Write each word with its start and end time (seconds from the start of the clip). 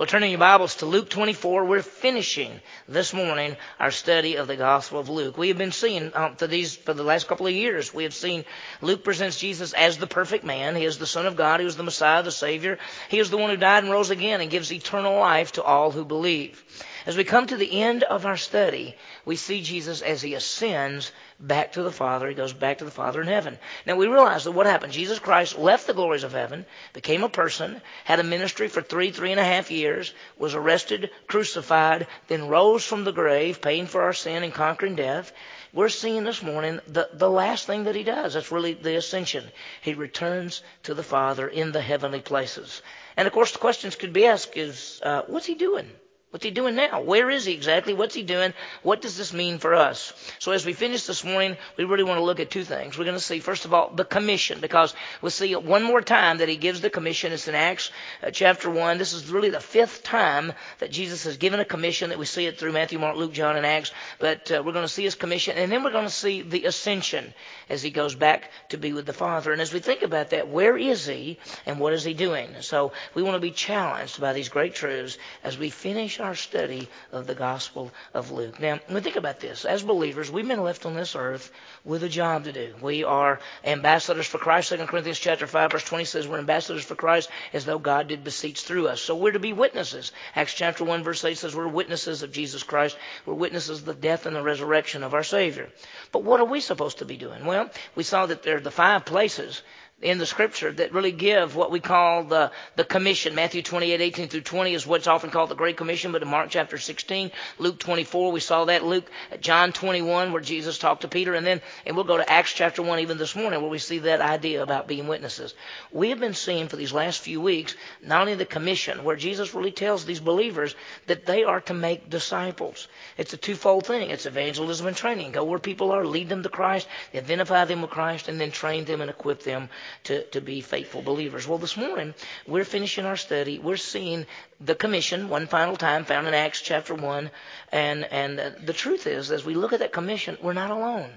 Well, 0.00 0.06
turning 0.06 0.30
your 0.30 0.38
Bibles 0.38 0.76
to 0.76 0.86
Luke 0.86 1.10
24, 1.10 1.66
we're 1.66 1.82
finishing 1.82 2.62
this 2.88 3.12
morning 3.12 3.58
our 3.78 3.90
study 3.90 4.36
of 4.36 4.48
the 4.48 4.56
Gospel 4.56 4.98
of 4.98 5.10
Luke. 5.10 5.36
We 5.36 5.48
have 5.48 5.58
been 5.58 5.72
seeing 5.72 6.12
um, 6.14 6.36
for 6.36 6.46
these 6.46 6.74
for 6.74 6.94
the 6.94 7.02
last 7.02 7.28
couple 7.28 7.46
of 7.46 7.52
years. 7.52 7.92
We 7.92 8.04
have 8.04 8.14
seen 8.14 8.46
Luke 8.80 9.04
presents 9.04 9.38
Jesus 9.38 9.74
as 9.74 9.98
the 9.98 10.06
perfect 10.06 10.42
man. 10.42 10.74
He 10.74 10.86
is 10.86 10.96
the 10.96 11.06
Son 11.06 11.26
of 11.26 11.36
God. 11.36 11.60
He 11.60 11.66
is 11.66 11.76
the 11.76 11.82
Messiah, 11.82 12.22
the 12.22 12.32
Savior. 12.32 12.78
He 13.10 13.18
is 13.18 13.28
the 13.28 13.36
one 13.36 13.50
who 13.50 13.58
died 13.58 13.84
and 13.84 13.92
rose 13.92 14.08
again 14.08 14.40
and 14.40 14.50
gives 14.50 14.72
eternal 14.72 15.18
life 15.18 15.52
to 15.52 15.62
all 15.62 15.90
who 15.90 16.06
believe. 16.06 16.64
As 17.06 17.16
we 17.16 17.24
come 17.24 17.46
to 17.46 17.56
the 17.56 17.80
end 17.80 18.02
of 18.02 18.26
our 18.26 18.36
study, 18.36 18.94
we 19.24 19.36
see 19.36 19.62
Jesus 19.62 20.02
as 20.02 20.20
he 20.20 20.34
ascends 20.34 21.12
back 21.38 21.72
to 21.72 21.82
the 21.82 21.90
Father. 21.90 22.28
He 22.28 22.34
goes 22.34 22.52
back 22.52 22.78
to 22.78 22.84
the 22.84 22.90
Father 22.90 23.22
in 23.22 23.26
heaven. 23.26 23.58
Now 23.86 23.96
we 23.96 24.06
realize 24.06 24.44
that 24.44 24.52
what 24.52 24.66
happened? 24.66 24.92
Jesus 24.92 25.18
Christ 25.18 25.58
left 25.58 25.86
the 25.86 25.94
glories 25.94 26.24
of 26.24 26.32
heaven, 26.32 26.66
became 26.92 27.24
a 27.24 27.28
person, 27.30 27.80
had 28.04 28.20
a 28.20 28.24
ministry 28.24 28.68
for 28.68 28.82
three, 28.82 29.10
three 29.10 29.30
and 29.30 29.40
a 29.40 29.44
half 29.44 29.70
years, 29.70 30.12
was 30.36 30.54
arrested, 30.54 31.10
crucified, 31.26 32.06
then 32.28 32.48
rose 32.48 32.84
from 32.84 33.04
the 33.04 33.12
grave, 33.12 33.62
paying 33.62 33.86
for 33.86 34.02
our 34.02 34.12
sin 34.12 34.42
and 34.42 34.52
conquering 34.52 34.96
death. 34.96 35.32
We're 35.72 35.88
seeing 35.88 36.24
this 36.24 36.42
morning 36.42 36.80
the, 36.86 37.08
the 37.12 37.30
last 37.30 37.66
thing 37.66 37.84
that 37.84 37.94
he 37.94 38.02
does. 38.02 38.34
That's 38.34 38.52
really 38.52 38.74
the 38.74 38.96
ascension. 38.96 39.44
He 39.80 39.94
returns 39.94 40.62
to 40.82 40.94
the 40.94 41.02
Father 41.02 41.48
in 41.48 41.72
the 41.72 41.80
heavenly 41.80 42.20
places. 42.20 42.82
And 43.16 43.26
of 43.26 43.32
course 43.32 43.52
the 43.52 43.58
questions 43.58 43.96
could 43.96 44.12
be 44.12 44.26
asked 44.26 44.56
is, 44.56 45.00
uh, 45.02 45.22
what's 45.28 45.46
he 45.46 45.54
doing? 45.54 45.90
What's 46.30 46.44
he 46.44 46.52
doing 46.52 46.76
now? 46.76 47.00
Where 47.02 47.28
is 47.28 47.44
he 47.44 47.54
exactly? 47.54 47.92
What's 47.92 48.14
he 48.14 48.22
doing? 48.22 48.54
What 48.84 49.02
does 49.02 49.16
this 49.16 49.32
mean 49.32 49.58
for 49.58 49.74
us? 49.74 50.12
So 50.38 50.52
as 50.52 50.64
we 50.64 50.74
finish 50.74 51.04
this 51.04 51.24
morning, 51.24 51.56
we 51.76 51.82
really 51.82 52.04
want 52.04 52.18
to 52.18 52.24
look 52.24 52.38
at 52.38 52.52
two 52.52 52.62
things. 52.62 52.96
We're 52.96 53.04
going 53.04 53.16
to 53.16 53.20
see, 53.20 53.40
first 53.40 53.64
of 53.64 53.74
all, 53.74 53.90
the 53.90 54.04
commission, 54.04 54.60
because 54.60 54.94
we'll 55.20 55.30
see 55.30 55.50
it 55.50 55.64
one 55.64 55.82
more 55.82 56.00
time 56.00 56.38
that 56.38 56.48
he 56.48 56.54
gives 56.56 56.82
the 56.82 56.88
commission. 56.88 57.32
It's 57.32 57.48
in 57.48 57.56
Acts 57.56 57.90
uh, 58.22 58.30
chapter 58.30 58.70
1. 58.70 58.96
This 58.96 59.12
is 59.12 59.28
really 59.28 59.50
the 59.50 59.58
fifth 59.58 60.04
time 60.04 60.52
that 60.78 60.92
Jesus 60.92 61.24
has 61.24 61.36
given 61.36 61.58
a 61.58 61.64
commission 61.64 62.10
that 62.10 62.18
we 62.18 62.26
see 62.26 62.46
it 62.46 62.58
through 62.60 62.72
Matthew, 62.74 63.00
Mark, 63.00 63.16
Luke, 63.16 63.32
John, 63.32 63.56
and 63.56 63.66
Acts. 63.66 63.90
But 64.20 64.52
uh, 64.52 64.62
we're 64.64 64.72
going 64.72 64.84
to 64.84 64.88
see 64.88 65.02
his 65.02 65.16
commission, 65.16 65.58
and 65.58 65.72
then 65.72 65.82
we're 65.82 65.90
going 65.90 66.04
to 66.04 66.10
see 66.10 66.42
the 66.42 66.66
ascension 66.66 67.34
as 67.68 67.82
he 67.82 67.90
goes 67.90 68.14
back 68.14 68.52
to 68.68 68.78
be 68.78 68.92
with 68.92 69.06
the 69.06 69.12
Father. 69.12 69.50
And 69.50 69.60
as 69.60 69.72
we 69.72 69.80
think 69.80 70.02
about 70.02 70.30
that, 70.30 70.46
where 70.46 70.78
is 70.78 71.06
he 71.06 71.40
and 71.66 71.80
what 71.80 71.92
is 71.92 72.04
he 72.04 72.14
doing? 72.14 72.54
So 72.60 72.92
we 73.14 73.24
want 73.24 73.34
to 73.34 73.40
be 73.40 73.50
challenged 73.50 74.20
by 74.20 74.32
these 74.32 74.48
great 74.48 74.76
truths 74.76 75.18
as 75.42 75.58
we 75.58 75.70
finish 75.70 76.19
our 76.20 76.34
study 76.34 76.88
of 77.12 77.26
the 77.26 77.34
Gospel 77.34 77.90
of 78.14 78.30
Luke. 78.30 78.60
Now, 78.60 78.78
when 78.86 78.94
we 78.94 79.00
think 79.00 79.16
about 79.16 79.40
this, 79.40 79.64
as 79.64 79.82
believers, 79.82 80.30
we've 80.30 80.46
been 80.46 80.62
left 80.62 80.86
on 80.86 80.94
this 80.94 81.16
earth 81.16 81.50
with 81.84 82.02
a 82.02 82.08
job 82.08 82.44
to 82.44 82.52
do. 82.52 82.74
We 82.80 83.04
are 83.04 83.40
ambassadors 83.64 84.26
for 84.26 84.38
Christ. 84.38 84.70
2 84.70 84.78
Corinthians 84.86 85.18
chapter 85.18 85.46
5, 85.46 85.72
verse 85.72 85.84
20 85.84 86.04
says 86.04 86.28
we're 86.28 86.38
ambassadors 86.38 86.84
for 86.84 86.94
Christ 86.94 87.30
as 87.52 87.64
though 87.64 87.78
God 87.78 88.08
did 88.08 88.24
beseech 88.24 88.62
through 88.62 88.88
us. 88.88 89.00
So 89.00 89.16
we're 89.16 89.32
to 89.32 89.38
be 89.38 89.52
witnesses. 89.52 90.12
Acts 90.34 90.54
chapter 90.54 90.84
1, 90.84 91.02
verse 91.02 91.24
8 91.24 91.38
says 91.38 91.54
we're 91.54 91.68
witnesses 91.68 92.22
of 92.22 92.32
Jesus 92.32 92.62
Christ. 92.62 92.96
We're 93.26 93.34
witnesses 93.34 93.80
of 93.80 93.84
the 93.86 93.94
death 93.94 94.26
and 94.26 94.36
the 94.36 94.42
resurrection 94.42 95.02
of 95.02 95.14
our 95.14 95.24
Savior. 95.24 95.68
But 96.12 96.24
what 96.24 96.40
are 96.40 96.46
we 96.46 96.60
supposed 96.60 96.98
to 96.98 97.04
be 97.04 97.16
doing? 97.16 97.44
Well, 97.44 97.70
we 97.94 98.02
saw 98.02 98.26
that 98.26 98.42
there 98.42 98.56
are 98.56 98.60
the 98.60 98.70
five 98.70 99.04
places 99.04 99.62
in 100.02 100.16
the 100.16 100.26
scripture 100.26 100.72
that 100.72 100.94
really 100.94 101.12
give 101.12 101.56
what 101.56 101.70
we 101.70 101.78
call 101.78 102.24
the, 102.24 102.50
the 102.76 102.84
commission. 102.84 103.34
Matthew 103.34 103.62
28, 103.62 104.00
18 104.00 104.28
through 104.28 104.40
20 104.40 104.72
is 104.72 104.86
what's 104.86 105.06
often 105.06 105.30
called 105.30 105.50
the 105.50 105.54
Great 105.54 105.76
Commission, 105.76 106.12
but 106.12 106.22
in 106.22 106.28
Mark 106.28 106.48
chapter 106.48 106.78
16, 106.78 107.30
Luke 107.58 107.78
24, 107.78 108.32
we 108.32 108.40
saw 108.40 108.64
that. 108.64 108.84
Luke, 108.84 109.10
John 109.40 109.72
21, 109.72 110.32
where 110.32 110.40
Jesus 110.40 110.78
talked 110.78 111.02
to 111.02 111.08
Peter, 111.08 111.34
and 111.34 111.46
then, 111.46 111.60
and 111.84 111.96
we'll 111.96 112.06
go 112.06 112.16
to 112.16 112.30
Acts 112.30 112.54
chapter 112.54 112.82
1 112.82 113.00
even 113.00 113.18
this 113.18 113.36
morning, 113.36 113.60
where 113.60 113.70
we 113.70 113.78
see 113.78 113.98
that 114.00 114.22
idea 114.22 114.62
about 114.62 114.88
being 114.88 115.06
witnesses. 115.06 115.54
We 115.92 116.10
have 116.10 116.20
been 116.20 116.34
seeing 116.34 116.68
for 116.68 116.76
these 116.76 116.92
last 116.92 117.20
few 117.20 117.40
weeks, 117.40 117.76
not 118.02 118.22
only 118.22 118.34
the 118.34 118.46
commission, 118.46 119.04
where 119.04 119.16
Jesus 119.16 119.54
really 119.54 119.72
tells 119.72 120.04
these 120.06 120.20
believers 120.20 120.74
that 121.08 121.26
they 121.26 121.44
are 121.44 121.60
to 121.62 121.74
make 121.74 122.08
disciples. 122.08 122.88
It's 123.18 123.34
a 123.34 123.36
twofold 123.36 123.86
thing. 123.86 124.08
It's 124.10 124.24
evangelism 124.24 124.86
and 124.86 124.96
training. 124.96 125.32
Go 125.32 125.44
where 125.44 125.58
people 125.58 125.92
are, 125.92 126.06
lead 126.06 126.30
them 126.30 126.42
to 126.42 126.48
Christ, 126.48 126.88
identify 127.14 127.66
them 127.66 127.82
with 127.82 127.90
Christ, 127.90 128.28
and 128.28 128.40
then 128.40 128.50
train 128.50 128.86
them 128.86 129.02
and 129.02 129.10
equip 129.10 129.42
them 129.42 129.68
to, 130.04 130.24
to 130.30 130.40
be 130.40 130.60
faithful 130.60 131.02
believers. 131.02 131.46
Well, 131.46 131.58
this 131.58 131.76
morning, 131.76 132.14
we're 132.46 132.64
finishing 132.64 133.04
our 133.06 133.16
study. 133.16 133.58
We're 133.58 133.76
seeing 133.76 134.26
the 134.60 134.74
commission 134.74 135.28
one 135.28 135.46
final 135.46 135.76
time 135.76 136.04
found 136.04 136.26
in 136.26 136.34
Acts 136.34 136.60
chapter 136.60 136.94
1. 136.94 137.30
And, 137.72 138.04
and 138.04 138.38
the 138.66 138.72
truth 138.72 139.06
is, 139.06 139.30
as 139.30 139.44
we 139.44 139.54
look 139.54 139.72
at 139.72 139.80
that 139.80 139.92
commission, 139.92 140.36
we're 140.42 140.52
not 140.52 140.70
alone. 140.70 141.10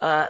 Uh, 0.00 0.26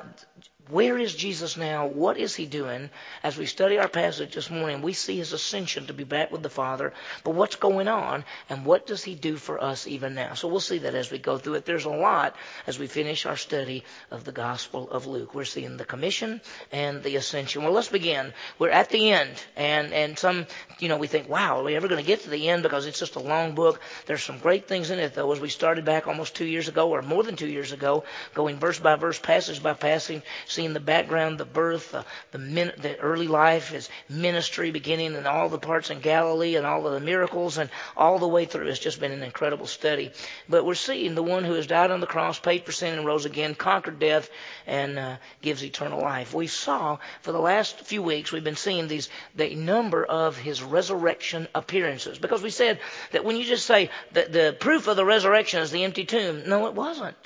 where 0.69 0.99
is 0.99 1.15
Jesus 1.15 1.57
now? 1.57 1.87
What 1.87 2.17
is 2.17 2.35
he 2.35 2.47
doing? 2.47 2.91
As 3.23 3.37
we 3.37 3.47
study 3.47 3.79
our 3.79 3.89
passage 3.89 4.35
this 4.35 4.51
morning, 4.51 4.83
we 4.83 4.93
see 4.93 5.17
his 5.17 5.33
ascension 5.33 5.87
to 5.87 5.93
be 5.93 6.05
back 6.05 6.31
with 6.31 6.43
the 6.43 6.51
Father. 6.51 6.93
But 7.25 7.35
what's 7.35 7.57
going 7.57 7.89
on 7.89 8.25
and 8.49 8.65
what 8.65 8.87
does 8.87 9.03
he 9.03 9.15
do 9.15 9.37
for 9.37 9.63
us 9.63 9.87
even 9.87 10.15
now? 10.15 10.35
So 10.35 10.49
we'll 10.49 10.61
see 10.61 10.79
that 10.79 10.95
as 10.95 11.11
we 11.11 11.19
go 11.19 11.39
through 11.39 11.55
it. 11.55 11.65
There's 11.65 11.87
a 11.87 11.91
lot 11.91 12.37
as 12.67 12.79
we 12.79 12.87
finish 12.87 13.27
our 13.27 13.37
study 13.37 13.85
of 14.11 14.25
the 14.25 14.33
Gospel 14.33 14.91
of 14.91 15.07
Luke. 15.07 15.35
We're 15.35 15.45
seeing 15.45 15.77
the 15.77 15.85
commission 15.85 16.41
and 16.71 17.03
the 17.03 17.17
ascension. 17.17 17.65
Well, 17.65 17.73
let's 17.73 17.89
begin. 17.89 18.33
We're 18.59 18.71
at 18.71 18.91
the 18.91 19.11
end 19.11 19.43
and, 19.57 19.93
and 19.93 20.19
some, 20.19 20.47
you 20.79 20.89
know, 20.89 20.99
we 20.99 21.07
think, 21.07 21.29
wow, 21.29 21.61
are 21.61 21.65
we 21.65 21.75
ever 21.75 21.89
going 21.89 22.03
to 22.03 22.07
get 22.07 22.21
to 22.23 22.31
the 22.31 22.49
end 22.49 22.63
because 22.63 22.87
it's 22.87 22.99
just 22.99 23.17
a 23.17 23.21
long 23.21 23.55
book? 23.55 23.81
There's 24.07 24.23
some 24.23 24.39
great 24.39 24.69
things 24.69 24.91
in 24.91 24.99
it 24.99 25.15
though 25.15 25.33
as 25.33 25.41
we 25.41 25.49
started 25.49 25.85
back 25.85 26.07
almost 26.07 26.37
two 26.37 26.47
years 26.47 26.69
ago 26.69 26.91
or 26.91 27.03
more 27.03 27.23
than 27.23 27.37
two 27.37 27.49
years 27.49 27.73
ago, 27.73 28.05
going 28.35 28.59
verse 28.59 28.79
by 28.79 28.97
verse, 28.97 29.19
passage 29.19 29.63
by 29.63 29.73
passage, 29.73 30.23
seeing 30.51 30.73
the 30.73 30.81
background, 30.81 31.39
the 31.39 31.45
birth, 31.45 31.95
uh, 31.95 32.03
the, 32.33 32.39
min- 32.39 32.73
the 32.79 32.99
early 32.99 33.29
life, 33.29 33.69
his 33.69 33.89
ministry 34.09 34.71
beginning 34.71 35.15
in 35.15 35.27
all 35.27 35.49
the 35.49 35.59
parts 35.59 35.91
in 35.91 36.01
Galilee 36.01 36.57
and 36.57 36.67
all 36.67 36.87
of 36.87 36.93
the 36.93 37.01
miracles 37.01 37.59
and 37.59 37.71
all 37.97 38.19
the 38.19 38.29
way 38.29 38.45
through. 38.45 38.67
It's 38.67 38.79
just 38.79 39.01
been 39.01 39.13
an 39.13 39.23
incredible 39.23 39.67
study. 39.67 40.11
But 40.49 40.65
we're 40.65 40.75
seeing 40.75 41.15
the 41.15 41.23
one 41.23 41.45
who 41.45 41.55
has 41.55 41.67
died 41.67 41.91
on 41.91 42.01
the 42.01 42.07
cross, 42.07 42.39
paid 42.39 42.65
for 42.65 42.73
sin 42.73 42.99
and 42.99 43.07
rose 43.07 43.25
again, 43.25 43.55
conquered 43.55 43.99
death, 43.99 44.29
and 44.67 44.99
uh, 44.99 45.17
gives 45.41 45.65
eternal 45.65 46.01
life. 46.01 46.35
We 46.35 46.49
saw 46.49 46.99
for 47.23 47.33
the 47.33 47.39
last 47.39 47.81
few 47.81 48.03
weeks, 48.03 48.33
we've 48.33 48.45
been 48.45 48.57
seeing 48.57 48.89
these, 48.89 49.09
the 49.37 49.55
number 49.55 50.05
of 50.05 50.37
his 50.37 50.63
resurrection 50.63 51.49
appearances. 51.55 52.19
Because 52.19 52.43
we 52.43 52.51
said 52.51 52.81
that 53.13 53.25
when 53.25 53.37
you 53.37 53.45
just 53.45 53.67
say 53.67 53.91
that 54.13 54.33
the 54.33 54.57
proof 54.59 54.89
of 54.89 54.97
the 54.97 55.05
resurrection 55.05 55.61
is 55.61 55.71
the 55.71 55.85
empty 55.85 56.05
tomb, 56.05 56.49
no, 56.49 56.67
it 56.67 56.75
wasn't. 56.75 57.17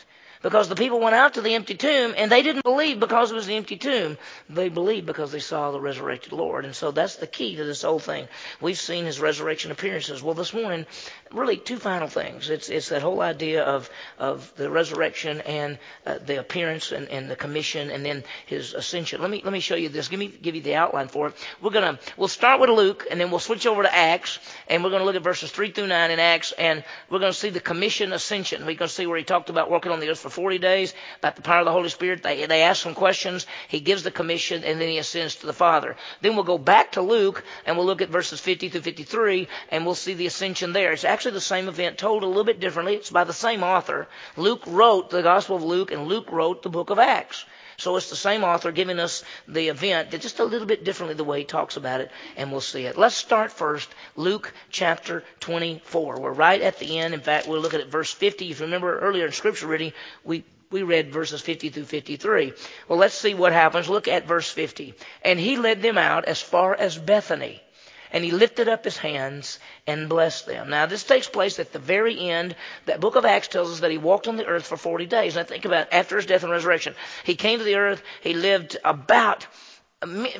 Because 0.45 0.69
the 0.69 0.77
people 0.77 1.01
went 1.01 1.15
out 1.15 1.35
to 1.35 1.41
the 1.41 1.55
empty 1.55 1.75
tomb 1.75 2.13
and 2.19 2.31
they 2.31 2.43
didn't 2.43 2.65
believe 2.65 3.01
because 3.01 3.33
it 3.33 3.35
was 3.35 3.47
the 3.47 3.57
empty 3.57 3.79
tomb. 3.79 4.19
They 4.51 4.69
believed 4.69 5.07
because 5.07 5.33
they 5.33 5.41
saw 5.41 5.71
the 5.71 5.81
resurrected 5.81 6.33
Lord. 6.35 6.67
And 6.67 6.77
so 6.77 6.91
that's 6.91 7.17
the 7.17 7.27
key 7.27 7.57
to 7.57 7.65
this 7.65 7.81
whole 7.81 7.99
thing. 7.99 8.29
We've 8.61 8.79
seen 8.79 9.07
his 9.07 9.19
resurrection 9.19 9.71
appearances. 9.71 10.23
Well, 10.23 10.35
this 10.35 10.53
morning, 10.53 10.85
really 11.33 11.57
two 11.57 11.79
final 11.79 12.09
things. 12.09 12.51
It's, 12.51 12.69
it's 12.69 12.91
that 12.91 13.01
whole 13.01 13.23
idea 13.23 13.65
of, 13.65 13.89
of 14.19 14.53
the 14.57 14.69
resurrection 14.69 15.41
and 15.41 15.79
uh, 16.05 16.19
the 16.19 16.39
appearance 16.41 16.93
and, 16.93 17.09
and 17.09 17.31
the 17.31 17.37
commission 17.37 17.91
and 17.91 18.05
then 18.05 18.23
his 18.45 18.75
ascension. 18.75 19.23
Let 19.23 19.31
me, 19.31 19.41
let 19.43 19.53
me 19.55 19.61
show 19.61 19.77
you 19.77 19.89
this. 19.89 20.09
Give 20.09 20.21
me, 20.21 20.29
give 20.29 20.55
you 20.55 20.61
the 20.61 20.75
outline 20.75 21.09
for 21.09 21.29
it. 21.29 21.35
We're 21.63 21.71
gonna, 21.71 21.99
we'll 22.19 22.29
start 22.29 22.61
with 22.61 22.69
Luke 22.69 23.07
and 23.11 23.19
then 23.19 23.31
we'll 23.31 23.41
switch 23.41 23.67
over 23.67 23.83
to 23.83 23.95
Acts 23.95 24.39
and 24.69 24.85
we're 24.85 24.91
gonna 24.91 25.05
look 25.05 25.17
at 25.17 25.23
verses 25.23 25.51
3 25.51 25.71
through 25.71 25.87
9 25.87 26.11
in 26.11 26.19
Acts 26.19 26.53
and 26.53 26.85
we're 27.09 27.19
gonna 27.19 27.33
see 27.33 27.49
the 27.49 27.61
commission 27.61 28.13
ascension. 28.13 28.67
We're 28.67 28.75
gonna 28.75 28.91
see 28.91 29.07
where 29.07 29.17
he 29.17 29.25
talked 29.25 29.49
about 29.49 29.71
working 29.71 29.91
on 29.91 30.01
the 30.01 30.11
earth 30.11 30.19
for 30.19 30.34
40 30.35 30.59
days, 30.59 30.95
about 31.19 31.37
the 31.37 31.43
power 31.43 31.61
of 31.61 31.65
the 31.65 31.73
Holy 31.73 31.89
Spirit. 31.89 32.23
They, 32.23 32.45
they 32.47 32.63
ask 32.63 32.83
some 32.83 32.95
questions. 32.95 33.47
He 33.69 33.81
gives 33.81 34.03
the 34.03 34.11
commission, 34.11 34.65
and 34.65 34.81
then 34.81 34.89
he 34.89 34.99
ascends 34.99 35.37
to 35.37 35.47
the 35.47 35.53
Father. 35.53 35.97
Then 36.21 36.35
we'll 36.35 36.45
go 36.45 36.59
back 36.59 36.93
to 36.93 37.03
Luke, 37.03 37.45
and 37.65 37.77
we'll 37.77 37.87
look 37.87 38.03
at 38.03 38.11
verses 38.11 38.41
50 38.41 38.69
through 38.69 38.83
53, 38.83 39.49
and 39.71 39.87
we'll 39.87 39.95
see 39.95 40.15
the 40.15 40.27
ascension 40.27 40.73
there. 40.73 40.93
It's 40.93 41.05
actually 41.05 41.33
the 41.33 41.41
same 41.41 41.69
event 41.69 41.99
told 41.99 42.23
a 42.23 42.27
little 42.27 42.45
bit 42.45 42.61
differently. 42.61 42.97
It's 42.97 43.11
by 43.11 43.25
the 43.25 43.33
same 43.33 43.63
author. 43.63 44.09
Luke 44.37 44.65
wrote 44.67 45.11
the 45.11 45.23
Gospel 45.23 45.57
of 45.57 45.63
Luke, 45.63 45.93
and 45.93 46.09
Luke 46.09 46.31
wrote 46.31 46.63
the 46.63 46.69
book 46.71 46.91
of 46.91 46.99
Acts. 46.99 47.45
So 47.77 47.97
it's 47.97 48.11
the 48.11 48.17
same 48.17 48.45
author 48.45 48.73
giving 48.73 48.99
us 48.99 49.25
the 49.49 49.69
event, 49.69 50.11
just 50.21 50.39
a 50.39 50.45
little 50.45 50.67
bit 50.67 50.85
differently 50.85 51.15
the 51.15 51.25
way 51.25 51.41
he 51.41 51.45
talks 51.45 51.77
about 51.77 52.01
it, 52.01 52.11
and 52.37 52.51
we'll 52.51 52.61
see 52.61 52.85
it. 52.85 52.97
Let's 52.97 53.15
start 53.15 53.53
first, 53.53 53.89
Luke 54.17 54.53
chapter 54.71 55.25
24. 55.41 56.21
We're 56.21 56.33
right 56.33 56.61
at 56.61 56.79
the 56.79 56.99
end. 56.99 57.15
In 57.15 57.21
fact, 57.21 57.47
we'll 57.49 57.61
look 57.61 57.75
at 57.75 57.87
verse 57.89 58.13
50. 58.13 58.51
If 58.51 58.61
you 58.61 58.67
remember 58.67 58.99
earlier 59.01 59.27
in 59.27 59.33
scripture 59.33 59.67
reading, 59.67 59.93
we 60.25 60.45
we 60.71 60.83
read 60.83 61.13
verses 61.13 61.41
50 61.41 61.69
through 61.69 61.85
53. 61.85 62.53
Well, 62.89 62.99
let's 62.99 63.15
see 63.15 63.35
what 63.35 63.53
happens. 63.53 63.89
Look 63.89 64.09
at 64.09 64.27
verse 64.27 64.51
50. 64.51 64.95
And 65.23 65.39
he 65.39 65.57
led 65.57 65.83
them 65.83 65.97
out 65.97 66.25
as 66.25 66.43
far 66.43 66.75
as 66.75 66.99
Bethany. 66.99 67.63
And 68.15 68.25
he 68.25 68.31
lifted 68.31 68.69
up 68.69 68.85
his 68.85 68.97
hands 68.97 69.59
and 69.89 70.09
blessed 70.09 70.47
them. 70.47 70.71
Now, 70.71 70.87
this 70.87 71.03
takes 71.03 71.29
place 71.29 71.59
at 71.59 71.73
the 71.73 71.81
very 71.81 72.31
end. 72.31 72.55
That 72.87 73.01
book 73.01 73.17
of 73.17 73.25
Acts 73.25 73.49
tells 73.49 73.73
us 73.73 73.81
that 73.81 73.91
he 73.91 73.99
walked 73.99 74.29
on 74.29 74.37
the 74.37 74.47
earth 74.47 74.67
for 74.67 74.77
40 74.77 75.05
days. 75.07 75.35
Now, 75.35 75.43
think 75.43 75.65
about 75.65 75.93
after 75.93 76.15
his 76.17 76.25
death 76.25 76.45
and 76.45 76.53
resurrection. 76.53 76.95
He 77.25 77.35
came 77.35 77.59
to 77.59 77.65
the 77.65 77.75
earth. 77.75 78.03
He 78.23 78.33
lived 78.33 78.77
about 78.85 79.49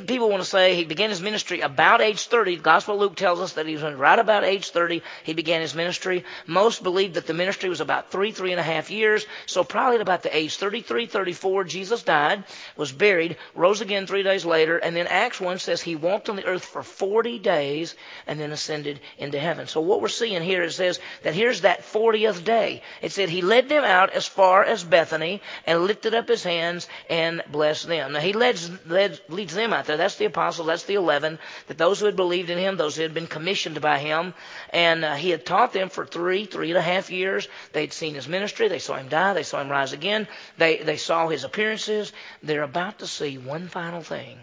people 0.07 0.29
want 0.29 0.43
to 0.43 0.49
say 0.49 0.75
he 0.75 0.85
began 0.85 1.11
his 1.11 1.23
ministry 1.23 1.61
about 1.61 2.01
age 2.01 2.27
30. 2.27 2.57
The 2.57 2.63
Gospel 2.63 2.95
of 2.95 3.01
Luke 3.01 3.17
tells 3.17 3.41
us 3.41 3.55
that 3.55 3.67
he 3.67 3.75
was 3.75 3.83
right 3.83 4.19
about 4.19 4.45
age 4.45 4.71
30. 4.71 5.03
He 5.25 5.33
began 5.33 5.61
his 5.61 5.75
ministry. 5.75 6.25
Most 6.47 6.83
believe 6.83 7.15
that 7.15 7.27
the 7.27 7.35
ministry 7.35 7.69
was 7.69 7.81
about 7.81 8.11
three, 8.11 8.33
three 8.33 8.53
and 8.53 8.61
a 8.61 8.65
half 8.65 8.91
years. 8.91 9.27
So 9.47 9.65
probably 9.65 9.97
at 9.97 10.03
about 10.03 10.23
the 10.23 10.37
age 10.37 10.57
33, 10.57 11.07
34, 11.07 11.65
Jesus 11.65 12.03
died, 12.03 12.45
was 12.77 12.93
buried, 12.93 13.37
rose 13.55 13.81
again 13.81 14.07
three 14.07 14.23
days 14.23 14.45
later, 14.45 14.79
and 14.79 14.95
then 14.95 15.07
Acts 15.07 15.41
1 15.41 15.59
says 15.59 15.81
he 15.81 15.97
walked 15.97 16.29
on 16.29 16.37
the 16.37 16.45
earth 16.45 16.65
for 16.65 16.83
40 16.83 17.39
days 17.39 17.95
and 18.27 18.39
then 18.39 18.53
ascended 18.53 19.01
into 19.19 19.39
heaven. 19.39 19.67
So 19.67 19.81
what 19.81 20.03
we're 20.03 20.09
seeing 20.09 20.43
here, 20.43 20.63
it 20.63 20.73
says 20.73 21.01
that 21.23 21.35
here's 21.35 21.63
that 21.63 21.83
40th 21.83 22.45
day. 22.45 22.83
It 23.01 23.13
said 23.13 23.29
he 23.29 23.43
led 23.43 23.69
them 23.69 23.85
out 23.85 24.11
as 24.11 24.27
far 24.27 24.63
as 24.65 24.85
Bethany 24.85 25.41
and 25.67 25.85
lifted 25.85 26.15
up 26.15 26.29
his 26.29 26.43
hands 26.43 26.89
and 27.09 27.43
blessed 27.51 27.89
them. 27.89 28.13
Now 28.13 28.21
he 28.21 28.33
leads, 28.33 28.71
leads, 28.87 29.21
leads 29.45 29.55
them 29.55 29.75
out 29.75 29.85
there. 29.85 29.99
That's 29.99 30.17
the 30.17 30.25
apostles. 30.25 30.69
That's 30.69 30.85
the 30.85 30.95
eleven. 30.95 31.39
That 31.67 31.77
those 31.77 32.01
who 32.01 32.07
had 32.07 32.17
believed 32.17 32.49
in 32.49 32.57
him, 32.57 32.79
those 32.79 32.97
who 32.97 33.03
had 33.03 33.13
been 33.13 33.27
commissioned 33.27 33.79
by 33.83 33.99
him, 33.99 34.33
and 34.71 35.05
uh, 35.05 35.17
he 35.17 35.29
had 35.29 35.45
taught 35.45 35.75
them 35.75 35.91
for 35.91 36.07
three, 36.07 36.47
three 36.47 36.71
and 36.71 36.79
a 36.79 36.83
half 36.83 37.11
years. 37.11 37.47
They'd 37.75 37.93
seen 37.93 38.15
his 38.15 38.27
ministry. 38.27 38.69
They 38.69 38.79
saw 38.79 38.95
him 38.97 39.09
die. 39.09 39.35
They 39.35 39.43
saw 39.43 39.61
him 39.61 39.69
rise 39.69 39.93
again. 39.93 40.29
They 40.57 40.79
they 40.79 40.97
saw 40.97 41.29
his 41.29 41.45
appearances. 41.45 42.15
They're 42.43 42.63
about 42.63 43.01
to 43.01 43.07
see 43.07 43.37
one 43.37 43.69
final 43.69 44.01
thing, 44.01 44.39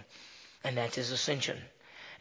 and 0.64 0.78
that's 0.78 0.98
his 0.98 1.10
ascension. 1.10 1.58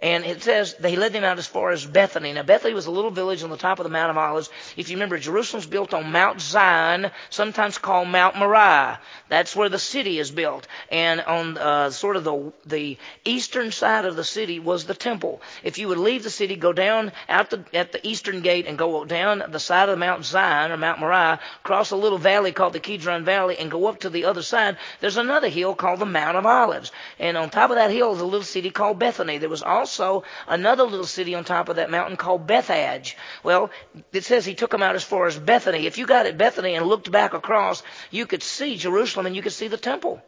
And 0.03 0.25
it 0.25 0.43
says 0.43 0.75
they 0.81 0.97
led 0.97 1.13
them 1.13 1.25
out 1.25 1.39
as 1.39 1.47
far 1.47 1.71
as 1.71 1.85
Bethany. 1.85 2.33
Now, 2.33 2.43
Bethany 2.43 2.73
was 2.73 2.87
a 2.87 2.91
little 2.91 3.11
village 3.11 3.43
on 3.43 3.51
the 3.51 3.59
top 3.59 3.79
of 3.79 3.85
the 3.85 3.91
Mount 3.91 4.11
of 4.11 4.17
Olives. 4.17 4.49
If 4.77 4.89
you 4.89 4.97
remember, 4.97 5.19
Jerusalem's 5.19 5.67
built 5.67 5.93
on 5.93 6.11
Mount 6.11 6.41
Zion, 6.41 7.11
sometimes 7.29 7.77
called 7.77 8.09
Mount 8.09 8.37
Moriah. 8.37 8.99
That's 9.29 9.55
where 9.55 9.69
the 9.69 9.79
city 9.79 10.19
is 10.19 10.31
built. 10.31 10.67
And 10.91 11.21
on 11.21 11.59
uh, 11.59 11.91
sort 11.91 12.17
of 12.17 12.25
the, 12.25 12.53
the 12.65 12.97
eastern 13.27 13.73
side 13.73 14.07
of 14.07 14.17
the 14.17 14.25
city 14.25 14.59
was 14.59 14.87
the 14.87 14.95
temple. 14.95 15.43
If 15.63 15.77
you 15.77 15.89
would 15.89 15.99
leave 15.99 16.23
the 16.23 16.31
city, 16.31 16.57
go 16.57 16.73
down 16.73 17.13
out 17.29 17.51
the, 17.51 17.63
at 17.75 17.93
the 17.93 18.07
eastern 18.07 18.41
gate 18.41 18.67
and 18.67 18.79
go 18.79 19.05
down 19.05 19.43
the 19.49 19.61
side 19.61 19.91
of 19.91 19.99
Mount 19.99 20.25
Zion 20.25 20.73
or 20.73 20.79
Mount 20.79 21.01
Moriah, 21.01 21.41
cross 21.63 21.91
a 21.91 21.97
little 21.97 22.19
valley 22.19 22.53
called 22.53 22.73
the 22.73 22.81
Kidron 22.81 23.27
Valley, 23.27 23.59
and 23.59 23.71
go 23.71 23.87
up 23.87 24.01
to 24.01 24.09
the 24.09 24.25
other 24.25 24.43
side, 24.43 24.79
there's 25.01 25.19
another 25.19 25.49
hill 25.49 25.75
called 25.75 25.99
the 25.99 26.07
Mount 26.07 26.39
of 26.39 26.47
Olives. 26.47 26.91
And 27.19 27.37
on 27.37 27.51
top 27.51 27.69
of 27.69 27.77
that 27.77 27.91
hill 27.91 28.15
is 28.15 28.21
a 28.21 28.25
little 28.25 28.43
city 28.43 28.71
called 28.71 28.99
Bethany. 28.99 29.37
There 29.37 29.51
was 29.51 29.63
also 29.63 29.90
also 29.91 30.25
another 30.47 30.85
little 30.85 31.07
city 31.07 31.35
on 31.35 31.45
top 31.45 31.69
of 31.69 31.77
that 31.77 31.91
mountain 31.91 32.17
called 32.17 32.47
Bethphage. 32.47 33.17
Well, 33.43 33.71
it 34.13 34.25
says 34.25 34.45
he 34.45 34.55
took 34.55 34.71
them 34.71 34.83
out 34.83 34.95
as 34.95 35.03
far 35.03 35.27
as 35.27 35.39
Bethany. 35.39 35.87
If 35.87 35.99
you 35.99 36.07
got 36.07 36.27
at 36.27 36.39
Bethany 36.39 36.77
and 36.77 36.87
looked 36.87 37.11
back 37.11 37.35
across, 37.35 37.83
you 38.11 38.27
could 38.27 38.43
see 38.43 38.77
Jerusalem 38.77 39.27
and 39.27 39.35
you 39.35 39.43
could 39.43 39.53
see 39.53 39.69
the 39.69 39.77
temple. 39.77 40.23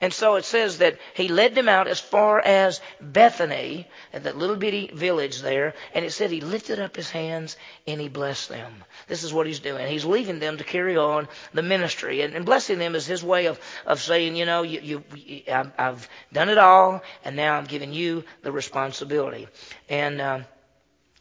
And 0.00 0.12
so 0.12 0.36
it 0.36 0.44
says 0.44 0.78
that 0.78 0.96
he 1.14 1.26
led 1.26 1.56
them 1.56 1.68
out 1.68 1.88
as 1.88 1.98
far 1.98 2.40
as 2.40 2.80
Bethany, 3.00 3.88
and 4.12 4.22
that 4.24 4.36
little 4.36 4.54
bitty 4.54 4.90
village 4.94 5.40
there, 5.40 5.74
and 5.92 6.04
it 6.04 6.12
said 6.12 6.30
he 6.30 6.40
lifted 6.40 6.78
up 6.78 6.94
his 6.94 7.10
hands 7.10 7.56
and 7.86 8.00
he 8.00 8.08
blessed 8.08 8.48
them. 8.48 8.84
This 9.08 9.24
is 9.24 9.32
what 9.32 9.48
he's 9.48 9.58
doing. 9.58 9.88
He's 9.88 10.04
leaving 10.04 10.38
them 10.38 10.58
to 10.58 10.64
carry 10.64 10.96
on 10.96 11.26
the 11.52 11.62
ministry. 11.62 12.22
And, 12.22 12.34
and 12.34 12.46
blessing 12.46 12.78
them 12.78 12.94
is 12.94 13.06
his 13.06 13.24
way 13.24 13.46
of, 13.46 13.58
of 13.86 14.00
saying, 14.00 14.36
you 14.36 14.46
know, 14.46 14.62
you, 14.62 15.02
you, 15.12 15.42
I've 15.52 16.08
done 16.32 16.48
it 16.48 16.58
all, 16.58 17.02
and 17.24 17.34
now 17.34 17.56
I'm 17.56 17.64
giving 17.64 17.92
you 17.92 18.22
the 18.42 18.52
responsibility. 18.52 19.48
And, 19.88 20.20
uh, 20.20 20.40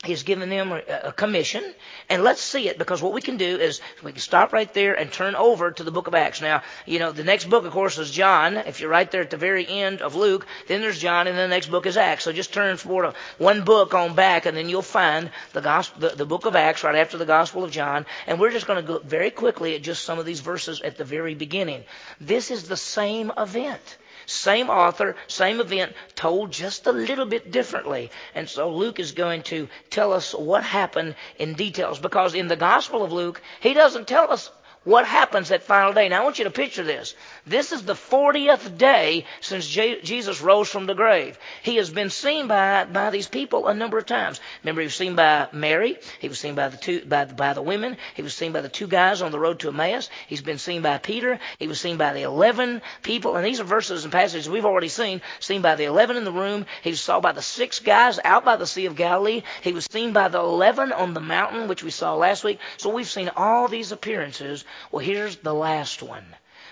He's 0.03 0.21
given 0.21 0.49
them 0.49 0.71
a, 0.71 1.11
commission, 1.11 1.63
and 2.07 2.23
let's 2.23 2.39
see 2.39 2.69
it 2.69 2.77
because 2.77 3.01
what 3.01 3.13
we 3.13 3.21
can 3.21 3.37
do 3.37 3.57
is 3.57 3.81
we 4.03 4.11
can 4.11 4.21
stop 4.21 4.53
right 4.53 4.71
there 4.71 4.93
and 4.93 5.11
turn 5.11 5.33
over 5.33 5.71
to 5.71 5.83
the 5.83 5.89
book 5.89 6.05
of 6.05 6.13
Acts. 6.13 6.39
Now, 6.39 6.61
you 6.85 6.99
know, 6.99 7.11
the 7.11 7.23
next 7.23 7.49
book, 7.49 7.65
of 7.65 7.73
course, 7.73 7.97
is 7.97 8.11
John. 8.11 8.57
If 8.57 8.79
you're 8.79 8.91
right 8.91 9.09
there 9.09 9.21
at 9.23 9.31
the 9.31 9.37
very 9.37 9.67
end 9.67 10.03
of 10.03 10.13
Luke, 10.13 10.45
then 10.67 10.81
there's 10.81 10.99
John, 10.99 11.25
and 11.25 11.35
the 11.35 11.47
next 11.47 11.71
book 11.71 11.87
is 11.87 11.97
Acts. 11.97 12.25
So 12.25 12.31
just 12.31 12.53
turn 12.53 12.77
one 12.77 13.63
book 13.63 13.95
on 13.95 14.13
back, 14.13 14.45
and 14.45 14.55
then 14.55 14.69
you'll 14.69 14.83
find 14.83 15.31
the 15.53 15.61
gospel, 15.61 16.01
the, 16.01 16.15
the 16.15 16.25
book 16.27 16.45
of 16.45 16.55
Acts 16.55 16.83
right 16.83 16.95
after 16.95 17.17
the 17.17 17.25
Gospel 17.25 17.63
of 17.63 17.71
John. 17.71 18.05
And 18.27 18.39
we're 18.39 18.51
just 18.51 18.67
going 18.67 18.79
to 18.79 18.87
go 18.87 18.99
very 18.99 19.31
quickly 19.31 19.73
at 19.73 19.81
just 19.81 20.05
some 20.05 20.19
of 20.19 20.27
these 20.27 20.41
verses 20.41 20.79
at 20.79 20.97
the 20.97 21.05
very 21.05 21.33
beginning. 21.33 21.83
This 22.21 22.51
is 22.51 22.67
the 22.67 22.77
same 22.77 23.31
event. 23.35 23.97
Same 24.27 24.69
author, 24.69 25.15
same 25.27 25.61
event, 25.61 25.95
told 26.15 26.51
just 26.51 26.85
a 26.85 26.91
little 26.91 27.25
bit 27.25 27.49
differently. 27.49 28.11
And 28.35 28.49
so 28.49 28.69
Luke 28.69 28.99
is 28.99 29.13
going 29.13 29.43
to 29.43 29.69
tell 29.89 30.11
us 30.11 30.33
what 30.33 30.63
happened 30.63 31.15
in 31.39 31.53
details 31.53 31.97
because 31.97 32.35
in 32.35 32.49
the 32.49 32.57
Gospel 32.57 33.03
of 33.03 33.13
Luke, 33.13 33.41
he 33.61 33.73
doesn't 33.73 34.05
tell 34.05 34.29
us 34.29 34.51
what 34.87 35.05
happens 35.05 35.49
that 35.49 35.63
final 35.63 35.91
day. 35.91 36.07
Now 36.07 36.21
I 36.21 36.23
want 36.23 36.39
you 36.39 36.45
to 36.45 36.49
picture 36.49 36.83
this. 36.83 37.13
This 37.45 37.73
is 37.73 37.83
the 37.83 37.93
40th 37.93 38.77
day 38.77 39.25
since 39.41 39.67
Jesus 39.67 40.41
rose 40.41 40.69
from 40.69 40.85
the 40.85 40.93
grave. 40.93 41.37
He 41.61 41.75
has 41.75 41.89
been 41.89 42.09
seen 42.09 42.47
by, 42.47 42.85
by 42.85 43.09
these 43.09 43.27
people 43.27 43.67
a 43.67 43.73
number 43.73 43.97
of 43.97 44.05
times. 44.05 44.39
Remember, 44.63 44.79
he 44.79 44.85
was 44.85 44.95
seen 44.95 45.15
by 45.15 45.49
Mary. 45.51 45.97
He 46.19 46.29
was 46.29 46.39
seen 46.39 46.55
by 46.55 46.69
the 46.69 46.77
two, 46.77 47.03
by, 47.03 47.25
by 47.25 47.51
the 47.51 47.61
women. 47.61 47.97
He 48.15 48.21
was 48.21 48.33
seen 48.33 48.53
by 48.53 48.61
the 48.61 48.69
two 48.69 48.87
guys 48.87 49.21
on 49.21 49.33
the 49.33 49.39
road 49.39 49.59
to 49.59 49.67
Emmaus. 49.67 50.09
He's 50.27 50.41
been 50.41 50.57
seen 50.57 50.81
by 50.81 50.99
Peter. 50.99 51.37
He 51.59 51.67
was 51.67 51.81
seen 51.81 51.97
by 51.97 52.13
the 52.13 52.21
11 52.21 52.81
people. 53.03 53.35
And 53.35 53.45
these 53.45 53.59
are 53.59 53.65
verses 53.65 54.05
and 54.05 54.13
passages 54.13 54.49
we've 54.49 54.65
already 54.65 54.87
seen. 54.87 55.21
Seen 55.41 55.61
by 55.61 55.75
the 55.75 55.83
11 55.83 56.15
in 56.15 56.23
the 56.23 56.31
room. 56.31 56.65
He 56.81 56.91
was 56.91 57.01
saw 57.01 57.19
by 57.19 57.33
the 57.33 57.41
six 57.41 57.79
guys 57.79 58.21
out 58.23 58.45
by 58.45 58.55
the 58.55 58.65
Sea 58.65 58.85
of 58.85 58.95
Galilee. 58.95 59.43
He 59.63 59.73
was 59.73 59.85
seen 59.91 60.13
by 60.13 60.29
the 60.29 60.39
11 60.39 60.93
on 60.93 61.13
the 61.13 61.19
mountain, 61.19 61.67
which 61.67 61.83
we 61.83 61.91
saw 61.91 62.15
last 62.15 62.45
week. 62.45 62.59
So 62.77 62.89
we've 62.89 63.09
seen 63.09 63.29
all 63.35 63.67
these 63.67 63.91
appearances 63.91 64.63
well, 64.91 65.03
here's 65.03 65.37
the 65.37 65.53
last 65.53 66.03
one. 66.03 66.25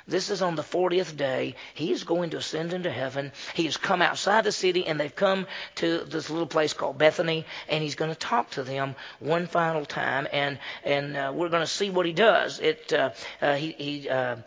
This 0.08 0.30
is 0.30 0.44
on 0.44 0.56
the 0.56 0.62
40th 0.62 1.18
day. 1.18 1.56
He's 1.74 2.04
going 2.04 2.30
to 2.32 2.38
ascend 2.38 2.74
into 2.74 2.92
heaven. 2.92 3.32
He 3.56 3.66
has 3.66 3.78
come 3.78 4.04
outside 4.04 4.44
the 4.44 4.52
city 4.52 4.86
and 4.86 5.00
they've 5.00 5.16
come 5.16 5.48
to 5.76 6.00
this 6.00 6.30
little 6.30 6.48
place 6.48 6.74
called 6.74 7.00
Bethany 7.00 7.46
and 7.68 7.82
he's 7.82 7.96
going 7.96 8.12
to 8.12 8.20
talk 8.20 8.52
to 8.52 8.64
them 8.64 8.96
one 9.20 9.48
final 9.48 9.84
time 9.84 10.28
and, 10.32 10.60
and 10.84 11.18
uh, 11.18 11.32
we're 11.34 11.50
going 11.50 11.64
to 11.64 11.68
see 11.68 11.90
what 11.90 12.06
he 12.06 12.14
does. 12.14 12.60
It, 12.60 12.94
uh, 12.94 13.12
uh, 13.42 13.56
he, 13.56 13.72
he, 13.72 14.10
uh, 14.10 14.38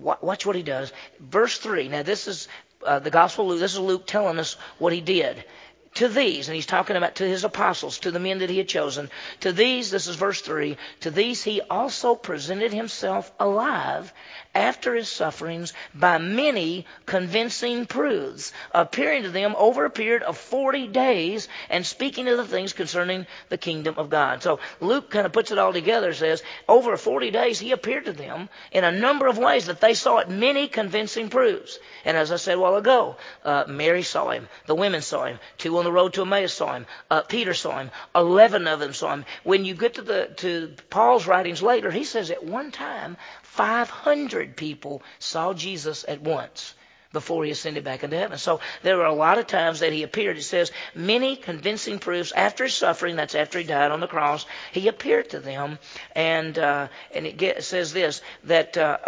watch 0.00 0.46
what 0.46 0.56
he 0.56 0.62
does. 0.62 0.92
Verse 1.20 1.58
3. 1.58 1.88
Now 1.88 2.02
this 2.02 2.26
is 2.26 2.48
uh, 2.84 2.98
the 2.98 3.10
Gospel 3.10 3.44
of 3.44 3.50
Luke. 3.50 3.60
This 3.60 3.74
is 3.74 3.80
Luke 3.80 4.06
telling 4.06 4.38
us 4.38 4.56
what 4.78 4.94
he 4.94 5.02
did 5.02 5.44
to 5.94 6.08
these, 6.08 6.48
and 6.48 6.54
he's 6.54 6.66
talking 6.66 6.96
about 6.96 7.16
to 7.16 7.28
his 7.28 7.44
apostles, 7.44 7.98
to 7.98 8.10
the 8.10 8.18
men 8.18 8.38
that 8.38 8.50
he 8.50 8.58
had 8.58 8.68
chosen, 8.68 9.10
to 9.40 9.52
these, 9.52 9.90
this 9.90 10.06
is 10.06 10.16
verse 10.16 10.40
3, 10.40 10.76
to 11.00 11.10
these 11.10 11.42
he 11.42 11.60
also 11.62 12.14
presented 12.14 12.72
himself 12.72 13.30
alive 13.38 14.12
after 14.54 14.94
his 14.94 15.08
sufferings 15.08 15.72
by 15.94 16.18
many 16.18 16.86
convincing 17.06 17.86
proofs, 17.86 18.52
appearing 18.72 19.22
to 19.22 19.30
them 19.30 19.54
over 19.56 19.84
a 19.84 19.90
period 19.90 20.22
of 20.22 20.36
40 20.36 20.88
days 20.88 21.48
and 21.70 21.86
speaking 21.86 22.28
of 22.28 22.36
the 22.36 22.46
things 22.46 22.72
concerning 22.72 23.26
the 23.48 23.56
kingdom 23.56 23.94
of 23.96 24.10
God. 24.10 24.42
So 24.42 24.60
Luke 24.80 25.10
kind 25.10 25.24
of 25.24 25.32
puts 25.32 25.52
it 25.52 25.58
all 25.58 25.72
together, 25.72 26.12
says, 26.12 26.42
over 26.68 26.96
40 26.96 27.30
days 27.30 27.58
he 27.58 27.72
appeared 27.72 28.04
to 28.06 28.12
them 28.12 28.48
in 28.72 28.84
a 28.84 28.92
number 28.92 29.26
of 29.26 29.38
ways 29.38 29.66
that 29.66 29.80
they 29.80 29.94
saw 29.94 30.18
it, 30.18 30.28
many 30.28 30.68
convincing 30.68 31.30
proofs. 31.30 31.78
And 32.04 32.16
as 32.16 32.30
I 32.30 32.36
said 32.36 32.56
a 32.56 32.60
while 32.60 32.76
ago, 32.76 33.16
uh, 33.44 33.64
Mary 33.68 34.02
saw 34.02 34.30
him, 34.30 34.48
the 34.66 34.74
women 34.74 35.00
saw 35.00 35.24
him, 35.24 35.38
two 35.56 35.78
on 35.78 35.84
the 35.84 35.92
road 35.92 36.12
to 36.14 36.22
Emmaus 36.22 36.52
saw 36.52 36.74
him, 36.74 36.86
uh, 37.10 37.22
Peter 37.22 37.54
saw 37.54 37.78
him, 37.78 37.90
11 38.14 38.66
of 38.66 38.80
them 38.80 38.92
saw 38.92 39.14
him. 39.14 39.24
When 39.44 39.64
you 39.64 39.74
get 39.74 39.94
to 39.94 40.02
the, 40.02 40.30
to 40.36 40.74
Paul's 40.90 41.26
writings 41.26 41.62
later, 41.62 41.90
he 41.90 42.04
says 42.04 42.30
at 42.30 42.44
one 42.44 42.70
time 42.70 43.16
500 43.42 44.41
people 44.46 45.02
saw 45.18 45.52
Jesus 45.52 46.04
at 46.06 46.20
once 46.20 46.74
before 47.12 47.44
he 47.44 47.50
ascended 47.50 47.84
back 47.84 48.02
into 48.02 48.16
heaven. 48.16 48.38
So 48.38 48.60
there 48.82 48.96
were 48.96 49.04
a 49.04 49.14
lot 49.14 49.38
of 49.38 49.46
times 49.46 49.80
that 49.80 49.92
he 49.92 50.02
appeared. 50.02 50.38
It 50.38 50.42
says 50.42 50.72
many 50.94 51.36
convincing 51.36 51.98
proofs 51.98 52.32
after 52.32 52.64
his 52.64 52.74
suffering. 52.74 53.16
That's 53.16 53.34
after 53.34 53.58
he 53.58 53.64
died 53.64 53.90
on 53.90 54.00
the 54.00 54.06
cross. 54.06 54.46
He 54.72 54.88
appeared 54.88 55.30
to 55.30 55.40
them, 55.40 55.78
and 56.14 56.58
uh, 56.58 56.88
and 57.14 57.26
it, 57.26 57.36
get, 57.36 57.58
it 57.58 57.64
says 57.64 57.92
this 57.92 58.22
that 58.44 58.76
uh, 58.76 58.98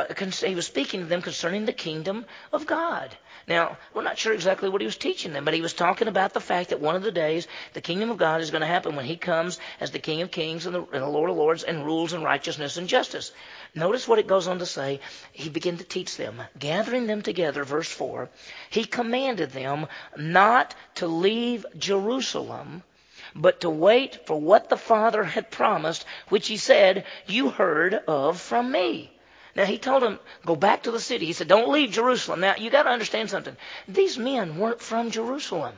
he 0.45 0.55
was 0.55 0.67
speaking 0.67 1.01
to 1.01 1.07
them 1.07 1.23
concerning 1.23 1.65
the 1.65 1.73
kingdom 1.73 2.27
of 2.53 2.67
God. 2.67 3.17
Now, 3.47 3.77
we're 3.93 4.03
not 4.03 4.17
sure 4.17 4.33
exactly 4.33 4.71
what 4.71 4.81
he 4.81 4.87
was 4.87 4.97
teaching 4.97 5.33
them, 5.35 5.45
but 5.45 5.53
he 5.53 5.61
was 5.61 5.75
talking 5.75 6.09
about 6.09 6.33
the 6.33 6.41
fact 6.41 6.71
that 6.71 6.81
one 6.81 6.97
of 6.97 7.03
the 7.03 7.13
days 7.13 7.47
the 7.75 7.83
kingdom 7.83 8.11
of 8.11 8.17
God 8.17 8.41
is 8.41 8.51
going 8.51 8.63
to 8.63 8.67
happen 8.67 8.97
when 8.97 9.05
he 9.05 9.17
comes 9.17 9.59
as 9.81 9.91
the 9.91 9.99
King 9.99 10.23
of 10.23 10.31
Kings 10.31 10.65
and 10.65 10.75
the, 10.75 10.81
and 10.81 11.03
the 11.03 11.09
Lord 11.09 11.29
of 11.29 11.37
Lords 11.37 11.63
and 11.63 11.85
rules 11.85 12.15
in 12.15 12.23
righteousness 12.23 12.79
and 12.79 12.89
justice. 12.89 13.33
Notice 13.75 14.09
what 14.09 14.19
it 14.19 14.27
goes 14.27 14.49
on 14.49 14.61
to 14.61 14.67
say. 14.67 15.01
He 15.33 15.51
began 15.51 15.77
to 15.77 15.85
teach 15.85 16.17
them, 16.17 16.41
gathering 16.59 17.07
them 17.07 17.21
together, 17.23 17.65
verse 17.65 17.89
4. 17.89 18.31
He 18.71 18.85
commanded 18.85 19.51
them 19.51 19.89
not 20.17 20.75
to 20.97 21.07
leave 21.07 21.67
Jerusalem, 21.77 22.83
but 23.35 23.61
to 23.61 23.71
wait 23.71 24.27
for 24.27 24.41
what 24.41 24.69
the 24.69 24.77
Father 24.77 25.25
had 25.25 25.51
promised, 25.51 26.07
which 26.29 26.49
he 26.49 26.57
said, 26.57 27.05
You 27.27 27.51
heard 27.51 27.95
of 28.07 28.41
from 28.41 28.71
me. 28.71 29.14
Now 29.57 29.65
he 29.65 29.79
told 29.79 30.03
them, 30.03 30.19
go 30.45 30.57
back 30.57 30.83
to 30.83 30.91
the 30.91 31.01
city. 31.01 31.27
He 31.27 31.33
said, 31.33 31.49
don't 31.49 31.71
leave 31.71 31.91
Jerusalem. 31.91 32.41
Now 32.41 32.57
you 32.57 32.71
got 32.71 32.85
to 32.85 32.91
understand 32.91 33.31
something. 33.31 33.57
These 33.87 34.19
men 34.19 34.59
weren't 34.59 34.81
from 34.81 35.11
Jerusalem. 35.11 35.75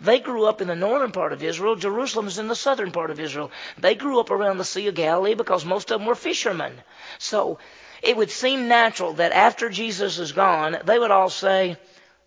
They 0.00 0.20
grew 0.20 0.46
up 0.46 0.60
in 0.60 0.68
the 0.68 0.74
northern 0.74 1.12
part 1.12 1.32
of 1.32 1.42
Israel. 1.42 1.76
Jerusalem 1.76 2.26
is 2.26 2.38
in 2.38 2.48
the 2.48 2.54
southern 2.54 2.90
part 2.90 3.10
of 3.10 3.20
Israel. 3.20 3.50
They 3.78 3.94
grew 3.94 4.20
up 4.20 4.30
around 4.30 4.58
the 4.58 4.64
Sea 4.64 4.88
of 4.88 4.94
Galilee 4.94 5.34
because 5.34 5.64
most 5.64 5.90
of 5.90 6.00
them 6.00 6.06
were 6.06 6.14
fishermen. 6.14 6.72
So 7.18 7.58
it 8.02 8.16
would 8.16 8.30
seem 8.30 8.68
natural 8.68 9.14
that 9.14 9.32
after 9.32 9.70
Jesus 9.70 10.18
is 10.18 10.32
gone, 10.32 10.76
they 10.84 10.98
would 10.98 11.10
all 11.10 11.30
say, 11.30 11.78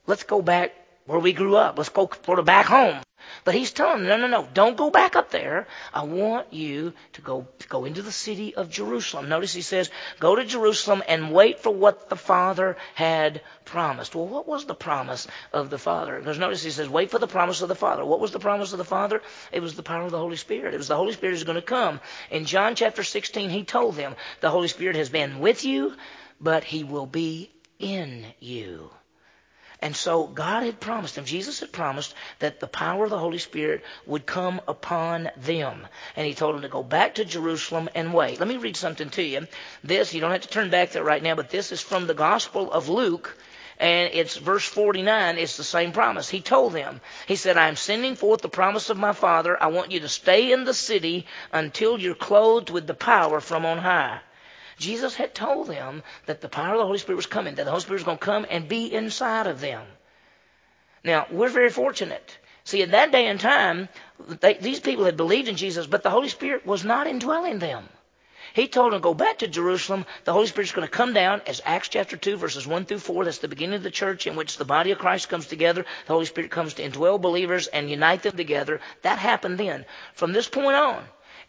let's 0.08 0.24
go 0.24 0.42
back 0.42 0.74
where 1.06 1.20
we 1.20 1.34
grew 1.34 1.56
up. 1.56 1.78
Let's 1.78 1.90
go 1.90 2.10
sort 2.26 2.40
of 2.40 2.46
back 2.46 2.66
home. 2.66 3.03
But 3.44 3.56
he's 3.56 3.72
telling 3.72 4.04
them, 4.04 4.22
no, 4.22 4.28
no, 4.28 4.42
no, 4.42 4.48
don't 4.54 4.78
go 4.78 4.90
back 4.90 5.16
up 5.16 5.32
there. 5.32 5.68
I 5.94 6.04
want 6.04 6.54
you 6.54 6.94
to 7.13 7.22
go, 7.22 7.48
to 7.60 7.68
go 7.68 7.86
into 7.86 8.02
the 8.02 8.12
city 8.12 8.56
of 8.56 8.70
Jerusalem. 8.70 9.30
Notice 9.30 9.54
he 9.54 9.62
says, 9.62 9.90
go 10.20 10.36
to 10.36 10.46
Jerusalem 10.46 11.04
and 11.08 11.32
wait 11.32 11.60
for 11.60 11.74
what 11.74 12.10
the 12.10 12.16
Father 12.16 12.78
had 12.96 13.42
promised. 13.66 14.16
Well, 14.16 14.28
what 14.28 14.48
was 14.48 14.66
the 14.66 14.75
promise 14.75 15.28
of 15.52 15.70
the 15.70 15.78
Father? 15.78 16.18
Because 16.20 16.40
notice 16.40 16.63
he 16.63 16.72
says, 16.72 16.90
wait 16.90 17.12
for 17.12 17.20
the 17.20 17.28
promise 17.28 17.62
of 17.62 17.70
the 17.70 17.75
Father. 17.75 18.06
What 18.06 18.20
was 18.20 18.32
the 18.32 18.40
promise 18.40 18.72
of 18.72 18.78
the 18.78 18.86
Father? 18.86 19.22
It 19.52 19.62
was 19.62 19.75
the 19.75 19.84
power 19.84 20.04
of 20.04 20.12
the 20.12 20.18
Holy 20.18 20.38
Spirit. 20.38 20.74
It 20.74 20.78
was 20.78 20.88
the 20.88 20.96
Holy 20.96 21.13
Spirit 21.13 21.36
is 21.36 21.44
going 21.44 21.56
to 21.56 21.62
come. 21.62 22.00
In 22.32 22.46
John 22.46 22.75
chapter 22.75 23.04
16, 23.04 23.50
he 23.50 23.63
told 23.63 23.96
them, 23.96 24.16
the 24.42 24.50
Holy 24.50 24.68
Spirit 24.68 24.96
has 24.96 25.10
been 25.10 25.40
with 25.40 25.66
you, 25.66 25.94
but 26.40 26.63
he 26.63 26.84
will 26.84 27.06
be 27.06 27.52
in 27.80 28.25
you. 28.40 28.90
And 29.84 29.98
so 29.98 30.28
God 30.28 30.63
had 30.63 30.80
promised 30.80 31.16
them, 31.16 31.25
Jesus 31.25 31.60
had 31.60 31.74
promised 31.74 32.13
that 32.40 32.62
the 32.62 32.68
power 32.68 33.04
of 33.04 33.10
the 33.10 33.20
Holy 33.20 33.38
Spirit 33.38 33.84
would 34.06 34.25
come 34.25 34.62
upon 34.66 35.30
them. 35.36 35.86
And 36.16 36.25
he 36.25 36.34
told 36.34 36.56
them 36.56 36.62
to 36.62 36.70
go 36.70 36.84
back 36.84 37.16
to 37.16 37.25
Jerusalem 37.25 37.90
and 37.94 38.13
wait. 38.13 38.40
Let 38.40 38.48
me 38.48 38.56
read 38.56 38.78
something 38.78 39.10
to 39.10 39.22
you. 39.22 39.46
This, 39.84 40.13
you 40.13 40.22
don't 40.22 40.32
have 40.32 40.44
to 40.44 40.48
turn 40.48 40.70
back 40.70 40.92
there 40.92 41.04
right 41.04 41.22
now, 41.22 41.36
but 41.36 41.50
this 41.50 41.74
is 41.74 41.82
from 41.82 42.08
the 42.08 42.13
Gospel 42.13 42.72
of 42.72 42.88
Luke. 42.88 43.38
And 43.78 44.10
it's 44.13 44.38
verse 44.38 44.66
49. 44.66 45.38
It's 45.38 45.58
the 45.58 45.66
same 45.66 45.92
promise. 45.92 46.30
He 46.30 46.40
told 46.40 46.72
them, 46.72 47.02
He 47.28 47.36
said, 47.36 47.58
I 47.58 47.68
am 47.68 47.75
sending 47.75 48.16
forth 48.16 48.40
the 48.40 48.48
promise 48.48 48.90
of 48.90 48.96
my 48.96 49.12
Father. 49.12 49.62
I 49.62 49.68
want 49.68 49.92
you 49.92 50.00
to 50.00 50.08
stay 50.08 50.54
in 50.54 50.63
the 50.63 50.74
city 50.74 51.25
until 51.52 52.00
you're 52.00 52.16
clothed 52.16 52.70
with 52.70 52.88
the 52.88 52.94
power 52.94 53.42
from 53.42 53.66
on 53.66 53.80
high. 53.80 54.22
Jesus 54.77 55.15
had 55.15 55.36
told 55.36 55.68
them 55.68 56.03
that 56.25 56.42
the 56.42 56.50
power 56.50 56.74
of 56.74 56.80
the 56.80 56.86
Holy 56.86 56.98
Spirit 56.98 57.18
was 57.18 57.25
coming, 57.25 57.56
that 57.56 57.65
the 57.65 57.72
Holy 57.72 57.82
Spirit 57.82 58.00
was 58.00 58.06
going 58.06 58.18
to 58.18 58.25
come 58.25 58.46
and 58.50 58.68
be 58.68 58.94
inside 58.94 59.48
of 59.48 59.60
them. 59.60 59.86
Now, 61.03 61.27
we're 61.30 61.50
very 61.50 61.70
fortunate. 61.70 62.38
See, 62.63 62.82
at 62.82 62.92
that 62.92 63.12
day 63.12 63.27
and 63.27 63.39
time, 63.39 63.89
they, 64.39 64.53
these 64.53 64.80
people 64.80 65.06
had 65.06 65.18
believed 65.18 65.50
in 65.50 65.58
Jesus, 65.58 65.86
but 65.86 66.01
the 66.01 66.10
Holy 66.10 66.30
Spirit 66.30 66.65
was 66.65 66.86
not 66.86 67.08
indwelling 67.08 67.60
them. 67.60 67.89
He 68.53 68.68
told 68.68 68.94
them 68.94 69.01
go 69.01 69.15
back 69.15 69.39
to 69.39 69.48
Jerusalem. 69.48 70.06
The 70.25 70.32
Holy 70.32 70.46
Spirit's 70.46 70.72
going 70.72 70.88
to 70.88 70.92
come 70.92 71.13
down, 71.13 71.42
as 71.48 71.62
Acts 71.65 71.89
chapter 71.89 72.15
2, 72.15 72.38
verses 72.38 72.68
1 72.68 72.86
through 72.86 73.00
4. 73.00 73.25
That's 73.25 73.39
the 73.39 73.48
beginning 73.48 73.77
of 73.77 73.84
the 73.84 73.92
church 73.92 74.27
in 74.27 74.36
which 74.36 74.58
the 74.58 74.65
body 74.65 74.92
of 74.92 75.00
Christ 75.00 75.27
comes 75.27 75.48
together. 75.48 75.86
The 76.06 76.13
Holy 76.13 76.25
Spirit 76.25 76.51
comes 76.51 76.75
to 76.75 76.88
indwell 76.88 77.20
believers 77.20 77.68
and 77.68 77.89
unite 77.89 78.22
them 78.22 78.38
together. 78.38 78.80
That 79.01 79.18
happened 79.18 79.58
then. 79.58 79.86
From 80.13 80.34
this 80.34 80.48
point 80.48 80.77
on, 80.77 81.03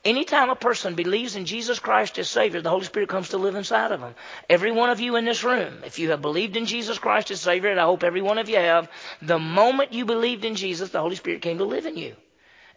Anytime 0.05 0.51
a 0.51 0.57
person 0.57 0.95
believes 0.95 1.35
in 1.35 1.47
Jesus 1.47 1.79
Christ 1.79 2.19
as 2.19 2.29
Savior, 2.29 2.61
the 2.61 2.69
Holy 2.69 2.85
Spirit 2.85 3.09
comes 3.09 3.31
to 3.31 3.39
live 3.39 3.55
inside 3.55 3.91
of 3.91 4.01
them. 4.01 4.15
Every 4.51 4.71
one 4.71 4.91
of 4.91 5.01
you 5.01 5.17
in 5.17 5.25
this 5.25 5.45
room, 5.45 5.79
if 5.87 5.99
you 5.99 6.11
have 6.11 6.21
believed 6.21 6.57
in 6.57 6.67
Jesus 6.67 6.99
Christ 6.99 7.31
as 7.31 7.41
Savior, 7.41 7.71
and 7.71 7.81
I 7.81 7.85
hope 7.85 8.05
every 8.05 8.21
one 8.21 8.37
of 8.37 8.51
you 8.51 8.57
have, 8.57 8.91
the 9.23 9.39
moment 9.39 9.95
you 9.95 10.05
believed 10.05 10.45
in 10.45 10.57
Jesus, 10.57 10.91
the 10.91 11.01
Holy 11.01 11.17
Spirit 11.17 11.41
came 11.41 11.57
to 11.59 11.65
live 11.65 11.87
in 11.87 11.97
you. 11.97 12.15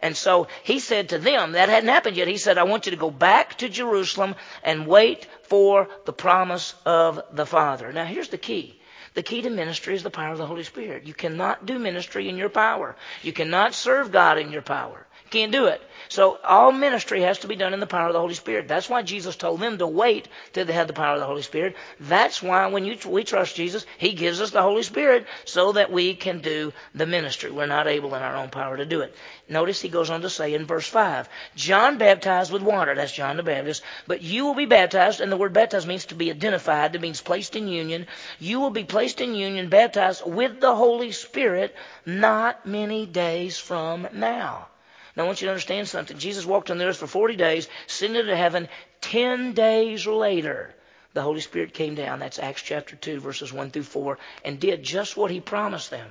And 0.00 0.16
so 0.16 0.46
he 0.62 0.78
said 0.78 1.08
to 1.08 1.18
them, 1.18 1.52
that 1.52 1.68
hadn't 1.68 1.88
happened 1.88 2.16
yet. 2.16 2.28
He 2.28 2.36
said, 2.36 2.56
I 2.56 2.62
want 2.62 2.86
you 2.86 2.90
to 2.90 2.96
go 2.96 3.10
back 3.10 3.58
to 3.58 3.68
Jerusalem 3.68 4.36
and 4.62 4.86
wait 4.86 5.26
for 5.48 5.88
the 6.04 6.12
promise 6.12 6.74
of 6.84 7.20
the 7.32 7.46
Father. 7.46 7.92
Now 7.92 8.04
here's 8.04 8.28
the 8.28 8.38
key. 8.38 8.78
The 9.14 9.22
key 9.22 9.42
to 9.42 9.50
ministry 9.50 9.94
is 9.94 10.02
the 10.02 10.10
power 10.10 10.32
of 10.32 10.38
the 10.38 10.46
Holy 10.46 10.62
Spirit. 10.62 11.06
You 11.06 11.14
cannot 11.14 11.66
do 11.66 11.78
ministry 11.78 12.28
in 12.28 12.36
your 12.36 12.50
power. 12.50 12.94
You 13.22 13.32
cannot 13.32 13.74
serve 13.74 14.12
God 14.12 14.38
in 14.38 14.52
your 14.52 14.62
power. 14.62 15.06
You 15.24 15.30
can't 15.30 15.52
do 15.52 15.66
it. 15.66 15.82
So 16.08 16.38
all 16.44 16.72
ministry 16.72 17.22
has 17.22 17.40
to 17.40 17.48
be 17.48 17.56
done 17.56 17.74
in 17.74 17.80
the 17.80 17.86
power 17.86 18.06
of 18.06 18.12
the 18.12 18.20
Holy 18.20 18.34
Spirit. 18.34 18.68
That's 18.68 18.88
why 18.88 19.02
Jesus 19.02 19.36
told 19.36 19.60
them 19.60 19.78
to 19.78 19.86
wait 19.86 20.28
till 20.52 20.64
they 20.64 20.72
had 20.72 20.88
the 20.88 20.92
power 20.92 21.14
of 21.14 21.20
the 21.20 21.26
Holy 21.26 21.42
Spirit. 21.42 21.76
That's 22.00 22.42
why 22.42 22.66
when 22.68 22.84
you, 22.84 22.96
we 23.06 23.24
trust 23.24 23.56
Jesus, 23.56 23.84
He 23.98 24.12
gives 24.12 24.40
us 24.40 24.52
the 24.52 24.62
Holy 24.62 24.82
Spirit 24.82 25.26
so 25.44 25.72
that 25.72 25.90
we 25.90 26.14
can 26.14 26.40
do 26.40 26.72
the 26.94 27.06
ministry. 27.06 27.50
We're 27.50 27.66
not 27.66 27.88
able 27.88 28.14
in 28.14 28.22
our 28.22 28.36
own 28.36 28.50
power 28.50 28.76
to 28.76 28.86
do 28.86 29.00
it. 29.00 29.14
Notice 29.48 29.80
he 29.80 29.88
goes 29.88 30.10
on 30.10 30.20
to 30.22 30.30
say 30.30 30.54
in 30.54 30.66
verse 30.66 30.86
5, 30.86 31.28
John 31.56 31.98
baptized 31.98 32.52
with 32.52 32.62
water. 32.62 32.94
That's 32.94 33.12
John 33.12 33.36
the 33.36 33.42
Baptist. 33.42 33.82
But 34.06 34.22
you 34.22 34.44
will 34.44 34.54
be 34.54 34.66
baptized, 34.66 35.20
in 35.20 35.30
the 35.30 35.37
word 35.38 35.52
baptized 35.52 35.88
means 35.88 36.06
to 36.06 36.14
be 36.14 36.30
identified. 36.30 36.94
It 36.94 37.00
means 37.00 37.20
placed 37.20 37.56
in 37.56 37.68
union. 37.68 38.06
You 38.38 38.60
will 38.60 38.70
be 38.70 38.84
placed 38.84 39.20
in 39.20 39.34
union, 39.34 39.68
baptized 39.68 40.26
with 40.26 40.60
the 40.60 40.74
Holy 40.74 41.12
Spirit 41.12 41.74
not 42.04 42.66
many 42.66 43.06
days 43.06 43.58
from 43.58 44.08
now. 44.12 44.68
Now, 45.16 45.24
I 45.24 45.26
want 45.26 45.40
you 45.40 45.46
to 45.46 45.52
understand 45.52 45.88
something. 45.88 46.18
Jesus 46.18 46.46
walked 46.46 46.70
on 46.70 46.78
the 46.78 46.84
earth 46.84 46.98
for 46.98 47.06
40 47.06 47.34
days, 47.36 47.68
ascended 47.88 48.26
to 48.26 48.36
heaven. 48.36 48.68
Ten 49.00 49.52
days 49.52 50.06
later, 50.06 50.74
the 51.12 51.22
Holy 51.22 51.40
Spirit 51.40 51.74
came 51.74 51.94
down. 51.94 52.20
That's 52.20 52.38
Acts 52.38 52.62
chapter 52.62 52.94
2, 52.94 53.18
verses 53.18 53.52
1 53.52 53.70
through 53.70 53.82
4, 53.82 54.18
and 54.44 54.60
did 54.60 54.82
just 54.82 55.16
what 55.16 55.30
he 55.30 55.40
promised 55.40 55.90
them. 55.90 56.08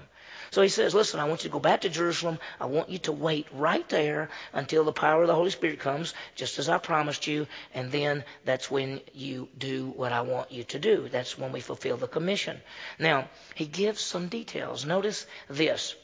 So 0.52 0.62
he 0.62 0.70
says, 0.70 0.96
Listen, 0.96 1.20
I 1.20 1.26
want 1.26 1.44
you 1.44 1.50
to 1.50 1.54
go 1.54 1.60
back 1.60 1.82
to 1.82 1.90
Jerusalem. 1.90 2.40
I 2.60 2.66
want 2.66 2.90
you 2.90 2.98
to 3.00 3.12
wait 3.12 3.48
right 3.54 3.88
there 3.90 4.30
until 4.54 4.84
the 4.84 4.92
power 4.92 5.22
of 5.22 5.28
the 5.28 5.36
Holy 5.36 5.50
Spirit 5.50 5.80
comes, 5.80 6.14
just 6.36 6.60
as 6.60 6.70
I 6.70 6.78
promised 6.78 7.28
you. 7.28 7.48
And 7.74 7.92
then 7.92 8.24
that's 8.46 8.72
when 8.72 9.02
you 9.14 9.50
do 9.58 9.88
what 9.96 10.12
I 10.12 10.22
want 10.22 10.52
you 10.52 10.64
to 10.66 10.80
do. 10.80 11.10
That's 11.10 11.38
when 11.38 11.52
we 11.52 11.60
fulfill 11.60 11.98
the 11.98 12.08
commission. 12.08 12.62
Now, 13.00 13.30
he 13.56 13.66
gives 13.66 14.02
some 14.02 14.28
details. 14.28 14.86
Notice 14.86 15.26
this. 15.50 15.96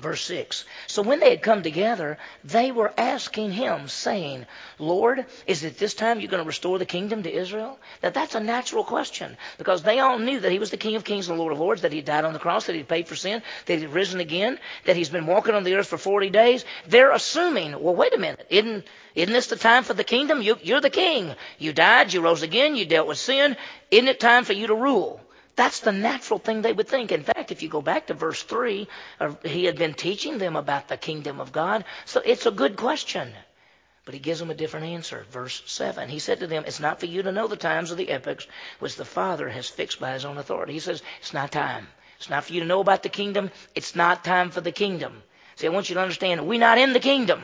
Verse 0.00 0.22
6. 0.22 0.64
So 0.86 1.02
when 1.02 1.20
they 1.20 1.28
had 1.28 1.42
come 1.42 1.62
together, 1.62 2.16
they 2.44 2.72
were 2.72 2.94
asking 2.96 3.52
him, 3.52 3.88
saying, 3.88 4.46
Lord, 4.78 5.26
is 5.46 5.64
it 5.64 5.76
this 5.76 5.92
time 5.92 6.18
you're 6.18 6.30
going 6.30 6.42
to 6.42 6.46
restore 6.46 6.78
the 6.78 6.86
kingdom 6.86 7.22
to 7.24 7.32
Israel? 7.32 7.78
That 8.00 8.14
that's 8.14 8.34
a 8.34 8.40
natural 8.40 8.84
question 8.84 9.36
because 9.58 9.82
they 9.82 10.00
all 10.00 10.18
knew 10.18 10.40
that 10.40 10.50
he 10.50 10.58
was 10.58 10.70
the 10.70 10.78
King 10.78 10.96
of 10.96 11.04
Kings 11.04 11.28
and 11.28 11.36
the 11.36 11.40
Lord 11.40 11.52
of 11.52 11.60
Lords, 11.60 11.82
that 11.82 11.92
he 11.92 12.00
died 12.00 12.24
on 12.24 12.32
the 12.32 12.38
cross, 12.38 12.66
that 12.66 12.74
he 12.74 12.82
paid 12.82 13.06
for 13.06 13.16
sin, 13.16 13.42
that 13.66 13.78
he'd 13.78 13.90
risen 13.90 14.20
again, 14.20 14.58
that 14.86 14.96
he's 14.96 15.10
been 15.10 15.26
walking 15.26 15.54
on 15.54 15.62
the 15.62 15.74
earth 15.74 15.88
for 15.88 15.98
40 15.98 16.30
days. 16.30 16.64
They're 16.88 17.12
assuming, 17.12 17.72
well, 17.72 17.94
wait 17.94 18.14
a 18.14 18.18
minute, 18.18 18.46
isn't, 18.48 18.86
isn't 19.14 19.32
this 19.32 19.48
the 19.48 19.56
time 19.56 19.84
for 19.84 19.92
the 19.92 20.04
kingdom? 20.04 20.40
You, 20.40 20.56
you're 20.62 20.80
the 20.80 20.88
king. 20.90 21.34
You 21.58 21.74
died, 21.74 22.14
you 22.14 22.22
rose 22.22 22.42
again, 22.42 22.76
you 22.76 22.86
dealt 22.86 23.08
with 23.08 23.18
sin. 23.18 23.58
Isn't 23.90 24.08
it 24.08 24.20
time 24.20 24.44
for 24.44 24.54
you 24.54 24.68
to 24.68 24.74
rule? 24.74 25.20
That's 25.56 25.80
the 25.80 25.92
natural 25.92 26.38
thing 26.38 26.62
they 26.62 26.72
would 26.72 26.88
think. 26.88 27.12
In 27.12 27.22
fact, 27.22 27.52
if 27.52 27.62
you 27.62 27.68
go 27.68 27.82
back 27.82 28.06
to 28.06 28.14
verse 28.14 28.42
3, 28.42 28.88
uh, 29.20 29.34
he 29.44 29.64
had 29.64 29.76
been 29.76 29.94
teaching 29.94 30.38
them 30.38 30.56
about 30.56 30.88
the 30.88 30.96
kingdom 30.96 31.40
of 31.40 31.52
God. 31.52 31.84
So 32.06 32.22
it's 32.24 32.46
a 32.46 32.50
good 32.50 32.76
question. 32.76 33.32
But 34.04 34.14
he 34.14 34.20
gives 34.20 34.40
them 34.40 34.50
a 34.50 34.54
different 34.54 34.86
answer. 34.86 35.24
Verse 35.30 35.62
7. 35.66 36.08
He 36.08 36.18
said 36.18 36.40
to 36.40 36.46
them, 36.46 36.64
It's 36.66 36.80
not 36.80 37.00
for 37.00 37.06
you 37.06 37.22
to 37.22 37.32
know 37.32 37.46
the 37.46 37.56
times 37.56 37.92
or 37.92 37.94
the 37.96 38.10
epochs 38.10 38.46
which 38.80 38.96
the 38.96 39.04
Father 39.04 39.48
has 39.48 39.68
fixed 39.68 40.00
by 40.00 40.12
his 40.12 40.24
own 40.24 40.38
authority. 40.38 40.72
He 40.72 40.80
says, 40.80 41.02
It's 41.20 41.34
not 41.34 41.52
time. 41.52 41.86
It's 42.16 42.30
not 42.30 42.44
for 42.44 42.52
you 42.52 42.60
to 42.60 42.66
know 42.66 42.80
about 42.80 43.02
the 43.02 43.08
kingdom. 43.08 43.50
It's 43.74 43.94
not 43.94 44.24
time 44.24 44.50
for 44.50 44.60
the 44.60 44.72
kingdom. 44.72 45.22
See, 45.56 45.66
I 45.66 45.70
want 45.70 45.88
you 45.88 45.94
to 45.94 46.00
understand, 46.00 46.46
we're 46.46 46.58
not 46.58 46.78
in 46.78 46.92
the 46.92 47.00
kingdom. 47.00 47.42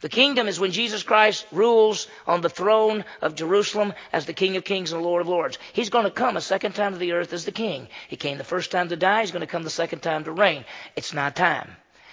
The 0.00 0.08
kingdom 0.08 0.46
is 0.46 0.60
when 0.60 0.72
Jesus 0.72 1.02
Christ 1.02 1.46
rules 1.50 2.06
on 2.26 2.42
the 2.42 2.50
throne 2.50 3.04
of 3.22 3.34
Jerusalem 3.34 3.94
as 4.12 4.26
the 4.26 4.34
King 4.34 4.56
of 4.56 4.64
Kings 4.64 4.92
and 4.92 5.02
Lord 5.02 5.22
of 5.22 5.28
Lords. 5.28 5.58
He's 5.72 5.90
going 5.90 6.04
to 6.04 6.10
come 6.10 6.36
a 6.36 6.40
second 6.42 6.74
time 6.74 6.92
to 6.92 6.98
the 6.98 7.12
earth 7.12 7.32
as 7.32 7.44
the 7.44 7.52
King. 7.52 7.88
He 8.08 8.16
came 8.16 8.36
the 8.36 8.44
first 8.44 8.70
time 8.70 8.88
to 8.88 8.96
die. 8.96 9.22
He's 9.22 9.30
going 9.30 9.40
to 9.40 9.46
come 9.46 9.62
the 9.62 9.70
second 9.70 10.00
time 10.00 10.24
to 10.24 10.32
reign. 10.32 10.64
It's 10.96 11.14
not 11.14 11.34
time. 11.34 11.70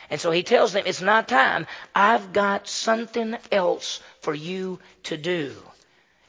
And 0.10 0.22
so 0.22 0.32
he 0.32 0.44
tells 0.44 0.74
them, 0.74 0.84
it's 0.86 1.02
not 1.02 1.28
time. 1.28 1.68
I've 1.94 2.34
got 2.34 2.68
something 2.68 3.38
else 3.52 4.02
for 4.22 4.34
you 4.34 4.80
to 5.04 5.18
do. 5.18 5.56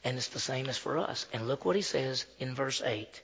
And 0.03 0.17
it's 0.17 0.29
the 0.29 0.41
same 0.41 0.69
as 0.69 0.79
for 0.79 0.99
us. 0.99 1.27
And 1.33 1.47
look 1.47 1.65
what 1.65 1.77
he 1.77 1.83
says 1.83 2.27
in 2.39 2.55
verse 2.55 2.83
8 2.85 3.21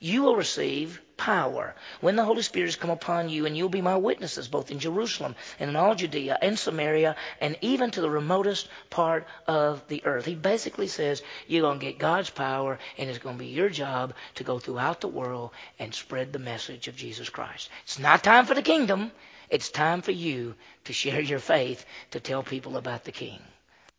you 0.00 0.22
will 0.22 0.36
receive 0.36 1.00
power 1.16 1.74
when 2.00 2.14
the 2.16 2.24
Holy 2.24 2.42
Spirit 2.42 2.68
has 2.68 2.76
come 2.76 2.90
upon 2.90 3.28
you, 3.28 3.44
and 3.46 3.56
you'll 3.56 3.68
be 3.68 3.82
my 3.82 3.96
witnesses 3.96 4.48
both 4.48 4.70
in 4.70 4.78
Jerusalem 4.78 5.34
and 5.58 5.68
in 5.68 5.76
all 5.76 5.94
Judea 5.94 6.38
and 6.40 6.58
Samaria 6.58 7.16
and 7.40 7.58
even 7.60 7.90
to 7.90 8.00
the 8.00 8.08
remotest 8.08 8.68
part 8.90 9.26
of 9.46 9.86
the 9.88 10.04
earth. 10.04 10.24
He 10.24 10.34
basically 10.34 10.86
says 10.86 11.22
you're 11.46 11.62
going 11.62 11.80
to 11.80 11.86
get 11.86 11.98
God's 11.98 12.30
power, 12.30 12.78
and 12.96 13.10
it's 13.10 13.18
going 13.18 13.36
to 13.36 13.44
be 13.44 13.50
your 13.50 13.68
job 13.68 14.14
to 14.36 14.44
go 14.44 14.58
throughout 14.58 15.00
the 15.00 15.08
world 15.08 15.50
and 15.78 15.92
spread 15.92 16.32
the 16.32 16.38
message 16.38 16.88
of 16.88 16.96
Jesus 16.96 17.28
Christ. 17.28 17.68
It's 17.82 17.98
not 17.98 18.22
time 18.22 18.46
for 18.46 18.54
the 18.54 18.62
kingdom. 18.62 19.10
It's 19.50 19.70
time 19.70 20.02
for 20.02 20.12
you 20.12 20.54
to 20.84 20.92
share 20.92 21.20
your 21.20 21.38
faith, 21.38 21.84
to 22.10 22.20
tell 22.20 22.42
people 22.42 22.76
about 22.76 23.04
the 23.04 23.12
King. 23.12 23.40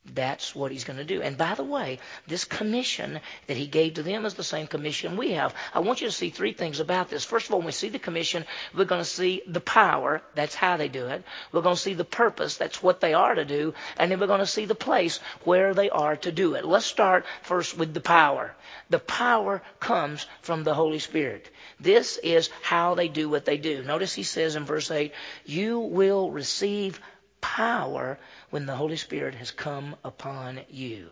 That's 0.05 0.55
what 0.55 0.71
he's 0.71 0.85
going 0.85 0.97
to 0.97 1.03
do. 1.03 1.21
And 1.21 1.37
by 1.37 1.55
the 1.55 1.63
way, 1.63 1.99
this 2.25 2.45
commission 2.45 3.19
that 3.47 3.57
he 3.57 3.67
gave 3.67 3.95
to 3.95 4.03
them 4.03 4.25
is 4.25 4.33
the 4.33 4.43
same 4.43 4.65
commission 4.65 5.17
we 5.17 5.31
have. 5.33 5.53
I 5.73 5.79
want 5.79 6.01
you 6.01 6.07
to 6.07 6.13
see 6.13 6.29
three 6.29 6.53
things 6.53 6.79
about 6.79 7.09
this. 7.09 7.25
First 7.25 7.47
of 7.47 7.53
all, 7.53 7.59
when 7.59 7.67
we 7.67 7.71
see 7.73 7.89
the 7.89 7.99
commission, 7.99 8.45
we're 8.75 8.85
going 8.85 9.01
to 9.01 9.05
see 9.05 9.41
the 9.45 9.59
power. 9.59 10.21
That's 10.35 10.55
how 10.55 10.77
they 10.77 10.87
do 10.87 11.07
it. 11.07 11.23
We're 11.51 11.61
going 11.61 11.75
to 11.75 11.81
see 11.81 11.93
the 11.93 12.05
purpose. 12.05 12.57
That's 12.57 12.81
what 12.81 13.01
they 13.01 13.13
are 13.13 13.35
to 13.35 13.45
do. 13.45 13.73
And 13.97 14.09
then 14.09 14.19
we're 14.19 14.27
going 14.27 14.39
to 14.39 14.45
see 14.45 14.65
the 14.65 14.73
place 14.75 15.19
where 15.43 15.73
they 15.73 15.89
are 15.89 16.15
to 16.17 16.31
do 16.31 16.55
it. 16.55 16.65
Let's 16.65 16.85
start 16.85 17.25
first 17.43 17.77
with 17.77 17.93
the 17.93 18.01
power. 18.01 18.55
The 18.89 18.99
power 18.99 19.61
comes 19.79 20.25
from 20.41 20.63
the 20.63 20.73
Holy 20.73 20.99
Spirit. 20.99 21.49
This 21.79 22.17
is 22.17 22.49
how 22.61 22.95
they 22.95 23.09
do 23.09 23.29
what 23.29 23.45
they 23.45 23.57
do. 23.57 23.83
Notice 23.83 24.13
he 24.13 24.23
says 24.23 24.55
in 24.55 24.65
verse 24.65 24.89
8, 24.89 25.13
you 25.45 25.79
will 25.79 26.31
receive 26.31 26.99
power 27.41 28.19
when 28.49 28.65
the 28.65 28.75
Holy 28.75 28.97
Spirit 28.97 29.35
has 29.35 29.51
come 29.51 29.95
upon 30.03 30.61
you. 30.69 31.09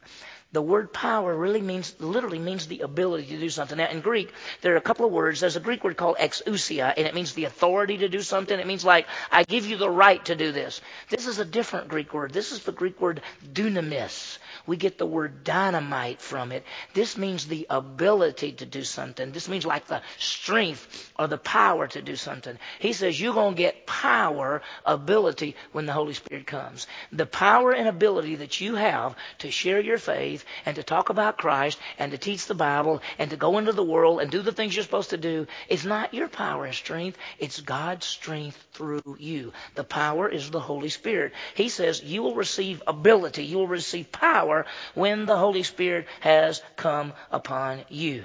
The 0.53 0.61
word 0.61 0.93
power 0.93 1.35
really 1.35 1.61
means, 1.61 1.93
literally 1.99 2.39
means 2.39 2.67
the 2.67 2.79
ability 2.79 3.25
to 3.27 3.37
do 3.37 3.49
something. 3.49 3.77
Now, 3.77 3.89
in 3.89 3.99
Greek, 3.99 4.31
there 4.61 4.73
are 4.73 4.77
a 4.77 4.81
couple 4.81 5.05
of 5.05 5.11
words. 5.11 5.41
There's 5.41 5.57
a 5.57 5.61
Greek 5.61 5.83
word 5.83 5.97
called 5.97 6.17
exousia, 6.17 6.93
and 6.95 7.05
it 7.05 7.13
means 7.13 7.33
the 7.33 7.45
authority 7.45 7.97
to 7.97 8.07
do 8.07 8.21
something. 8.21 8.57
It 8.57 8.65
means 8.65 8.85
like, 8.85 9.07
I 9.29 9.43
give 9.43 9.65
you 9.65 9.75
the 9.75 9.89
right 9.89 10.23
to 10.25 10.35
do 10.35 10.53
this. 10.53 10.79
This 11.09 11.27
is 11.27 11.39
a 11.39 11.45
different 11.45 11.89
Greek 11.89 12.13
word. 12.13 12.31
This 12.31 12.53
is 12.53 12.63
the 12.63 12.71
Greek 12.71 13.01
word 13.01 13.21
dunamis. 13.53 14.37
We 14.65 14.77
get 14.77 14.97
the 14.97 15.05
word 15.05 15.43
dynamite 15.43 16.21
from 16.21 16.51
it. 16.53 16.63
This 16.93 17.17
means 17.17 17.45
the 17.45 17.67
ability 17.69 18.53
to 18.53 18.65
do 18.65 18.83
something. 18.83 19.31
This 19.31 19.49
means 19.49 19.65
like 19.65 19.87
the 19.87 20.01
strength 20.17 21.11
or 21.19 21.27
the 21.27 21.37
power 21.37 21.87
to 21.87 22.01
do 22.01 22.15
something. 22.15 22.57
He 22.79 22.93
says 22.93 23.19
you're 23.19 23.33
going 23.33 23.55
to 23.55 23.61
get 23.61 23.85
power, 23.85 24.61
ability 24.85 25.55
when 25.73 25.85
the 25.85 25.93
Holy 25.93 26.13
Spirit 26.13 26.47
comes. 26.47 26.87
The 27.11 27.25
power 27.25 27.71
and 27.71 27.87
ability 27.87 28.35
that 28.37 28.61
you 28.61 28.75
have 28.75 29.15
to 29.39 29.51
share 29.51 29.79
your 29.79 29.97
faith 29.97 30.45
and 30.65 30.75
to 30.75 30.83
talk 30.83 31.09
about 31.09 31.37
Christ 31.37 31.79
and 31.99 32.11
to 32.11 32.17
teach 32.17 32.45
the 32.45 32.55
Bible 32.55 33.01
and 33.19 33.29
to 33.31 33.37
go 33.37 33.57
into 33.57 33.71
the 33.71 33.83
world 33.83 34.21
and 34.21 34.31
do 34.31 34.41
the 34.41 34.51
things 34.51 34.75
you're 34.75 34.83
supposed 34.83 35.11
to 35.11 35.17
do 35.17 35.47
is 35.69 35.85
not 35.85 36.13
your 36.13 36.27
power 36.27 36.65
and 36.65 36.75
strength. 36.75 37.17
It's 37.39 37.59
God's 37.59 38.05
strength 38.05 38.63
through 38.73 39.17
you. 39.19 39.53
The 39.75 39.83
power 39.83 40.27
is 40.29 40.49
the 40.49 40.59
Holy 40.59 40.89
Spirit. 40.89 41.33
He 41.55 41.69
says 41.69 42.03
you 42.03 42.23
will 42.23 42.35
receive 42.35 42.81
ability. 42.87 43.45
You 43.45 43.57
will 43.57 43.67
receive 43.67 44.11
power 44.11 44.65
when 44.95 45.25
the 45.25 45.37
Holy 45.37 45.63
Spirit 45.63 46.07
has 46.21 46.61
come 46.75 47.13
upon 47.31 47.81
you. 47.89 48.23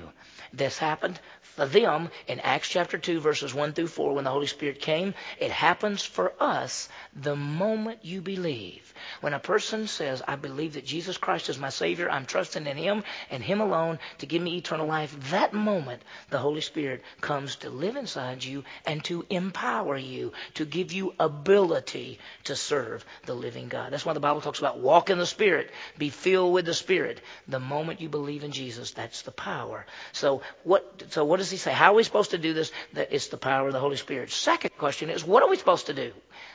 This 0.53 0.79
happened 0.79 1.19
them 1.57 2.11
in 2.27 2.41
Acts 2.41 2.69
chapter 2.69 2.99
2, 2.99 3.21
verses 3.21 3.55
1 3.55 3.73
through 3.73 3.89
4, 3.89 4.15
when 4.15 4.25
the 4.25 4.31
Holy 4.31 4.47
Spirit 4.47 4.81
came. 4.81 5.15
It 5.39 5.51
happens 5.51 6.03
for 6.03 6.33
us 6.41 6.89
the 7.15 7.37
moment 7.37 8.05
you 8.05 8.21
believe. 8.21 8.95
When 9.21 9.35
a 9.35 9.39
person 9.39 9.87
says, 9.87 10.23
I 10.27 10.37
believe 10.37 10.75
that 10.75 10.85
Jesus 10.85 11.19
Christ 11.19 11.49
is 11.49 11.59
my 11.59 11.69
Savior, 11.69 12.11
I'm 12.11 12.27
trusting 12.27 12.67
in 12.67 12.77
Him 12.77 13.05
and 13.31 13.43
Him 13.43 13.61
alone 13.61 13.99
to 14.19 14.27
give 14.27 14.43
me 14.43 14.57
eternal 14.57 14.87
life, 14.87 15.15
that 15.31 15.53
moment 15.53 16.03
the 16.31 16.39
Holy 16.39 16.61
Spirit 16.61 17.03
comes 17.21 17.57
to 17.57 17.71
live 17.71 17.97
inside 17.97 18.45
you 18.45 18.65
and 18.87 19.05
to 19.05 19.25
empower 19.29 19.97
you, 19.97 20.33
to 20.55 20.65
give 20.65 20.93
you 20.93 21.15
ability 21.19 22.19
to 22.45 22.57
serve 22.57 23.05
the 23.27 23.35
living 23.35 23.69
God. 23.69 23.93
That's 23.93 24.07
why 24.07 24.13
the 24.13 24.21
Bible 24.21 24.41
talks 24.41 24.59
about 24.59 24.79
walk 24.79 25.11
in 25.11 25.19
the 25.19 25.27
Spirit, 25.27 25.71
be 25.99 26.11
filled 26.11 26.53
with 26.53 26.65
the 26.65 26.75
Spirit. 26.75 27.21
The 27.49 27.61
moment 27.61 28.01
you 28.01 28.09
believe 28.09 28.45
in 28.45 28.53
Jesus, 28.53 28.93
that's 28.93 29.23
the 29.23 29.31
power. 29.31 29.87
So 30.13 30.43
what, 30.65 31.05
so 31.11 31.25
what 31.25 31.41
does 31.43 31.51
he 31.51 31.57
say? 31.57 31.73
How 31.73 31.93
are 31.93 31.97
we 31.97 32.05
supposed 32.05 32.31
to 32.31 32.39
do 32.39 32.55
this? 32.55 32.73
That 32.93 33.09
it's 33.13 33.29
the 33.29 33.37
power 33.37 33.67
of 33.67 33.73
the 33.73 33.81
Holy 33.81 33.97
Spirit. 33.97 34.31
Second 34.31 34.71
question 34.79 35.11
is, 35.11 35.25
what 35.25 35.43
are 35.43 35.49
we 35.51 35.57
supposed 35.57 35.87
to 35.87 35.95
do? 35.95 36.13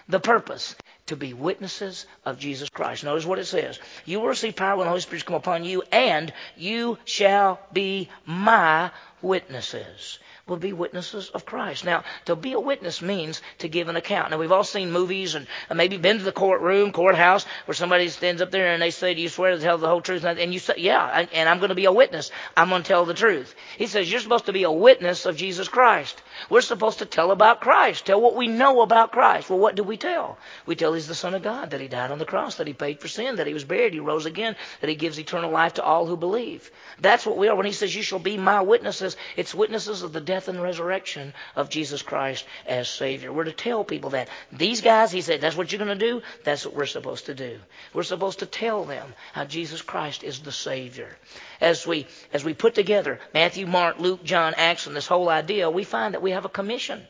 The 0.08 0.20
purpose 0.20 0.75
to 1.08 1.15
be 1.15 1.34
witnesses 1.34 2.06
of 2.25 2.39
Jesus 2.39 2.70
Christ. 2.70 3.03
Notice 3.03 3.25
what 3.25 3.39
it 3.39 3.46
says. 3.46 3.79
You 4.06 4.20
will 4.20 4.27
receive 4.27 4.56
power 4.56 4.77
when 4.77 4.86
the 4.86 4.89
Holy 4.89 5.01
Spirit 5.01 5.25
come 5.25 5.36
upon 5.36 5.65
you, 5.65 5.84
and 5.91 6.34
you 6.56 6.98
shall 7.06 7.60
be 7.74 8.10
my 8.25 8.91
witnesses 9.22 10.20
will 10.48 10.58
be 10.58 10.74
witnesses 10.74 11.30
of 11.30 11.46
Christ. 11.46 11.84
Now, 11.86 12.04
to 12.25 12.36
be 12.36 12.54
a 12.54 12.60
witness 12.60 13.01
means 13.01 13.42
to 13.60 13.68
give 13.68 13.89
an 13.89 13.96
account. 13.96 14.32
Now, 14.32 14.38
we've 14.38 14.51
all 14.51 14.63
seen 14.63 14.92
movies 14.92 15.36
and 15.36 15.48
uh, 15.70 15.74
maybe 15.75 15.98
been 15.98 16.20
to 16.20 16.24
the 16.24 16.32
courtroom, 16.32 16.92
courthouse, 16.92 17.46
where 17.66 17.75
somebody 17.75 18.08
stands 18.10 18.42
up 18.42 18.51
there 18.51 18.72
and 18.72 18.82
they 18.82 18.92
say, 18.92 19.13
Do 19.13 19.22
you 19.22 19.30
swear 19.30 19.51
to 19.51 19.62
tell 19.62 19.77
the 19.77 19.88
whole 19.88 20.01
truth? 20.01 20.24
And 20.24 20.54
you 20.54 20.60
say, 20.60 20.75
Yeah, 20.77 21.27
and 21.34 21.50
I'm 21.50 21.60
going 21.60 21.70
to 21.70 21.75
be 21.75 21.86
a 21.86 21.92
witness. 21.92 22.32
I'm 22.56 22.70
going 22.70 22.84
to 22.84 22.88
tell 22.88 23.06
the 23.06 23.13
truth. 23.13 23.56
He 23.77 23.88
says, 23.88 24.10
You're 24.10 24.22
supposed 24.22 24.46
to 24.46 24.54
be 24.54 24.63
a 24.63 24.72
witness 24.72 25.25
of 25.25 25.36
Jesus 25.36 25.68
Christ. 25.68 26.22
We're 26.50 26.62
supposed 26.62 27.00
to 27.00 27.06
tell 27.06 27.32
about 27.32 27.62
Christ, 27.62 28.06
tell 28.06 28.22
what 28.22 28.36
we 28.36 28.48
know 28.48 28.82
about 28.82 29.12
Christ. 29.12 29.50
Well, 29.50 29.60
what 29.60 29.75
do 29.75 29.84
we 29.84 29.98
tell? 29.98 30.38
We 30.65 30.75
tell 30.75 30.94
He's 30.94 31.08
the 31.08 31.15
Son 31.15 31.34
of 31.34 31.44
God, 31.44 31.72
that 31.72 31.82
He 31.82 31.88
died 31.88 32.12
on 32.12 32.20
the 32.20 32.25
cross, 32.25 32.56
that 32.56 32.67
He 32.67 32.74
paid 32.74 33.00
for 33.00 33.08
sin, 33.08 33.38
that 33.38 33.48
He 33.48 33.53
was 33.53 33.63
buried, 33.63 33.94
He 33.94 34.00
rose 34.00 34.25
again, 34.25 34.56
that 34.82 34.89
He 34.89 34.96
gives 34.96 35.20
eternal 35.20 35.51
life 35.51 35.75
to 35.75 35.84
all 35.84 36.06
who 36.06 36.17
believe. 36.17 36.70
That's 37.00 37.25
what 37.25 37.38
we 37.38 37.48
are. 37.48 37.56
When 37.56 37.65
He 37.65 37.72
says, 37.72 37.96
You 37.96 38.01
shall 38.01 38.20
be 38.20 38.38
my 38.38 38.62
witnesses, 38.62 39.17
it's 39.36 39.53
witnesses 39.53 40.03
of 40.03 40.13
the 40.13 40.22
death 40.22 40.48
and 40.48 40.62
resurrection 40.62 41.34
of 41.56 41.70
Jesus 41.70 42.01
Christ 42.01 42.46
as 42.65 42.89
Savior. 42.89 43.32
We're 43.32 43.46
to 43.46 43.51
tell 43.51 43.84
people 43.84 44.12
that. 44.12 44.29
These 44.51 44.82
guys, 44.82 45.12
he 45.12 45.22
said, 45.22 45.41
that's 45.41 45.56
what 45.56 45.72
you're 45.72 45.84
going 45.84 45.98
to 45.98 46.06
do. 46.06 46.22
That's 46.44 46.65
what 46.65 46.75
we're 46.75 46.86
supposed 46.86 47.27
to 47.27 47.36
do. 47.36 47.60
We're 47.94 48.03
supposed 48.03 48.39
to 48.39 48.46
tell 48.46 48.86
them 48.86 49.13
how 49.34 49.46
Jesus 49.46 49.82
Christ 49.82 50.24
is 50.24 50.39
the 50.39 50.51
Savior. 50.51 51.15
As 51.60 51.86
we, 51.86 52.08
as 52.34 52.44
we 52.44 52.53
put 52.53 52.75
together 52.75 53.20
Matthew, 53.34 53.65
Mark, 53.65 54.00
Luke, 54.00 54.24
John, 54.24 54.53
Acts, 54.56 54.88
and 54.88 54.96
this 54.96 55.08
whole 55.08 55.29
idea, 55.29 55.70
we 55.70 55.84
find 55.84 56.13
that 56.13 56.22
we 56.22 56.27
have 56.32 56.46
a 56.46 56.50
commission. 56.50 57.06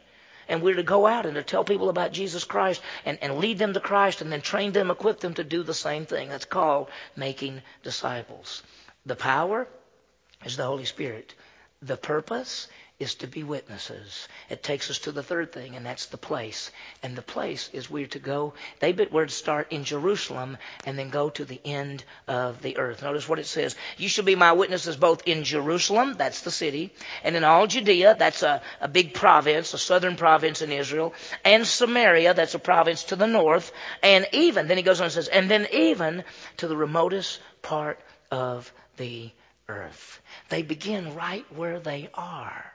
And 0.49 0.61
we're 0.61 0.75
to 0.75 0.83
go 0.83 1.05
out 1.05 1.25
and 1.25 1.35
to 1.35 1.43
tell 1.43 1.65
people 1.65 1.89
about 1.89 2.13
Jesus 2.13 2.45
Christ 2.45 2.81
and, 3.05 3.17
and 3.21 3.39
lead 3.39 3.57
them 3.57 3.73
to 3.73 3.81
Christ 3.81 4.21
and 4.21 4.31
then 4.31 4.41
train 4.41 4.71
them, 4.71 4.89
equip 4.89 5.19
them 5.19 5.33
to 5.33 5.43
do 5.43 5.61
the 5.61 5.73
same 5.73 6.05
thing. 6.05 6.29
That's 6.29 6.45
called 6.45 6.89
making 7.15 7.61
disciples. 7.83 8.63
The 9.05 9.15
power 9.15 9.67
is 10.45 10.55
the 10.55 10.63
Holy 10.63 10.85
Spirit. 10.85 11.33
The 11.81 11.97
purpose 11.97 12.67
is 12.99 13.15
to 13.15 13.27
be 13.27 13.43
witnesses. 13.43 14.27
It 14.49 14.63
takes 14.63 14.89
us 14.89 14.99
to 14.99 15.11
the 15.11 15.21
third 15.21 15.51
thing, 15.51 15.75
and 15.75 15.85
that's 15.85 16.07
the 16.07 16.17
place. 16.17 16.71
And 17.03 17.15
the 17.15 17.21
place 17.21 17.69
is 17.71 17.91
we're 17.91 18.07
to 18.07 18.19
go, 18.19 18.53
they 18.79 18.91
bit 18.91 19.11
were 19.11 19.27
to 19.27 19.31
start 19.31 19.71
in 19.71 19.83
Jerusalem 19.83 20.57
and 20.83 20.97
then 20.97 21.09
go 21.09 21.29
to 21.29 21.45
the 21.45 21.61
end 21.63 22.03
of 22.27 22.61
the 22.63 22.77
earth. 22.77 23.03
Notice 23.03 23.29
what 23.29 23.37
it 23.37 23.45
says. 23.45 23.75
You 23.97 24.09
shall 24.09 24.25
be 24.25 24.35
my 24.35 24.53
witnesses 24.53 24.97
both 24.97 25.27
in 25.27 25.43
Jerusalem, 25.43 26.15
that's 26.17 26.41
the 26.41 26.49
city, 26.49 26.91
and 27.23 27.35
in 27.35 27.43
all 27.43 27.67
Judea, 27.67 28.15
that's 28.17 28.41
a, 28.41 28.61
a 28.81 28.87
big 28.87 29.13
province, 29.13 29.75
a 29.75 29.77
southern 29.77 30.15
province 30.15 30.63
in 30.63 30.71
Israel, 30.71 31.13
and 31.45 31.67
Samaria, 31.67 32.33
that's 32.33 32.55
a 32.55 32.59
province 32.59 33.03
to 33.05 33.15
the 33.15 33.27
north, 33.27 33.71
and 34.01 34.27
even, 34.33 34.67
then 34.67 34.77
he 34.77 34.83
goes 34.83 34.99
on 34.99 35.05
and 35.05 35.13
says, 35.13 35.27
and 35.27 35.51
then 35.51 35.67
even 35.71 36.23
to 36.57 36.67
the 36.67 36.75
remotest 36.75 37.39
part 37.61 37.99
of 38.31 38.73
the 38.97 39.29
earth. 39.69 40.21
They 40.49 40.63
begin 40.63 41.13
right 41.15 41.45
where 41.53 41.79
they 41.79 42.09
are. 42.13 42.73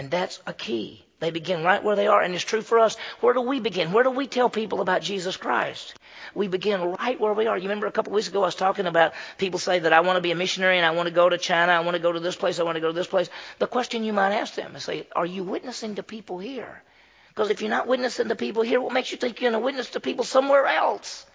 And 0.00 0.10
that's 0.10 0.40
a 0.46 0.54
key. 0.54 1.04
They 1.18 1.30
begin 1.30 1.62
right 1.62 1.84
where 1.84 1.94
they 1.94 2.06
are, 2.06 2.22
and 2.22 2.34
it's 2.34 2.42
true 2.42 2.62
for 2.62 2.78
us. 2.78 2.96
Where 3.20 3.34
do 3.34 3.42
we 3.42 3.60
begin? 3.60 3.92
Where 3.92 4.02
do 4.02 4.08
we 4.08 4.26
tell 4.26 4.48
people 4.48 4.80
about 4.80 5.02
Jesus 5.02 5.36
Christ? 5.36 5.94
We 6.34 6.48
begin 6.48 6.80
right 6.80 7.20
where 7.20 7.34
we 7.34 7.46
are. 7.46 7.58
You 7.58 7.64
remember 7.64 7.86
a 7.86 7.92
couple 7.92 8.12
of 8.12 8.14
weeks 8.14 8.28
ago 8.28 8.40
I 8.40 8.46
was 8.46 8.54
talking 8.54 8.86
about 8.86 9.12
people 9.36 9.58
say 9.58 9.80
that 9.80 9.92
I 9.92 10.00
want 10.00 10.16
to 10.16 10.22
be 10.22 10.30
a 10.30 10.34
missionary 10.34 10.78
and 10.78 10.86
I 10.86 10.92
want 10.92 11.08
to 11.08 11.14
go 11.14 11.28
to 11.28 11.36
China, 11.36 11.72
I 11.72 11.80
want 11.80 11.96
to 11.96 12.02
go 12.02 12.12
to 12.12 12.18
this 12.18 12.34
place, 12.34 12.58
I 12.58 12.62
want 12.62 12.76
to 12.76 12.80
go 12.80 12.86
to 12.86 12.94
this 12.94 13.08
place. 13.08 13.28
The 13.58 13.66
question 13.66 14.02
you 14.02 14.14
might 14.14 14.32
ask 14.32 14.54
them 14.54 14.74
is 14.74 14.84
say, 14.84 15.06
Are 15.14 15.26
you 15.26 15.44
witnessing 15.44 15.96
to 15.96 16.02
people 16.02 16.38
here? 16.38 16.82
Because 17.28 17.50
if 17.50 17.60
you're 17.60 17.68
not 17.68 17.86
witnessing 17.86 18.28
to 18.28 18.36
people 18.36 18.62
here, 18.62 18.80
what 18.80 18.94
makes 18.94 19.12
you 19.12 19.18
think 19.18 19.38
you're 19.38 19.50
going 19.50 19.60
to 19.60 19.66
witness 19.66 19.90
to 19.90 20.00
people 20.00 20.24
somewhere 20.24 20.64
else? 20.64 21.26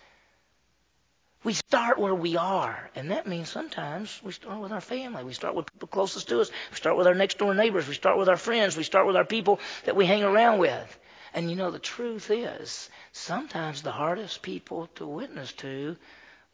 We 1.45 1.53
start 1.53 1.99
where 1.99 2.15
we 2.15 2.37
are, 2.37 2.89
and 2.95 3.11
that 3.11 3.27
means 3.27 3.49
sometimes 3.49 4.19
we 4.23 4.31
start 4.31 4.59
with 4.59 4.71
our 4.71 4.81
family. 4.81 5.23
We 5.23 5.33
start 5.33 5.53
with 5.53 5.71
people 5.71 5.87
closest 5.87 6.27
to 6.29 6.41
us. 6.41 6.49
We 6.71 6.77
start 6.77 6.97
with 6.97 7.05
our 7.05 7.13
next 7.13 7.37
door 7.37 7.53
neighbors. 7.53 7.87
We 7.87 7.93
start 7.93 8.17
with 8.17 8.29
our 8.29 8.35
friends. 8.35 8.75
We 8.75 8.81
start 8.81 9.05
with 9.05 9.15
our 9.15 9.25
people 9.25 9.59
that 9.83 9.95
we 9.95 10.07
hang 10.07 10.23
around 10.23 10.57
with. 10.57 10.99
And 11.35 11.51
you 11.51 11.55
know, 11.55 11.69
the 11.69 11.77
truth 11.77 12.31
is, 12.31 12.89
sometimes 13.11 13.83
the 13.83 13.91
hardest 13.91 14.41
people 14.41 14.87
to 14.95 15.05
witness 15.05 15.53
to 15.53 15.97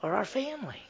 are 0.03 0.13
our 0.13 0.25
family, 0.25 0.83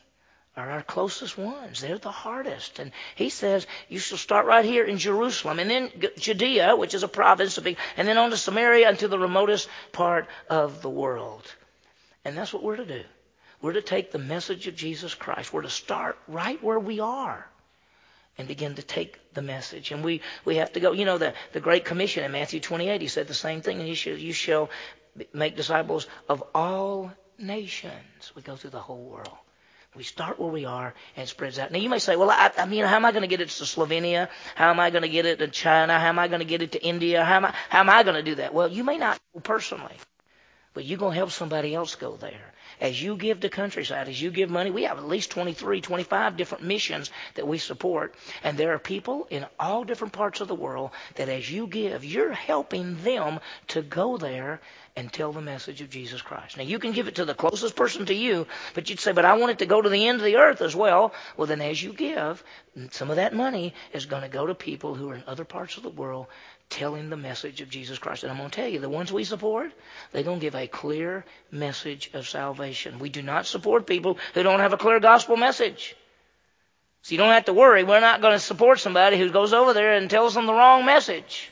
are 0.58 0.72
our 0.72 0.82
closest 0.82 1.38
ones. 1.38 1.80
They're 1.80 2.00
the 2.00 2.10
hardest. 2.10 2.80
And 2.80 2.94
he 3.14 3.30
says, 3.30 3.68
you 3.88 4.00
shall 4.00 4.18
start 4.18 4.48
right 4.48 4.66
here 4.66 4.84
in 4.84 4.98
Jerusalem, 4.98 5.60
and 5.60 5.70
then 5.70 5.92
Judea, 6.18 6.76
which 6.76 6.96
is 6.96 7.04
a 7.04 7.08
province, 7.08 7.60
of 7.60 7.68
and 7.68 8.08
then 8.08 8.18
on 8.18 8.32
to 8.32 8.38
Samaria 8.38 8.90
and 8.90 8.98
to 8.98 9.08
the 9.08 9.20
remotest 9.20 9.70
part 9.92 10.26
of 10.50 10.82
the 10.82 10.90
world. 10.90 11.44
And 12.26 12.36
that's 12.36 12.52
what 12.52 12.64
we're 12.64 12.78
to 12.78 12.86
do. 12.86 13.04
We're 13.62 13.74
to 13.74 13.82
take 13.82 14.12
the 14.12 14.20
message 14.20 14.68
of 14.68 14.76
Jesus 14.76 15.14
Christ. 15.14 15.54
We're 15.54 15.62
to 15.62 15.70
start 15.70 16.18
right 16.28 16.62
where 16.64 16.80
we 16.80 17.00
are 17.00 17.48
and 18.38 18.48
begin 18.48 18.76
to 18.76 18.82
take 18.82 19.20
the 19.34 19.42
message. 19.42 19.92
And 19.92 20.04
we, 20.04 20.22
we 20.46 20.56
have 20.58 20.74
to 20.74 20.80
go, 20.80 20.94
you 20.94 21.06
know, 21.06 21.18
the, 21.18 21.34
the 21.54 21.60
Great 21.60 21.86
Commission 21.86 22.24
in 22.24 22.32
Matthew 22.32 22.60
28, 22.60 23.02
he 23.02 23.08
said 23.08 23.28
the 23.28 23.34
same 23.34 23.62
thing. 23.62 23.80
And 23.80 23.88
you 23.88 23.96
shall, 23.96 24.18
you 24.18 24.34
shall 24.34 24.70
make 25.34 25.56
disciples 25.56 26.08
of 26.28 26.44
all 26.56 27.12
nations. 27.38 28.32
We 28.36 28.42
go 28.42 28.56
through 28.56 28.72
the 28.72 28.80
whole 28.80 29.04
world. 29.04 29.38
We 29.96 30.04
start 30.04 30.40
where 30.40 30.50
we 30.50 30.64
are 30.64 30.94
and 31.18 31.24
it 31.24 31.28
spreads 31.28 31.60
out. 31.60 31.72
Now 31.72 31.80
you 31.80 31.90
may 31.90 32.00
say, 32.00 32.16
well, 32.16 32.32
I, 32.32 32.50
I 32.58 32.66
mean, 32.66 32.86
how 32.86 32.96
am 32.96 33.04
I 33.04 33.12
going 33.12 33.24
to 33.24 33.28
get 33.28 33.42
it 33.42 33.50
to 33.50 33.64
Slovenia? 33.66 34.30
How 34.56 34.70
am 34.70 34.80
I 34.80 34.90
going 34.90 35.02
to 35.02 35.10
get 35.10 35.26
it 35.26 35.40
to 35.40 35.50
China? 35.50 36.00
How 36.00 36.08
am 36.08 36.18
I 36.18 36.30
going 36.30 36.40
to 36.40 36.46
get 36.46 36.62
it 36.62 36.72
to 36.72 36.82
India? 36.82 37.26
How 37.26 37.36
am 37.36 37.46
I, 37.46 37.56
how 37.70 37.82
am 37.82 37.90
I 37.90 38.04
going 38.04 38.16
to 38.16 38.24
do 38.24 38.36
that? 38.36 38.54
Well, 38.54 38.70
you 38.70 38.86
may 38.86 38.98
not 38.98 39.20
personally, 39.44 39.96
but 40.74 40.86
you're 40.86 40.98
going 40.98 41.14
to 41.14 41.18
help 41.18 41.32
somebody 41.32 41.76
else 41.76 41.96
go 41.96 42.16
there 42.16 42.54
as 42.82 43.02
you 43.02 43.16
give 43.16 43.40
to 43.42 43.50
countryside, 43.50 44.10
as 44.10 44.20
you 44.20 44.32
give 44.32 44.50
money, 44.50 44.72
we 44.72 44.84
have 44.84 44.98
at 44.98 45.08
least 45.08 45.30
23, 45.30 45.82
25 45.82 46.36
different 46.36 46.64
missions 46.64 47.12
that 47.36 47.48
we 47.48 47.60
support. 47.60 48.16
And 48.44 48.58
there 48.58 48.74
are 48.74 48.80
people 48.80 49.28
in 49.30 49.46
all 49.60 49.84
different 49.84 50.14
parts 50.14 50.42
of 50.42 50.48
the 50.48 50.56
world 50.56 50.90
that 51.16 51.30
as 51.30 51.50
you 51.50 51.68
give, 51.68 52.04
you're 52.04 52.34
helping 52.34 53.02
them 53.04 53.40
to 53.70 53.84
go 53.84 54.18
there 54.18 54.60
and 54.96 55.14
tell 55.14 55.32
the 55.32 55.42
message 55.42 55.82
of 55.82 55.90
Jesus 55.90 56.22
Christ. 56.22 56.58
Now, 56.58 56.64
you 56.64 56.80
can 56.80 56.92
give 56.92 57.08
it 57.08 57.16
to 57.16 57.26
the 57.26 57.36
closest 57.36 57.76
person 57.76 58.08
to 58.08 58.14
you, 58.14 58.48
but 58.74 58.90
you'd 58.90 59.00
say, 59.00 59.14
but 59.14 59.26
I 59.26 59.38
want 59.38 59.52
it 59.52 59.60
to 59.60 59.66
go 59.66 59.82
to 59.82 59.88
the 59.88 60.08
end 60.08 60.18
of 60.18 60.26
the 60.26 60.38
earth 60.38 60.62
as 60.62 60.76
well. 60.76 61.14
Well, 61.38 61.48
then 61.48 61.62
as 61.62 61.82
you 61.82 61.94
give, 61.94 62.44
some 62.90 63.10
of 63.10 63.18
that 63.18 63.34
money 63.34 63.74
is 63.94 64.08
going 64.08 64.24
to 64.24 64.28
go 64.28 64.48
to 64.48 64.56
people 64.56 64.96
who 64.96 65.12
are 65.12 65.16
in 65.16 65.24
other 65.28 65.46
parts 65.46 65.78
of 65.78 65.84
the 65.84 65.90
world 65.90 66.28
telling 66.72 67.10
the 67.10 67.18
message 67.18 67.62
of 67.62 67.70
Jesus 67.70 68.00
Christ. 68.00 68.24
And 68.24 68.32
I'm 68.32 68.38
going 68.38 68.50
to 68.50 68.56
tell 68.56 68.68
you, 68.68 68.80
the 68.80 68.90
ones 68.90 69.12
we 69.12 69.24
support, 69.24 69.72
they're 70.12 70.24
going 70.24 70.40
to 70.40 70.46
give 70.46 70.56
a 70.56 70.68
clear 70.68 71.24
message 71.52 72.10
of 72.14 72.28
salvation. 72.28 72.98
We 72.98 73.10
do 73.10 73.22
not 73.22 73.46
support 73.46 73.86
people 73.86 74.18
who 74.34 74.42
don't 74.42 74.62
have 74.62 74.74
a 74.74 74.78
clear 74.78 75.00
gospel 75.00 75.38
message. 75.38 75.96
So 77.04 77.12
you 77.12 77.18
don't 77.18 77.34
have 77.34 77.46
to 77.46 77.54
worry. 77.54 77.84
We're 77.84 78.00
not 78.00 78.22
going 78.22 78.34
to 78.34 78.40
support 78.40 78.80
somebody 78.80 79.18
who 79.18 79.30
goes 79.30 79.54
over 79.54 79.74
there 79.74 79.94
and 79.94 80.10
tells 80.10 80.34
them 80.34 80.46
the 80.46 80.54
wrong 80.54 80.86
message. 80.86 81.52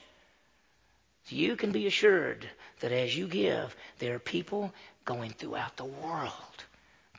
So 1.25 1.35
you 1.35 1.55
can 1.55 1.71
be 1.71 1.85
assured 1.85 2.49
that 2.79 2.91
as 2.91 3.15
you 3.15 3.27
give, 3.27 3.75
there 3.99 4.15
are 4.15 4.19
people 4.19 4.73
going 5.05 5.31
throughout 5.31 5.75
the 5.75 5.85
world 5.85 6.31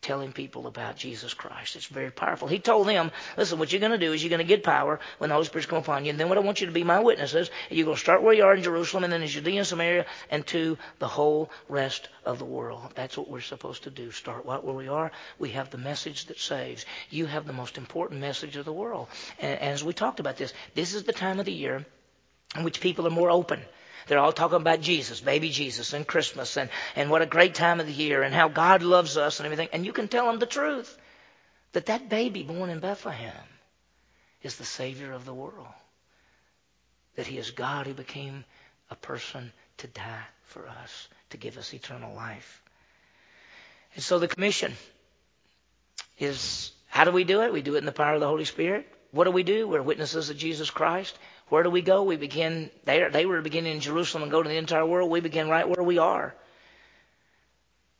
telling 0.02 0.32
people 0.32 0.66
about 0.66 0.96
Jesus 0.96 1.34
Christ. 1.34 1.76
It's 1.76 1.86
very 1.86 2.10
powerful. 2.10 2.48
He 2.48 2.58
told 2.58 2.88
them, 2.88 3.10
listen, 3.36 3.58
what 3.58 3.70
you're 3.70 3.80
going 3.80 3.92
to 3.92 3.98
do 3.98 4.12
is 4.12 4.22
you're 4.22 4.30
going 4.30 4.38
to 4.38 4.44
get 4.44 4.62
power 4.62 4.98
when 5.18 5.28
the 5.28 5.34
Holy 5.34 5.46
Spirit's 5.46 5.68
come 5.68 5.78
upon 5.78 6.04
you. 6.04 6.10
And 6.10 6.18
then 6.18 6.28
what 6.28 6.38
I 6.38 6.40
want 6.40 6.60
you 6.60 6.66
to 6.66 6.72
be 6.72 6.84
my 6.84 7.00
witnesses, 7.00 7.50
you're 7.68 7.84
going 7.84 7.96
to 7.96 8.00
start 8.00 8.22
where 8.22 8.32
you 8.32 8.44
are 8.44 8.54
in 8.54 8.62
Jerusalem 8.62 9.04
and 9.04 9.12
then 9.12 9.22
in 9.22 9.28
Judea 9.28 9.58
and 9.58 9.66
Samaria 9.66 10.06
and 10.30 10.46
to 10.48 10.78
the 10.98 11.08
whole 11.08 11.50
rest 11.68 12.08
of 12.24 12.38
the 12.38 12.44
world. 12.44 12.80
That's 12.94 13.16
what 13.18 13.28
we're 13.28 13.40
supposed 13.40 13.84
to 13.84 13.90
do. 13.90 14.10
Start 14.10 14.46
right 14.46 14.62
where 14.62 14.74
we 14.74 14.88
are. 14.88 15.12
We 15.38 15.50
have 15.50 15.70
the 15.70 15.78
message 15.78 16.26
that 16.26 16.38
saves. 16.38 16.86
You 17.10 17.26
have 17.26 17.46
the 17.46 17.52
most 17.52 17.76
important 17.76 18.20
message 18.20 18.56
of 18.56 18.64
the 18.64 18.72
world. 18.72 19.08
And 19.38 19.60
as 19.60 19.84
we 19.84 19.92
talked 19.92 20.20
about 20.20 20.36
this, 20.36 20.54
this 20.74 20.94
is 20.94 21.04
the 21.04 21.12
time 21.12 21.38
of 21.40 21.46
the 21.46 21.52
year 21.52 21.84
in 22.56 22.64
which 22.64 22.80
people 22.80 23.06
are 23.06 23.10
more 23.10 23.30
open 23.30 23.60
they're 24.06 24.18
all 24.18 24.32
talking 24.32 24.56
about 24.56 24.80
Jesus, 24.80 25.20
baby 25.20 25.50
Jesus, 25.50 25.92
and 25.92 26.06
Christmas, 26.06 26.56
and, 26.56 26.70
and 26.96 27.10
what 27.10 27.22
a 27.22 27.26
great 27.26 27.54
time 27.54 27.80
of 27.80 27.86
the 27.86 27.92
year, 27.92 28.22
and 28.22 28.34
how 28.34 28.48
God 28.48 28.82
loves 28.82 29.16
us 29.16 29.38
and 29.38 29.46
everything. 29.46 29.68
And 29.72 29.84
you 29.84 29.92
can 29.92 30.08
tell 30.08 30.26
them 30.26 30.38
the 30.38 30.46
truth 30.46 30.96
that 31.72 31.86
that 31.86 32.08
baby 32.08 32.42
born 32.42 32.70
in 32.70 32.80
Bethlehem 32.80 33.32
is 34.42 34.56
the 34.56 34.64
Savior 34.64 35.12
of 35.12 35.24
the 35.24 35.34
world. 35.34 35.66
That 37.16 37.26
He 37.26 37.38
is 37.38 37.50
God 37.50 37.86
who 37.86 37.94
became 37.94 38.44
a 38.90 38.96
person 38.96 39.52
to 39.78 39.86
die 39.86 40.24
for 40.44 40.66
us, 40.66 41.08
to 41.30 41.36
give 41.36 41.58
us 41.58 41.72
eternal 41.72 42.14
life. 42.14 42.62
And 43.94 44.02
so 44.02 44.18
the 44.18 44.28
commission 44.28 44.74
is 46.18 46.72
how 46.88 47.04
do 47.04 47.12
we 47.12 47.24
do 47.24 47.42
it? 47.42 47.52
We 47.52 47.62
do 47.62 47.76
it 47.76 47.78
in 47.78 47.86
the 47.86 47.92
power 47.92 48.14
of 48.14 48.20
the 48.20 48.26
Holy 48.26 48.44
Spirit. 48.44 48.86
What 49.12 49.24
do 49.24 49.30
we 49.30 49.42
do? 49.42 49.68
We're 49.68 49.82
witnesses 49.82 50.30
of 50.30 50.36
Jesus 50.36 50.70
Christ. 50.70 51.18
Where 51.50 51.64
do 51.64 51.70
we 51.70 51.82
go? 51.82 52.04
We 52.04 52.16
begin, 52.16 52.70
they, 52.84 53.06
they 53.10 53.26
were 53.26 53.42
beginning 53.42 53.74
in 53.74 53.80
Jerusalem 53.80 54.22
and 54.22 54.32
go 54.32 54.42
to 54.42 54.48
the 54.48 54.56
entire 54.56 54.86
world. 54.86 55.10
We 55.10 55.20
begin 55.20 55.48
right 55.48 55.68
where 55.68 55.82
we 55.82 55.98
are. 55.98 56.34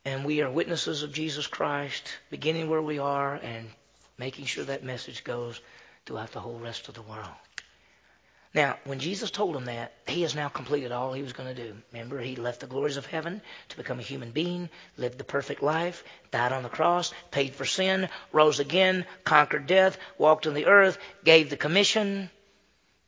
And 0.05 0.25
we 0.25 0.41
are 0.41 0.49
witnesses 0.49 1.03
of 1.03 1.13
Jesus 1.13 1.47
Christ, 1.47 2.17
beginning 2.31 2.69
where 2.69 2.81
we 2.81 2.97
are 2.97 3.35
and 3.35 3.69
making 4.17 4.45
sure 4.45 4.63
that 4.63 4.83
message 4.83 5.23
goes 5.23 5.61
throughout 6.05 6.31
the 6.31 6.39
whole 6.39 6.59
rest 6.59 6.87
of 6.87 6.95
the 6.95 7.01
world. 7.01 7.27
Now, 8.53 8.77
when 8.85 8.99
Jesus 8.99 9.31
told 9.31 9.55
him 9.55 9.65
that, 9.65 9.93
he 10.07 10.23
has 10.23 10.33
now 10.33 10.49
completed 10.49 10.91
all 10.91 11.13
he 11.13 11.21
was 11.21 11.33
going 11.33 11.53
to 11.53 11.63
do. 11.63 11.75
Remember, 11.91 12.19
he 12.19 12.35
left 12.35 12.61
the 12.61 12.67
glories 12.67 12.97
of 12.97 13.05
heaven 13.05 13.41
to 13.69 13.77
become 13.77 13.99
a 13.99 14.03
human 14.03 14.31
being, 14.31 14.69
lived 14.97 15.17
the 15.17 15.23
perfect 15.23 15.61
life, 15.61 16.03
died 16.31 16.51
on 16.51 16.63
the 16.63 16.69
cross, 16.69 17.13
paid 17.31 17.53
for 17.53 17.65
sin, 17.65 18.09
rose 18.31 18.59
again, 18.59 19.05
conquered 19.23 19.67
death, 19.67 19.97
walked 20.17 20.47
on 20.47 20.53
the 20.53 20.65
earth, 20.65 20.97
gave 21.23 21.49
the 21.49 21.57
commission, 21.57 22.29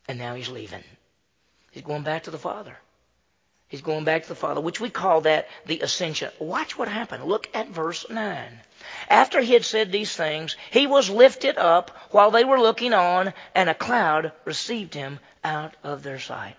and 0.08 0.20
now 0.20 0.36
he's 0.36 0.50
leaving. 0.50 0.84
He's 1.72 1.84
going 1.84 2.04
back 2.04 2.24
to 2.24 2.32
the 2.32 2.38
Father. 2.38 2.78
He's 3.68 3.82
going 3.82 4.04
back 4.04 4.24
to 4.24 4.30
the 4.30 4.36
Father, 4.36 4.62
which 4.62 4.80
we 4.80 4.92
call 4.92 5.22
that 5.22 5.48
the 5.66 5.80
ascension. 5.80 6.30
Watch 6.38 6.78
what 6.78 6.88
happened. 6.88 7.26
Look 7.26 7.50
at 7.56 7.70
verse 7.70 8.06
9. 8.08 8.60
After 9.10 9.42
he 9.42 9.54
had 9.54 9.66
said 9.66 9.92
these 9.92 10.16
things, 10.16 10.56
he 10.70 10.86
was 10.86 11.10
lifted 11.10 11.58
up 11.58 11.90
while 12.12 12.30
they 12.30 12.44
were 12.44 12.60
looking 12.62 12.94
on, 12.94 13.34
and 13.56 13.70
a 13.70 13.74
cloud 13.74 14.32
received 14.46 14.94
him 14.94 15.20
out 15.44 15.76
of 15.84 16.04
their 16.04 16.20
sight. 16.20 16.56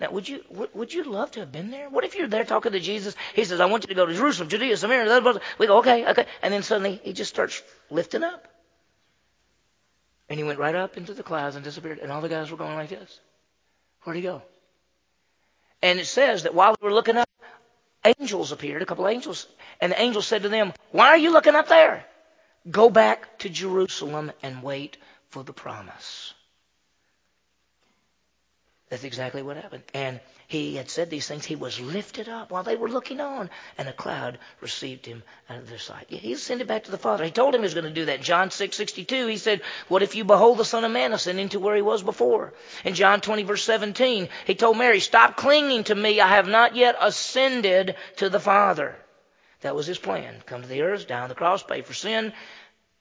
Now, 0.00 0.12
would 0.12 0.28
you 0.28 0.44
would 0.74 0.94
you 0.94 1.02
love 1.02 1.32
to 1.32 1.40
have 1.40 1.50
been 1.50 1.72
there? 1.72 1.90
What 1.90 2.04
if 2.04 2.14
you're 2.14 2.28
there 2.28 2.44
talking 2.44 2.70
to 2.70 2.78
Jesus? 2.78 3.16
He 3.34 3.42
says, 3.42 3.58
"I 3.58 3.66
want 3.66 3.82
you 3.82 3.88
to 3.88 3.94
go 3.94 4.06
to 4.06 4.14
Jerusalem, 4.14 4.48
Judea, 4.48 4.76
Samaria." 4.76 5.40
We 5.58 5.66
go, 5.66 5.78
"Okay, 5.78 6.06
okay," 6.06 6.26
and 6.40 6.54
then 6.54 6.62
suddenly 6.62 7.00
he 7.02 7.12
just 7.12 7.30
starts 7.30 7.60
lifting 7.90 8.22
up. 8.22 8.46
And 10.28 10.38
he 10.38 10.44
went 10.44 10.58
right 10.58 10.74
up 10.74 10.96
into 10.96 11.14
the 11.14 11.22
clouds 11.22 11.56
and 11.56 11.64
disappeared. 11.64 11.98
And 11.98 12.12
all 12.12 12.20
the 12.20 12.28
guys 12.28 12.50
were 12.50 12.56
going 12.56 12.74
like 12.74 12.90
this. 12.90 13.20
Where'd 14.02 14.16
he 14.16 14.22
go? 14.22 14.42
And 15.82 15.98
it 15.98 16.06
says 16.06 16.42
that 16.42 16.54
while 16.54 16.74
they 16.74 16.86
were 16.86 16.92
looking 16.92 17.16
up, 17.16 17.28
angels 18.04 18.52
appeared, 18.52 18.82
a 18.82 18.86
couple 18.86 19.06
of 19.06 19.12
angels. 19.12 19.46
And 19.80 19.92
the 19.92 20.00
angel 20.00 20.22
said 20.22 20.42
to 20.42 20.48
them, 20.48 20.72
Why 20.90 21.08
are 21.08 21.18
you 21.18 21.32
looking 21.32 21.54
up 21.54 21.68
there? 21.68 22.04
Go 22.70 22.90
back 22.90 23.38
to 23.38 23.48
Jerusalem 23.48 24.32
and 24.42 24.62
wait 24.62 24.98
for 25.30 25.42
the 25.42 25.52
promise. 25.52 26.34
That's 28.88 29.04
exactly 29.04 29.42
what 29.42 29.58
happened. 29.58 29.82
And 29.92 30.18
he 30.46 30.76
had 30.76 30.88
said 30.88 31.10
these 31.10 31.28
things. 31.28 31.44
He 31.44 31.56
was 31.56 31.78
lifted 31.78 32.26
up 32.26 32.50
while 32.50 32.62
they 32.62 32.76
were 32.76 32.88
looking 32.88 33.20
on, 33.20 33.50
and 33.76 33.86
a 33.86 33.92
cloud 33.92 34.38
received 34.62 35.04
him 35.04 35.22
out 35.50 35.58
of 35.58 35.68
their 35.68 35.78
sight. 35.78 36.06
He 36.08 36.32
ascended 36.32 36.66
back 36.66 36.84
to 36.84 36.90
the 36.90 36.96
Father. 36.96 37.24
He 37.24 37.30
told 37.30 37.54
him 37.54 37.60
he 37.60 37.66
was 37.66 37.74
going 37.74 37.84
to 37.84 37.90
do 37.90 38.06
that. 38.06 38.22
John 38.22 38.50
6, 38.50 38.74
62, 38.74 39.26
he 39.26 39.36
said, 39.36 39.60
What 39.88 40.02
if 40.02 40.14
you 40.14 40.24
behold 40.24 40.56
the 40.56 40.64
Son 40.64 40.84
of 40.84 40.90
Man 40.90 41.12
ascending 41.12 41.50
to 41.50 41.60
where 41.60 41.76
he 41.76 41.82
was 41.82 42.02
before? 42.02 42.54
In 42.82 42.94
John 42.94 43.20
20, 43.20 43.42
verse 43.42 43.62
17, 43.64 44.30
he 44.46 44.54
told 44.54 44.78
Mary, 44.78 45.00
Stop 45.00 45.36
clinging 45.36 45.84
to 45.84 45.94
me. 45.94 46.20
I 46.20 46.28
have 46.28 46.48
not 46.48 46.74
yet 46.74 46.96
ascended 46.98 47.94
to 48.16 48.30
the 48.30 48.40
Father. 48.40 48.96
That 49.60 49.74
was 49.74 49.86
his 49.86 49.98
plan. 49.98 50.42
Come 50.46 50.62
to 50.62 50.68
the 50.68 50.82
earth, 50.82 51.10
on 51.10 51.28
the 51.28 51.34
cross, 51.34 51.62
pay 51.62 51.82
for 51.82 51.92
sin, 51.92 52.32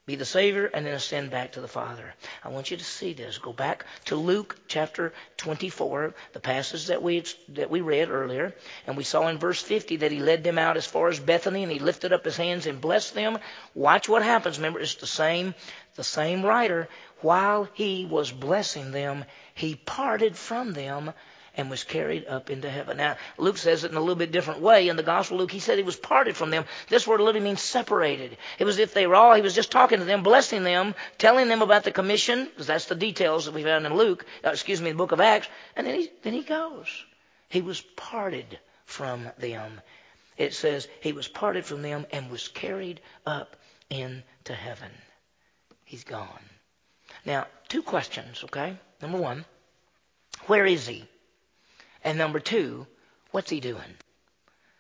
be 0.08 0.16
the 0.16 0.24
Savior, 0.24 0.72
and 0.74 0.86
then 0.86 0.94
ascend 0.94 1.32
back 1.32 1.52
to 1.52 1.60
the 1.60 1.68
Father. 1.68 2.14
I 2.42 2.48
want 2.48 2.72
you 2.72 2.78
to 2.78 2.84
see 2.84 3.12
this. 3.12 3.40
Go 3.40 3.52
back 3.52 3.86
to 4.06 4.16
Luke 4.16 4.58
chapter 4.70 5.12
24, 5.36 6.14
the 6.32 6.40
passage 6.40 6.88
that 6.88 7.04
we, 7.04 7.26
that 7.50 7.70
we 7.70 7.82
read 7.82 8.10
earlier. 8.10 8.56
And 8.88 8.96
we 8.96 9.04
saw 9.04 9.28
in 9.28 9.38
verse 9.38 9.62
50 9.62 9.98
that 9.98 10.14
he 10.14 10.20
led 10.20 10.46
them 10.46 10.58
out 10.58 10.78
as 10.78 10.86
far 10.86 11.10
as 11.10 11.20
Bethany 11.20 11.62
and 11.62 11.72
he 11.72 11.80
lifted 11.80 12.14
up 12.14 12.24
his 12.24 12.38
hands 12.38 12.68
and 12.68 12.80
blessed 12.80 13.16
them. 13.16 13.38
Watch 13.76 14.08
what 14.08 14.24
happens. 14.24 14.58
Remember, 14.58 14.80
it's 14.80 14.96
the 14.96 15.06
same, 15.06 15.54
the 15.96 16.06
same 16.06 16.42
writer. 16.42 16.88
While 17.20 17.68
he 17.74 18.06
was 18.06 18.32
blessing 18.32 18.92
them, 18.92 19.26
he 19.56 19.76
parted 19.76 20.38
from 20.38 20.72
them 20.72 21.12
and 21.58 21.72
was 21.72 21.84
carried 21.84 22.28
up 22.28 22.52
into 22.52 22.70
heaven. 22.70 22.98
Now, 22.98 23.18
Luke 23.40 23.58
says 23.58 23.84
it 23.84 23.92
in 23.92 23.98
a 23.98 24.00
little 24.00 24.16
bit 24.16 24.32
different 24.32 24.62
way. 24.62 24.88
In 24.88 24.96
the 24.96 25.04
Gospel 25.04 25.38
Luke, 25.38 25.52
he 25.52 25.60
said 25.60 25.78
he 25.78 25.84
was 25.84 25.96
parted 25.96 26.38
from 26.38 26.52
them. 26.52 26.66
This 26.88 27.08
word 27.08 27.20
literally 27.20 27.44
means 27.44 27.62
separated. 27.62 28.38
It 28.60 28.64
was 28.64 28.78
if 28.78 28.94
they 28.94 29.08
were 29.08 29.16
all, 29.16 29.34
he 29.34 29.42
was 29.42 29.56
just 29.56 29.72
talking 29.72 29.98
to 29.98 30.06
them, 30.06 30.22
blessing 30.22 30.64
them, 30.64 30.94
telling 31.18 31.48
them 31.48 31.64
about 31.64 31.84
the 31.84 31.92
commission, 31.92 32.46
because 32.46 32.68
that's 32.68 32.86
the 32.86 32.96
details 32.96 33.46
that 33.46 33.56
we 33.56 33.64
found 33.64 33.88
in 33.88 33.96
Luke, 33.96 34.26
uh, 34.46 34.52
excuse 34.52 34.82
me, 34.82 34.92
the 34.92 34.98
book 34.98 35.12
of 35.12 35.20
Acts, 35.20 35.48
and 35.76 35.88
then 35.88 36.00
he, 36.00 36.10
then 36.22 36.34
he 36.34 36.44
goes. 36.44 36.88
He 37.50 37.62
was 37.62 37.82
parted 37.96 38.60
from 38.86 39.28
them. 39.40 39.82
It 40.38 40.54
says 40.54 40.88
he 41.02 41.14
was 41.14 41.28
parted 41.28 41.66
from 41.66 41.82
them 41.82 42.06
and 42.12 42.30
was 42.30 42.48
carried 42.48 43.02
up 43.26 43.56
into 43.90 44.54
heaven. 44.54 44.92
He's 45.86 46.04
gone. 46.04 46.44
Now, 47.26 47.48
two 47.68 47.82
questions, 47.82 48.44
okay? 48.44 48.78
Number 49.02 49.18
one, 49.18 49.46
where 50.46 50.66
is 50.66 50.86
he? 50.86 51.08
And 52.04 52.18
number 52.18 52.40
two, 52.40 52.88
what's 53.32 53.50
he 53.50 53.60
doing? 53.60 53.96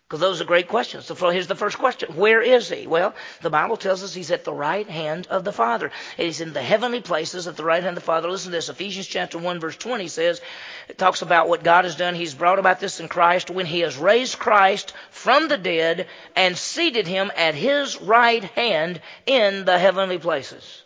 Because 0.08 0.22
those 0.22 0.40
are 0.40 0.46
great 0.46 0.70
questions. 0.70 1.06
So 1.06 1.16
here's 1.30 1.48
the 1.48 1.56
first 1.56 1.78
question. 1.78 2.16
Where 2.16 2.42
is 2.42 2.70
he? 2.70 2.88
Well, 2.88 3.14
the 3.42 3.50
Bible 3.50 3.76
tells 3.76 4.04
us 4.04 4.14
he's 4.14 4.32
at 4.32 4.46
the 4.46 4.54
right 4.54 4.88
hand 4.88 5.28
of 5.28 5.44
the 5.44 5.52
Father. 5.52 5.92
He's 6.16 6.40
in 6.40 6.54
the 6.54 6.62
heavenly 6.62 7.02
places 7.02 7.46
at 7.46 7.58
the 7.58 7.66
right 7.66 7.84
hand 7.84 7.98
of 7.98 8.02
the 8.02 8.06
Father. 8.06 8.32
Listen 8.32 8.52
to 8.52 8.58
this. 8.58 8.70
Ephesians 8.70 9.06
chapter 9.06 9.38
1 9.38 9.60
verse 9.60 9.76
20 9.76 10.08
says, 10.08 10.40
it 10.88 10.98
talks 10.98 11.22
about 11.22 11.50
what 11.50 11.62
God 11.62 11.84
has 11.84 11.98
done. 11.98 12.16
He's 12.16 12.34
brought 12.34 12.58
about 12.58 12.80
this 12.80 13.02
in 13.02 13.10
Christ 13.10 13.50
when 13.50 13.66
he 13.66 13.82
has 13.82 13.98
raised 13.98 14.40
Christ 14.40 14.94
from 15.10 15.50
the 15.50 15.58
dead 15.58 16.08
and 16.38 16.58
seated 16.58 17.06
him 17.06 17.30
at 17.36 17.54
his 17.54 18.00
right 18.00 18.46
hand 18.46 19.02
in 19.26 19.66
the 19.66 19.78
heavenly 19.78 20.20
places. 20.20 20.84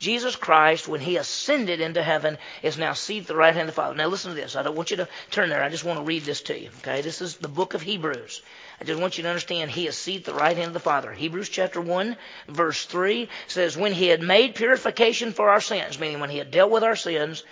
Jesus 0.00 0.34
Christ, 0.34 0.88
when 0.88 1.02
he 1.02 1.18
ascended 1.18 1.82
into 1.82 2.02
heaven, 2.02 2.38
is 2.62 2.78
now 2.78 2.94
seated 2.94 3.24
at 3.24 3.28
the 3.28 3.36
right 3.36 3.52
hand 3.52 3.68
of 3.68 3.74
the 3.74 3.80
Father. 3.80 3.94
Now 3.94 4.06
listen 4.06 4.30
to 4.30 4.34
this. 4.34 4.56
I 4.56 4.62
don't 4.62 4.74
want 4.74 4.90
you 4.90 4.96
to 4.96 5.08
turn 5.30 5.50
there. 5.50 5.62
I 5.62 5.68
just 5.68 5.84
want 5.84 5.98
to 5.98 6.04
read 6.04 6.24
this 6.24 6.40
to 6.42 6.58
you. 6.58 6.70
Okay? 6.78 7.02
This 7.02 7.20
is 7.20 7.36
the 7.36 7.48
book 7.48 7.74
of 7.74 7.82
Hebrews. 7.82 8.40
I 8.80 8.84
just 8.84 8.98
want 8.98 9.18
you 9.18 9.24
to 9.24 9.28
understand 9.28 9.70
he 9.70 9.86
is 9.86 9.98
seated 9.98 10.22
at 10.22 10.32
the 10.32 10.40
right 10.40 10.56
hand 10.56 10.68
of 10.68 10.72
the 10.72 10.80
Father. 10.80 11.12
Hebrews 11.12 11.50
chapter 11.50 11.82
1, 11.82 12.16
verse 12.48 12.86
3 12.86 13.28
says, 13.46 13.76
When 13.76 13.92
he 13.92 14.08
had 14.08 14.22
made 14.22 14.54
purification 14.54 15.34
for 15.34 15.50
our 15.50 15.60
sins, 15.60 16.00
meaning 16.00 16.20
when 16.20 16.30
he 16.30 16.38
had 16.38 16.50
dealt 16.50 16.70
with 16.70 16.82
our 16.82 16.96
sins, 16.96 17.44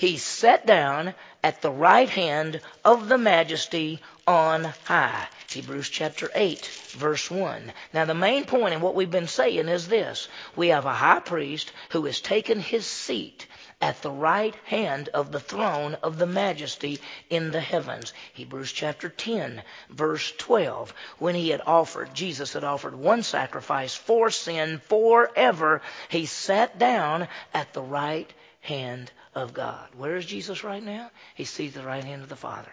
he 0.00 0.16
sat 0.16 0.64
down 0.64 1.14
at 1.44 1.60
the 1.60 1.70
right 1.70 2.08
hand 2.08 2.58
of 2.86 3.10
the 3.10 3.18
majesty 3.18 4.00
on 4.26 4.64
high. 4.84 5.28
Hebrews 5.50 5.90
chapter 5.90 6.30
8, 6.34 6.64
verse 6.92 7.30
1. 7.30 7.70
Now, 7.92 8.06
the 8.06 8.14
main 8.14 8.46
point 8.46 8.72
in 8.72 8.80
what 8.80 8.94
we've 8.94 9.10
been 9.10 9.26
saying 9.26 9.68
is 9.68 9.88
this 9.88 10.28
we 10.56 10.68
have 10.68 10.86
a 10.86 10.94
high 10.94 11.20
priest 11.20 11.70
who 11.90 12.06
has 12.06 12.22
taken 12.22 12.60
his 12.60 12.86
seat 12.86 13.46
at 13.82 14.00
the 14.00 14.10
right 14.10 14.54
hand 14.64 15.10
of 15.10 15.32
the 15.32 15.38
throne 15.38 15.98
of 16.02 16.16
the 16.16 16.26
majesty 16.26 16.98
in 17.28 17.50
the 17.50 17.60
heavens. 17.60 18.14
Hebrews 18.32 18.72
chapter 18.72 19.10
10, 19.10 19.62
verse 19.90 20.32
12. 20.38 20.94
When 21.18 21.34
he 21.34 21.50
had 21.50 21.60
offered, 21.66 22.14
Jesus 22.14 22.54
had 22.54 22.64
offered 22.64 22.94
one 22.94 23.22
sacrifice 23.22 23.94
for 23.94 24.30
sin 24.30 24.80
forever, 24.88 25.82
he 26.08 26.24
sat 26.24 26.78
down 26.78 27.28
at 27.52 27.74
the 27.74 27.82
right 27.82 28.32
hand 28.60 29.10
of 29.34 29.54
God. 29.54 29.88
Where 29.96 30.16
is 30.16 30.26
Jesus 30.26 30.64
right 30.64 30.82
now? 30.82 31.10
He 31.34 31.44
sees 31.44 31.74
the 31.74 31.82
right 31.82 32.04
hand 32.04 32.22
of 32.22 32.28
the 32.28 32.36
Father. 32.36 32.72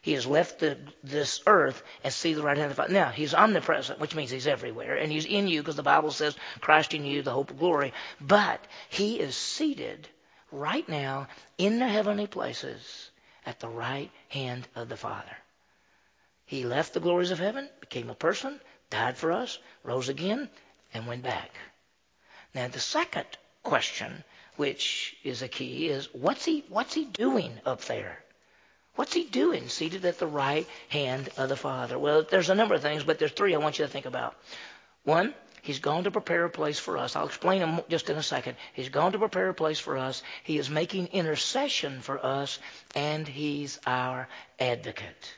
He 0.00 0.12
has 0.12 0.26
left 0.26 0.60
the, 0.60 0.78
this 1.02 1.42
earth 1.46 1.82
and 2.04 2.14
at 2.14 2.22
the 2.22 2.42
right 2.42 2.56
hand 2.56 2.70
of 2.70 2.76
the 2.76 2.82
Father. 2.82 2.94
Now, 2.94 3.10
he's 3.10 3.34
omnipresent, 3.34 3.98
which 3.98 4.14
means 4.14 4.30
he's 4.30 4.46
everywhere, 4.46 4.96
and 4.96 5.10
he's 5.12 5.26
in 5.26 5.48
you 5.48 5.60
because 5.60 5.76
the 5.76 5.82
Bible 5.82 6.12
says 6.12 6.36
Christ 6.60 6.94
in 6.94 7.04
you, 7.04 7.22
the 7.22 7.32
hope 7.32 7.50
of 7.50 7.58
glory. 7.58 7.92
But 8.20 8.64
he 8.88 9.20
is 9.20 9.36
seated 9.36 10.08
right 10.50 10.88
now 10.88 11.28
in 11.58 11.78
the 11.78 11.88
heavenly 11.88 12.26
places 12.26 13.10
at 13.44 13.60
the 13.60 13.68
right 13.68 14.10
hand 14.28 14.66
of 14.74 14.88
the 14.88 14.96
Father. 14.96 15.36
He 16.46 16.64
left 16.64 16.94
the 16.94 17.00
glories 17.00 17.30
of 17.30 17.38
heaven, 17.38 17.68
became 17.80 18.08
a 18.08 18.14
person, 18.14 18.60
died 18.88 19.18
for 19.18 19.32
us, 19.32 19.58
rose 19.82 20.08
again, 20.08 20.48
and 20.94 21.06
went 21.06 21.22
back. 21.22 21.50
Now, 22.54 22.68
the 22.68 22.80
second 22.80 23.26
question 23.68 24.24
which 24.58 25.16
is 25.22 25.42
a 25.42 25.48
key, 25.48 25.88
is 25.88 26.08
what's 26.12 26.44
he, 26.44 26.64
what's 26.68 26.92
he 26.92 27.04
doing 27.04 27.52
up 27.64 27.80
there? 27.82 28.18
What's 28.96 29.14
he 29.14 29.24
doing 29.24 29.68
seated 29.68 30.04
at 30.04 30.18
the 30.18 30.26
right 30.26 30.66
hand 30.88 31.28
of 31.36 31.48
the 31.48 31.56
Father? 31.56 31.96
Well, 31.96 32.26
there's 32.28 32.50
a 32.50 32.56
number 32.56 32.74
of 32.74 32.82
things, 32.82 33.04
but 33.04 33.20
there's 33.20 33.30
three 33.30 33.54
I 33.54 33.58
want 33.58 33.78
you 33.78 33.84
to 33.84 33.90
think 33.90 34.06
about. 34.06 34.34
One, 35.04 35.32
he's 35.62 35.78
gone 35.78 36.04
to 36.04 36.10
prepare 36.10 36.44
a 36.44 36.50
place 36.50 36.78
for 36.80 36.98
us. 36.98 37.14
I'll 37.14 37.26
explain 37.26 37.60
them 37.60 37.80
just 37.88 38.10
in 38.10 38.16
a 38.16 38.22
second. 38.22 38.56
He's 38.72 38.88
gone 38.88 39.12
to 39.12 39.18
prepare 39.18 39.48
a 39.48 39.54
place 39.54 39.78
for 39.78 39.96
us. 39.96 40.24
He 40.42 40.58
is 40.58 40.68
making 40.68 41.08
intercession 41.08 42.00
for 42.00 42.18
us, 42.24 42.58
and 42.96 43.28
he's 43.28 43.78
our 43.86 44.28
advocate. 44.58 45.37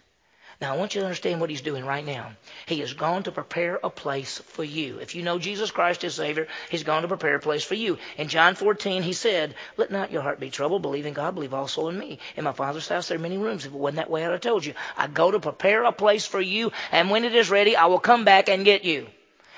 Now, 0.61 0.75
I 0.75 0.77
want 0.77 0.95
you 0.95 1.01
to 1.01 1.07
understand 1.07 1.41
what 1.41 1.49
he's 1.49 1.63
doing 1.63 1.87
right 1.87 2.05
now. 2.05 2.33
He 2.67 2.81
has 2.81 2.93
gone 2.93 3.23
to 3.23 3.33
prepare 3.33 3.81
a 3.83 3.89
place 3.89 4.43
for 4.49 4.63
you. 4.63 4.99
If 4.99 5.15
you 5.15 5.23
know 5.23 5.39
Jesus 5.39 5.71
Christ 5.71 6.05
as 6.05 6.17
Savior, 6.17 6.49
he's 6.69 6.83
gone 6.83 7.01
to 7.01 7.09
prepare 7.09 7.37
a 7.37 7.41
place 7.41 7.65
for 7.65 7.75
you. 7.75 7.97
In 8.19 8.29
John 8.29 8.55
14, 8.55 9.03
he 9.03 9.15
said, 9.15 9.55
Let 9.79 9.91
not 9.91 10.13
your 10.13 10.21
heart 10.21 10.39
be 10.39 10.51
troubled. 10.51 10.83
Believe 10.83 11.07
in 11.07 11.15
God, 11.15 11.35
believe 11.35 11.55
also 11.55 11.89
in 11.89 11.99
me. 11.99 12.19
In 12.37 12.45
my 12.45 12.53
Father's 12.53 12.87
house 12.87 13.09
there 13.09 13.17
are 13.17 13.23
many 13.23 13.39
rooms. 13.39 13.65
If 13.65 13.73
it 13.73 13.79
wasn't 13.79 13.97
that 13.97 14.11
way, 14.11 14.23
I'd 14.23 14.33
have 14.33 14.43
told 14.43 14.67
you. 14.67 14.75
I 14.99 15.07
go 15.07 15.31
to 15.31 15.41
prepare 15.41 15.85
a 15.85 15.93
place 15.93 16.27
for 16.27 16.43
you, 16.43 16.73
and 16.93 17.09
when 17.09 17.25
it 17.25 17.35
is 17.35 17.49
ready, 17.49 17.75
I 17.75 17.87
will 17.87 17.99
come 17.99 18.27
back 18.27 18.51
and 18.51 18.63
get 18.63 18.85
you. 18.85 19.07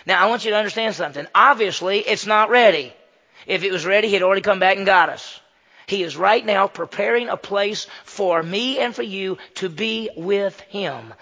Now, 0.07 0.23
I 0.23 0.29
want 0.29 0.45
you 0.45 0.53
to 0.53 0.57
understand 0.57 0.95
something. 0.95 1.27
Obviously, 1.35 1.99
it's 1.99 2.27
not 2.27 2.49
ready. 2.49 2.93
If 3.49 3.65
it 3.65 3.73
was 3.73 3.85
ready, 3.85 4.07
he'd 4.07 4.23
already 4.23 4.41
come 4.41 4.61
back 4.61 4.77
and 4.77 4.87
got 4.87 5.09
us. 5.09 5.41
He 5.93 6.03
is 6.03 6.17
right 6.17 6.43
now 6.43 6.69
preparing 6.69 7.29
a 7.29 7.37
place 7.37 7.87
for 8.05 8.43
me 8.43 8.79
and 8.79 8.95
for 8.95 9.03
you 9.03 9.37
to 9.57 9.69
be 9.69 10.09
with 10.17 10.59
Him. 10.61 11.13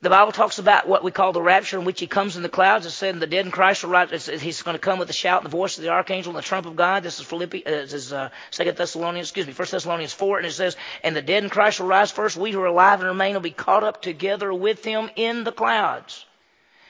The 0.00 0.10
Bible 0.10 0.30
talks 0.30 0.60
about 0.60 0.86
what 0.86 1.02
we 1.02 1.10
call 1.10 1.32
the 1.32 1.42
rapture 1.42 1.76
in 1.76 1.84
which 1.84 1.98
he 1.98 2.06
comes 2.06 2.36
in 2.36 2.44
the 2.44 2.48
clouds. 2.48 2.86
It 2.86 2.90
said 2.90 3.18
the 3.18 3.26
dead 3.26 3.44
in 3.44 3.50
Christ 3.50 3.82
will 3.82 3.90
rise. 3.90 4.26
He's 4.26 4.62
going 4.62 4.76
to 4.76 4.80
come 4.80 5.00
with 5.00 5.08
the 5.08 5.14
shout, 5.14 5.42
the 5.42 5.48
voice 5.48 5.76
of 5.76 5.82
the 5.82 5.90
archangel, 5.90 6.30
and 6.30 6.38
the 6.38 6.46
trump 6.46 6.66
of 6.66 6.76
God. 6.76 7.02
This 7.02 7.18
is 7.18 7.26
Philippi, 7.26 7.66
uh, 7.66 7.70
this 7.70 7.94
is 7.94 8.12
uh, 8.12 8.30
Second 8.52 8.76
Thessalonians, 8.76 9.26
excuse 9.26 9.48
me, 9.48 9.52
First 9.52 9.72
Thessalonians 9.72 10.12
four, 10.12 10.38
and 10.38 10.46
it 10.46 10.52
says, 10.52 10.76
"And 11.02 11.16
the 11.16 11.22
dead 11.22 11.42
in 11.42 11.50
Christ 11.50 11.80
will 11.80 11.88
rise 11.88 12.12
first. 12.12 12.36
We 12.36 12.52
who 12.52 12.60
are 12.60 12.66
alive 12.66 13.00
and 13.00 13.08
remain 13.08 13.34
will 13.34 13.40
be 13.40 13.50
caught 13.50 13.82
up 13.82 14.02
together 14.02 14.54
with 14.54 14.84
him 14.84 15.10
in 15.16 15.42
the 15.42 15.50
clouds." 15.50 16.26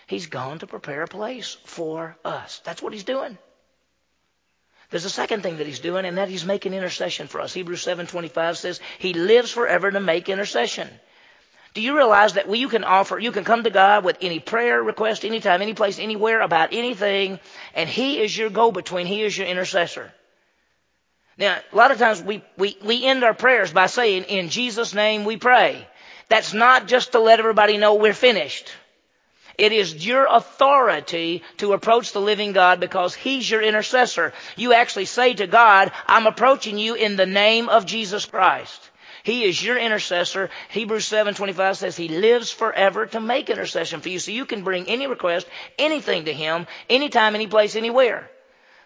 He's 0.07 0.27
gone 0.27 0.59
to 0.59 0.67
prepare 0.67 1.05
a 1.05 1.09
place 1.09 1.57
for 1.65 2.19
us. 2.27 2.61
That's 2.63 2.83
what 2.83 2.93
he's 2.93 3.05
doing. 3.05 3.39
There's 4.93 5.07
a 5.07 5.11
second 5.11 5.43
thing 5.43 5.57
that 5.57 5.67
he's 5.67 5.81
doing, 5.81 6.05
and 6.05 6.19
that 6.19 6.29
he's 6.29 6.45
making 6.45 6.75
intercession 6.75 7.27
for 7.27 7.41
us. 7.41 7.55
Hebrews 7.55 7.83
7:25 7.83 8.59
says 8.59 8.79
he 8.99 9.15
lives 9.15 9.51
forever 9.51 9.91
to 9.91 10.01
make 10.01 10.29
intercession. 10.29 10.89
Do 11.73 11.81
you 11.81 11.97
realize 11.97 12.35
that 12.35 12.55
you 12.55 12.69
can 12.69 12.85
offer, 12.85 13.19
you 13.19 13.33
can 13.33 13.45
come 13.45 13.65
to 13.65 13.71
God 13.71 14.05
with 14.05 14.19
any 14.21 14.39
prayer 14.39 14.83
request, 14.83 15.25
anytime, 15.25 15.63
any 15.63 15.73
place, 15.73 15.99
anywhere 15.99 16.43
about 16.43 16.75
anything, 16.75 17.41
and 17.75 17.89
He 17.89 18.21
is 18.21 18.37
your 18.37 18.51
go-between. 18.51 19.07
He 19.07 19.23
is 19.23 19.37
your 19.37 19.47
intercessor. 19.47 20.13
Now, 21.39 21.59
a 21.73 21.77
lot 21.77 21.91
of 21.91 21.99
times 21.99 22.23
we, 22.23 22.45
we, 22.59 22.77
we 22.85 23.07
end 23.07 23.25
our 23.25 23.33
prayers 23.33 23.73
by 23.73 23.87
saying, 23.87 24.25
in 24.25 24.51
Jesus' 24.51 24.93
name 24.93 25.25
we 25.25 25.39
pray. 25.39 25.89
That's 26.29 26.53
not 26.53 26.87
just 26.87 27.13
to 27.13 27.19
let 27.19 27.39
everybody 27.39 27.79
know 27.79 27.95
we're 27.95 28.13
finished. 28.13 28.71
It 29.59 29.73
is 29.73 30.07
your 30.07 30.27
authority 30.27 31.43
to 31.59 31.73
approach 31.73 32.13
the 32.13 32.21
living 32.21 32.53
God 32.53 32.81
because 32.81 33.15
He's 33.15 33.51
your 33.51 33.63
intercessor. 33.63 34.33
You 34.57 34.73
actually 34.73 35.07
say 35.07 35.35
to 35.35 35.47
God, 35.47 35.93
I'm 36.07 36.27
approaching 36.27 36.79
you 36.79 36.95
in 36.95 37.17
the 37.17 37.27
name 37.27 37.69
of 37.69 37.87
Jesus 37.87 38.25
Christ. 38.27 38.91
He 39.25 39.45
is 39.45 39.63
your 39.63 39.79
intercessor. 39.79 40.51
Hebrews 40.71 41.07
7:25 41.07 41.77
says 41.77 41.97
he 41.97 42.09
lives 42.09 42.51
forever 42.51 43.07
to 43.07 43.21
make 43.21 43.51
intercession 43.51 44.01
for 44.01 44.09
you. 44.09 44.19
So 44.19 44.33
you 44.33 44.47
can 44.47 44.65
bring 44.65 44.89
any 44.89 45.07
request, 45.07 45.47
anything 45.79 46.25
to 46.25 46.33
him, 46.33 46.67
anytime, 46.91 47.35
any 47.35 47.47
place, 47.47 47.77
anywhere. 47.77 48.29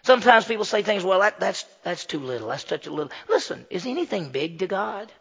Sometimes 0.03 0.45
people 0.45 0.63
say 0.63 0.83
things, 0.83 1.03
well, 1.03 1.19
that, 1.21 1.39
that's, 1.39 1.65
that's 1.83 2.05
too 2.05 2.19
little. 2.19 2.49
That's 2.49 2.67
such 2.67 2.87
a 2.87 2.91
little. 2.91 3.11
Listen, 3.27 3.65
is 3.69 3.85
anything 3.85 4.29
big 4.29 4.59
to 4.59 4.67
God? 4.67 5.11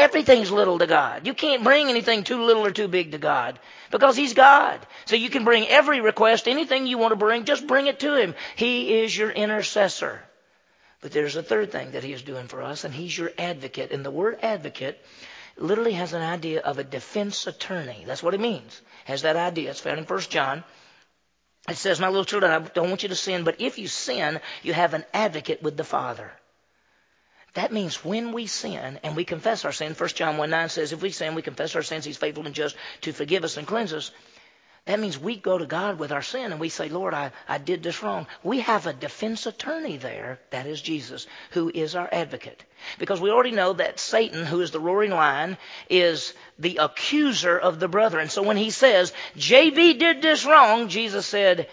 Everything's 0.00 0.50
little 0.50 0.78
to 0.78 0.86
God. 0.86 1.26
You 1.26 1.34
can't 1.34 1.62
bring 1.62 1.88
anything 1.88 2.24
too 2.24 2.42
little 2.42 2.64
or 2.64 2.70
too 2.70 2.88
big 2.88 3.12
to 3.12 3.18
God 3.18 3.58
because 3.90 4.16
He's 4.16 4.32
God. 4.32 4.80
So 5.04 5.14
you 5.14 5.28
can 5.28 5.44
bring 5.44 5.68
every 5.68 6.00
request, 6.00 6.48
anything 6.48 6.86
you 6.86 6.96
want 6.96 7.12
to 7.12 7.16
bring, 7.16 7.44
just 7.44 7.66
bring 7.66 7.86
it 7.86 8.00
to 8.00 8.14
Him. 8.14 8.34
He 8.56 9.02
is 9.02 9.16
your 9.16 9.30
intercessor. 9.30 10.20
But 11.02 11.12
there's 11.12 11.36
a 11.36 11.42
third 11.42 11.70
thing 11.70 11.92
that 11.92 12.04
He 12.04 12.12
is 12.12 12.22
doing 12.22 12.48
for 12.48 12.62
us, 12.62 12.84
and 12.84 12.94
He's 12.94 13.16
your 13.16 13.30
advocate. 13.38 13.92
And 13.92 14.04
the 14.04 14.10
word 14.10 14.38
advocate 14.42 14.98
literally 15.58 15.92
has 15.92 16.14
an 16.14 16.22
idea 16.22 16.60
of 16.60 16.78
a 16.78 16.84
defense 16.84 17.46
attorney. 17.46 18.04
That's 18.06 18.22
what 18.22 18.34
it 18.34 18.40
means. 18.40 18.80
Has 19.04 19.22
that 19.22 19.36
idea. 19.36 19.70
It's 19.70 19.80
found 19.80 19.98
in 19.98 20.04
1 20.04 20.20
John. 20.22 20.64
It 21.68 21.76
says, 21.76 22.00
My 22.00 22.08
little 22.08 22.24
children, 22.24 22.52
I 22.52 22.58
don't 22.60 22.88
want 22.88 23.02
you 23.02 23.10
to 23.10 23.14
sin, 23.14 23.44
but 23.44 23.60
if 23.60 23.78
you 23.78 23.86
sin, 23.86 24.40
you 24.62 24.72
have 24.72 24.94
an 24.94 25.04
advocate 25.12 25.62
with 25.62 25.76
the 25.76 25.84
Father. 25.84 26.32
That 27.54 27.72
means 27.72 28.04
when 28.04 28.32
we 28.32 28.46
sin 28.46 29.00
and 29.02 29.16
we 29.16 29.24
confess 29.24 29.64
our 29.64 29.72
sin, 29.72 29.94
1 29.94 30.08
John 30.10 30.36
1 30.36 30.50
9 30.50 30.68
says, 30.68 30.92
if 30.92 31.02
we 31.02 31.10
sin, 31.10 31.34
we 31.34 31.42
confess 31.42 31.74
our 31.74 31.82
sins, 31.82 32.04
He's 32.04 32.16
faithful 32.16 32.46
and 32.46 32.54
just 32.54 32.76
to 33.02 33.12
forgive 33.12 33.44
us 33.44 33.56
and 33.56 33.66
cleanse 33.66 33.92
us. 33.92 34.12
That 34.86 34.98
means 34.98 35.18
we 35.18 35.36
go 35.36 35.58
to 35.58 35.66
God 35.66 35.98
with 35.98 36.10
our 36.10 36.22
sin 36.22 36.52
and 36.52 36.60
we 36.60 36.70
say, 36.70 36.88
Lord, 36.88 37.12
I, 37.12 37.32
I 37.46 37.58
did 37.58 37.82
this 37.82 38.02
wrong. 38.02 38.26
We 38.42 38.60
have 38.60 38.86
a 38.86 38.92
defense 38.92 39.46
attorney 39.46 39.98
there, 39.98 40.40
that 40.50 40.66
is 40.66 40.80
Jesus, 40.80 41.26
who 41.50 41.70
is 41.72 41.94
our 41.94 42.08
advocate. 42.10 42.64
Because 42.98 43.20
we 43.20 43.30
already 43.30 43.50
know 43.50 43.74
that 43.74 44.00
Satan, 44.00 44.46
who 44.46 44.60
is 44.62 44.70
the 44.70 44.80
roaring 44.80 45.10
lion, 45.10 45.58
is 45.90 46.32
the 46.58 46.78
accuser 46.78 47.58
of 47.58 47.78
the 47.78 47.88
brethren. 47.88 48.30
So 48.30 48.42
when 48.42 48.56
he 48.56 48.70
says, 48.70 49.12
JB 49.36 49.98
did 49.98 50.22
this 50.22 50.46
wrong, 50.46 50.88
Jesus 50.88 51.26
said, 51.26 51.68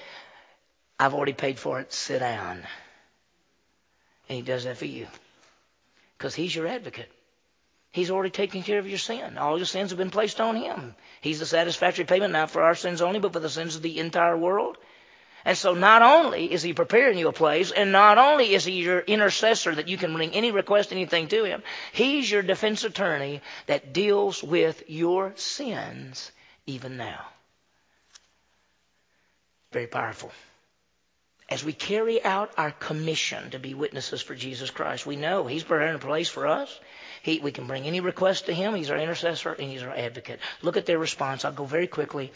I've 0.99 1.13
already 1.13 1.33
paid 1.33 1.59
for 1.59 1.79
it, 1.79 1.93
sit 1.93 2.19
down. 2.19 2.63
And 4.27 4.35
he 4.35 4.41
does 4.41 4.65
that 4.65 4.77
for 4.77 4.85
you. 4.85 5.07
Because 6.17 6.33
He's 6.35 6.55
your 6.55 6.67
advocate. 6.67 7.11
He's 7.91 8.11
already 8.11 8.29
taken 8.29 8.63
care 8.63 8.79
of 8.79 8.87
your 8.87 8.97
sin. 8.97 9.37
All 9.37 9.57
your 9.57 9.65
sins 9.65 9.91
have 9.91 9.97
been 9.97 10.11
placed 10.11 10.41
on 10.41 10.55
Him. 10.55 10.95
He's 11.21 11.39
the 11.39 11.45
satisfactory 11.45 12.05
payment, 12.05 12.33
not 12.33 12.51
for 12.51 12.61
our 12.61 12.75
sins 12.75 13.01
only, 13.01 13.19
but 13.19 13.33
for 13.33 13.39
the 13.39 13.49
sins 13.49 13.75
of 13.75 13.81
the 13.81 13.99
entire 13.99 14.37
world. 14.37 14.77
And 15.45 15.57
so 15.57 15.73
not 15.73 16.01
only 16.01 16.51
is 16.51 16.61
He 16.61 16.73
preparing 16.73 17.17
you 17.17 17.27
a 17.27 17.33
place, 17.33 17.71
and 17.71 17.91
not 17.91 18.17
only 18.17 18.53
is 18.53 18.65
He 18.65 18.73
your 18.73 18.99
intercessor 18.99 19.75
that 19.75 19.87
you 19.87 19.97
can 19.97 20.13
bring 20.13 20.31
any 20.33 20.51
request, 20.51 20.91
anything 20.91 21.27
to 21.29 21.43
Him, 21.43 21.63
He's 21.93 22.29
your 22.29 22.41
defense 22.41 22.83
attorney 22.83 23.41
that 23.67 23.93
deals 23.93 24.43
with 24.43 24.83
your 24.87 25.33
sins 25.35 26.31
even 26.65 26.97
now. 26.97 27.25
Very 29.71 29.87
powerful 29.87 30.31
as 31.49 31.63
we 31.63 31.71
carry 31.71 32.23
out 32.23 32.51
our 32.57 32.71
commission 32.71 33.51
to 33.51 33.59
be 33.59 33.73
witnesses 33.73 34.21
for 34.21 34.35
Jesus 34.35 34.69
Christ, 34.69 35.05
we 35.05 35.15
know 35.15 35.47
He's 35.47 35.63
preparing 35.63 35.95
a 35.95 35.99
place 35.99 36.27
for 36.27 36.45
us. 36.45 36.79
He, 37.23 37.39
we 37.39 37.51
can 37.51 37.67
bring 37.67 37.85
any 37.85 37.99
request 38.01 38.45
to 38.45 38.53
Him. 38.53 38.75
He's 38.75 38.89
our 38.89 38.97
intercessor 38.97 39.53
and 39.53 39.71
He's 39.71 39.81
our 39.83 39.95
advocate. 39.95 40.39
Look 40.61 40.75
at 40.75 40.85
their 40.85 40.99
response. 40.99 41.45
I'll 41.45 41.53
go 41.53 41.63
very 41.63 41.87
quickly. 41.87 42.33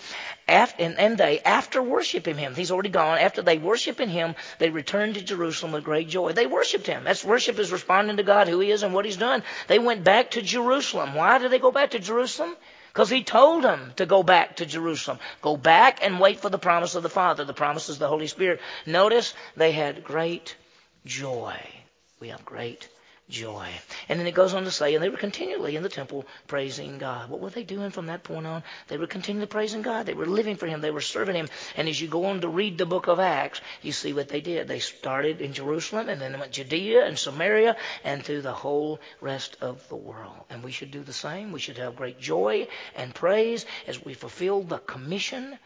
After, 0.47 0.84
and, 0.84 0.97
and 0.97 1.17
they, 1.17 1.39
after 1.41 1.82
worshiping 1.82 2.38
Him, 2.38 2.56
He's 2.56 2.71
already 2.71 2.89
gone. 2.89 3.17
After 3.17 3.41
they 3.41 3.58
worshiping 3.58 4.10
Him, 4.10 4.36
they 4.60 4.69
returned 4.69 5.15
to 5.15 5.21
Jerusalem 5.21 5.74
with 5.74 5.84
great 5.84 6.08
joy. 6.08 6.32
They 6.32 6.47
worshiped 6.47 6.88
Him. 6.88 7.04
That's 7.04 7.24
worship 7.24 7.60
is 7.60 7.71
responding 7.71 8.17
to 8.17 8.24
God, 8.24 8.47
who 8.47 8.60
He 8.60 8.71
is 8.71 8.84
and 8.84 8.93
what 8.93 9.06
He's 9.06 9.17
done. 9.17 9.43
They 9.67 9.80
went 9.80 10.06
back 10.06 10.32
to 10.32 10.41
Jerusalem. 10.41 11.15
Why 11.15 11.38
did 11.38 11.52
they 11.52 11.60
go 11.60 11.71
back 11.71 11.91
to 11.91 12.00
Jerusalem? 12.00 12.56
Because 12.91 13.10
he 13.10 13.23
told 13.23 13.63
them 13.63 13.93
to 13.95 14.06
go 14.06 14.21
back 14.21 14.58
to 14.58 14.65
Jerusalem. 14.65 15.19
Go 15.41 15.56
back 15.56 15.99
and 16.04 16.19
wait 16.19 16.41
for 16.41 16.49
the 16.49 16.58
promise 16.58 16.95
of 16.95 17.04
the 17.04 17.10
Father. 17.10 17.45
The 17.45 17.54
promise 17.54 17.88
is 17.88 17.99
the 17.99 18.10
Holy 18.10 18.27
Spirit. 18.27 18.60
Notice 18.86 19.34
they 19.56 19.71
had 19.71 20.04
great 20.04 20.56
joy. 21.06 21.58
we 22.19 22.30
have 22.30 22.43
great 22.43 22.89
joy. 23.31 23.67
And 24.09 24.19
then 24.19 24.27
it 24.27 24.35
goes 24.35 24.53
on 24.53 24.65
to 24.65 24.71
say, 24.71 24.93
and 24.93 25.03
they 25.03 25.09
were 25.09 25.17
continually 25.17 25.75
in 25.75 25.83
the 25.83 25.89
temple 25.89 26.25
praising 26.47 26.97
God. 26.97 27.29
What 27.29 27.39
were 27.39 27.49
they 27.49 27.63
doing 27.63 27.89
from 27.89 28.07
that 28.07 28.23
point 28.23 28.45
on? 28.45 28.63
They 28.87 28.97
were 28.97 29.07
continually 29.07 29.47
praising 29.47 29.81
God. 29.81 30.05
They 30.05 30.13
were 30.13 30.25
living 30.25 30.57
for 30.57 30.67
Him. 30.67 30.81
They 30.81 30.91
were 30.91 31.01
serving 31.01 31.35
Him. 31.35 31.47
And 31.75 31.87
as 31.87 31.99
you 31.99 32.07
go 32.07 32.25
on 32.25 32.41
to 32.41 32.49
read 32.49 32.77
the 32.77 32.85
book 32.85 33.07
of 33.07 33.19
Acts, 33.19 33.61
you 33.81 33.91
see 33.91 34.13
what 34.13 34.29
they 34.29 34.41
did. 34.41 34.67
They 34.67 34.79
started 34.79 35.41
in 35.41 35.53
Jerusalem 35.53 36.09
and 36.09 36.21
then 36.21 36.37
went 36.39 36.51
Judea 36.51 37.05
and 37.05 37.17
Samaria 37.17 37.77
and 38.03 38.23
through 38.23 38.41
the 38.41 38.53
whole 38.53 38.99
rest 39.21 39.57
of 39.61 39.87
the 39.89 39.95
world. 39.95 40.45
And 40.49 40.63
we 40.63 40.71
should 40.71 40.91
do 40.91 41.01
the 41.01 41.13
same. 41.13 41.51
We 41.51 41.59
should 41.59 41.77
have 41.77 41.95
great 41.95 42.19
joy 42.19 42.67
and 42.95 43.15
praise 43.15 43.65
as 43.87 44.03
we 44.03 44.13
fulfill 44.13 44.61
the 44.61 44.79
commission 44.79 45.57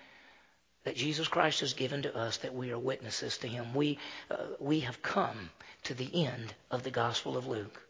that 0.86 0.96
Jesus 0.96 1.28
Christ 1.28 1.60
has 1.60 1.74
given 1.74 2.04
to 2.04 2.16
us 2.16 2.38
that 2.38 2.54
we 2.54 2.72
are 2.72 2.80
witnesses 2.80 3.40
to 3.40 3.48
him. 3.48 3.74
We, 3.74 3.98
uh, 4.32 4.38
we 4.60 4.82
have 4.82 5.02
come 5.02 5.50
to 5.84 5.94
the 5.94 6.26
end 6.26 6.54
of 6.72 6.84
the 6.84 6.92
Gospel 6.92 7.38
of 7.38 7.48
Luke, 7.48 7.82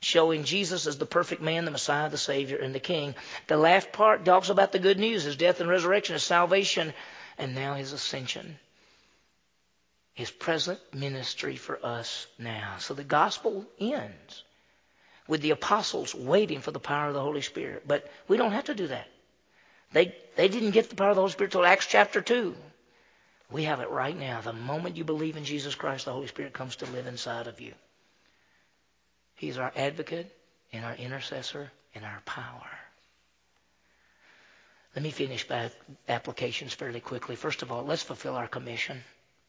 showing 0.00 0.44
Jesus 0.44 0.86
as 0.86 0.96
the 0.96 1.04
perfect 1.04 1.42
man, 1.42 1.64
the 1.64 1.72
Messiah, 1.72 2.08
the 2.08 2.16
Savior, 2.16 2.56
and 2.58 2.74
the 2.74 2.80
King. 2.80 3.16
The 3.48 3.56
last 3.56 3.92
part 3.92 4.24
talks 4.24 4.48
about 4.48 4.70
the 4.70 4.78
good 4.78 4.98
news, 4.98 5.24
his 5.24 5.36
death 5.36 5.60
and 5.60 5.68
resurrection, 5.68 6.14
his 6.14 6.22
salvation, 6.22 6.94
and 7.38 7.56
now 7.56 7.74
his 7.74 7.92
ascension. 7.92 8.56
His 10.14 10.30
present 10.30 10.78
ministry 10.94 11.56
for 11.56 11.84
us 11.84 12.28
now. 12.38 12.76
So 12.78 12.94
the 12.94 13.02
Gospel 13.02 13.66
ends 13.80 14.44
with 15.26 15.40
the 15.40 15.50
apostles 15.50 16.14
waiting 16.14 16.60
for 16.60 16.70
the 16.70 16.78
power 16.78 17.08
of 17.08 17.14
the 17.14 17.20
Holy 17.20 17.40
Spirit. 17.40 17.82
But 17.88 18.08
we 18.28 18.36
don't 18.36 18.52
have 18.52 18.66
to 18.66 18.74
do 18.76 18.86
that. 18.86 19.08
They, 19.94 20.12
they 20.34 20.48
didn't 20.48 20.72
get 20.72 20.90
the 20.90 20.96
power 20.96 21.10
of 21.10 21.14
the 21.14 21.22
Holy 21.22 21.32
Spirit 21.32 21.54
until 21.54 21.64
Acts 21.64 21.86
chapter 21.86 22.20
2. 22.20 22.54
We 23.50 23.62
have 23.62 23.78
it 23.78 23.90
right 23.90 24.18
now. 24.18 24.40
The 24.40 24.52
moment 24.52 24.96
you 24.96 25.04
believe 25.04 25.36
in 25.36 25.44
Jesus 25.44 25.76
Christ, 25.76 26.04
the 26.06 26.12
Holy 26.12 26.26
Spirit 26.26 26.52
comes 26.52 26.76
to 26.76 26.86
live 26.86 27.06
inside 27.06 27.46
of 27.46 27.60
you. 27.60 27.72
He's 29.36 29.56
our 29.56 29.72
advocate 29.76 30.34
and 30.72 30.84
our 30.84 30.94
intercessor 30.96 31.70
and 31.94 32.04
our 32.04 32.20
power. 32.26 32.68
Let 34.96 35.04
me 35.04 35.12
finish 35.12 35.46
by 35.46 35.70
applications 36.08 36.74
fairly 36.74 37.00
quickly. 37.00 37.36
First 37.36 37.62
of 37.62 37.70
all, 37.70 37.84
let's 37.84 38.02
fulfill 38.02 38.34
our 38.34 38.48
commission. 38.48 39.00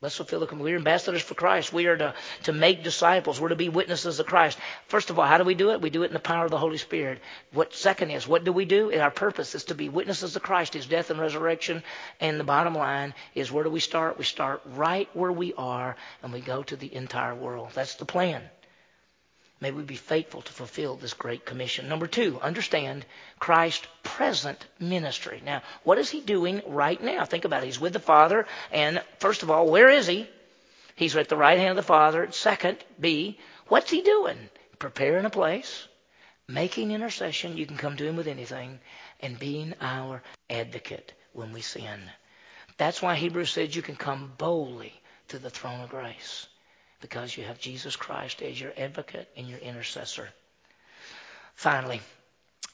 Let's 0.01 0.17
fulfill 0.17 0.41
the 0.41 0.45
commission. 0.45 0.65
We're 0.65 0.77
ambassadors 0.77 1.21
for 1.21 1.35
Christ. 1.35 1.71
We 1.71 1.85
are 1.85 1.95
to, 1.97 2.13
to 2.43 2.53
make 2.53 2.83
disciples. 2.83 3.39
We're 3.39 3.49
to 3.49 3.55
be 3.55 3.69
witnesses 3.69 4.19
of 4.19 4.25
Christ. 4.25 4.59
First 4.87 5.09
of 5.09 5.17
all, 5.17 5.25
how 5.25 5.37
do 5.37 5.45
we 5.45 5.55
do 5.55 5.71
it? 5.71 5.81
We 5.81 5.89
do 5.89 6.03
it 6.03 6.07
in 6.07 6.13
the 6.13 6.19
power 6.19 6.43
of 6.43 6.51
the 6.51 6.57
Holy 6.57 6.77
Spirit. 6.77 7.21
What 7.53 7.73
second 7.73 8.11
is, 8.11 8.27
what 8.27 8.43
do 8.43 8.51
we 8.51 8.65
do? 8.65 8.91
And 8.91 9.01
our 9.01 9.09
purpose 9.09 9.55
is 9.55 9.63
to 9.65 9.75
be 9.75 9.87
witnesses 9.87 10.35
of 10.35 10.43
Christ, 10.43 10.73
His 10.73 10.85
death 10.85 11.11
and 11.11 11.19
resurrection. 11.19 11.81
And 12.19 12.37
the 12.39 12.43
bottom 12.43 12.75
line 12.75 13.13
is, 13.35 13.51
where 13.51 13.63
do 13.63 13.69
we 13.69 13.79
start? 13.79 14.17
We 14.17 14.25
start 14.25 14.61
right 14.75 15.09
where 15.13 15.31
we 15.31 15.53
are, 15.53 15.95
and 16.21 16.33
we 16.33 16.41
go 16.41 16.61
to 16.63 16.75
the 16.75 16.93
entire 16.93 17.33
world. 17.33 17.69
That's 17.73 17.95
the 17.95 18.05
plan. 18.05 18.43
May 19.61 19.71
we 19.71 19.83
be 19.83 19.95
faithful 19.95 20.41
to 20.41 20.51
fulfill 20.51 20.97
this 20.97 21.13
great 21.13 21.45
commission. 21.45 21.87
Number 21.87 22.07
two, 22.07 22.39
understand 22.41 23.05
Christ's 23.39 23.87
present 24.03 24.65
ministry. 24.79 25.41
Now, 25.45 25.61
what 25.83 25.97
is 25.97 26.09
he 26.09 26.19
doing 26.19 26.61
right 26.67 27.01
now? 27.01 27.23
Think 27.23 27.45
about 27.45 27.63
it. 27.63 27.67
He's 27.67 27.79
with 27.79 27.93
the 27.93 27.99
Father, 27.99 28.47
and 28.71 29.01
first 29.19 29.43
of 29.43 29.51
all, 29.51 29.69
where 29.69 29.89
is 29.89 30.07
he? 30.07 30.27
He's 30.95 31.15
at 31.15 31.29
the 31.29 31.37
right 31.37 31.57
hand 31.57 31.71
of 31.71 31.75
the 31.77 31.83
Father. 31.83 32.29
Second, 32.31 32.83
B, 32.99 33.39
what's 33.67 33.89
he 33.89 34.01
doing? 34.01 34.37
Preparing 34.77 35.25
a 35.25 35.29
place, 35.29 35.87
making 36.49 36.91
intercession. 36.91 37.57
You 37.57 37.65
can 37.65 37.77
come 37.77 37.95
to 37.95 38.05
him 38.05 38.17
with 38.17 38.27
anything, 38.27 38.79
and 39.21 39.39
being 39.39 39.73
our 39.79 40.21
advocate 40.49 41.13
when 41.31 41.53
we 41.53 41.61
sin. 41.61 42.01
That's 42.77 43.01
why 43.01 43.15
Hebrews 43.15 43.51
says 43.51 43.73
you 43.73 43.81
can 43.81 43.95
come 43.95 44.33
boldly 44.37 45.01
to 45.29 45.39
the 45.39 45.49
throne 45.49 45.79
of 45.79 45.89
grace 45.89 46.47
because 47.05 47.37
you 47.37 47.43
have 47.43 47.59
Jesus 47.59 47.95
Christ 47.95 48.41
as 48.41 48.59
your 48.59 48.73
advocate 48.75 49.27
and 49.37 49.47
your 49.47 49.59
intercessor. 49.59 50.27
Finally, 51.53 52.01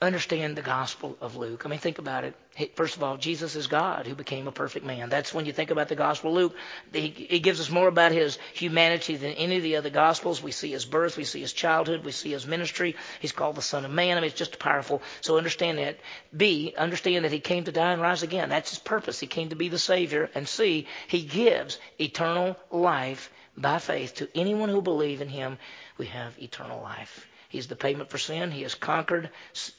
understand 0.02 0.56
the 0.56 0.64
Gospel 0.64 1.16
of 1.22 1.36
Luke. 1.36 1.64
I 1.66 1.70
mean, 1.70 1.80
think 1.80 2.00
about 2.00 2.24
it. 2.24 2.36
First 2.76 2.96
of 2.96 3.04
all, 3.04 3.18
Jesus 3.18 3.56
is 3.56 3.68
God 3.68 4.08
who 4.08 4.16
became 4.16 4.48
a 4.48 4.52
perfect 4.52 4.86
man. 4.86 5.10
That's 5.10 5.34
when 5.34 5.46
you 5.46 5.54
think 5.54 5.70
about 5.70 5.90
the 5.90 5.96
Gospel 5.96 6.32
of 6.32 6.36
Luke. 6.38 6.56
He, 6.92 7.40
gives 7.40 7.60
us 7.60 7.70
more 7.70 7.88
about 7.88 8.12
his 8.12 8.40
humanity 8.54 9.16
than 9.16 9.34
any 9.34 9.58
of 9.58 9.64
the 9.64 9.76
other 9.76 9.92
Gospels. 9.92 10.42
We 10.42 10.52
see 10.52 10.72
his 10.72 10.86
birth, 10.86 11.18
we 11.18 11.24
see 11.24 11.42
his 11.42 11.54
childhood, 11.54 12.04
we 12.04 12.12
see 12.12 12.32
his 12.32 12.48
ministry. 12.48 12.96
He's 13.20 13.32
called 13.32 13.56
the 13.56 13.62
Son 13.62 13.86
of 13.86 13.92
Man. 13.92 14.18
I 14.18 14.22
mean, 14.22 14.30
it's 14.30 14.38
just 14.38 14.58
powerful. 14.58 15.04
So 15.22 15.38
understand 15.38 15.78
that. 15.78 16.00
B, 16.36 16.74
understand 16.78 17.26
that 17.26 17.32
he 17.32 17.40
came 17.40 17.66
to 17.66 17.72
die 17.72 17.94
and 17.94 18.02
rise 18.02 18.24
again. 18.24 18.50
That's 18.50 18.72
his 18.72 18.80
purpose. 18.80 19.20
He 19.20 19.28
came 19.28 19.50
to 19.50 19.56
be 19.56 19.70
the 19.70 19.80
Savior. 19.80 20.30
And 20.34 20.48
C, 20.48 20.88
he 21.08 21.22
gives 21.22 21.78
eternal 22.00 22.58
life 22.72 23.32
by 23.56 23.78
faith 23.78 24.16
to 24.16 24.30
anyone 24.34 24.70
who 24.70 24.82
believe 24.82 25.22
in 25.22 25.30
him. 25.30 25.58
We 25.98 26.08
have 26.08 26.42
eternal 26.42 26.82
life. 26.82 27.28
He's 27.52 27.68
the 27.68 27.76
payment 27.76 28.10
for 28.10 28.18
sin. 28.18 28.50
He 28.50 28.62
has 28.62 28.76
conquered 28.76 29.30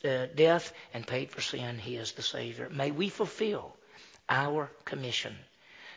uh, 0.05 0.27
death 0.35 0.75
and 0.93 1.07
paid 1.07 1.31
for 1.31 1.41
sin. 1.41 1.79
He 1.79 1.97
is 1.97 2.13
the 2.13 2.21
Savior. 2.21 2.69
May 2.69 2.91
we 2.91 3.09
fulfill 3.09 3.75
our 4.29 4.71
commission. 4.85 5.35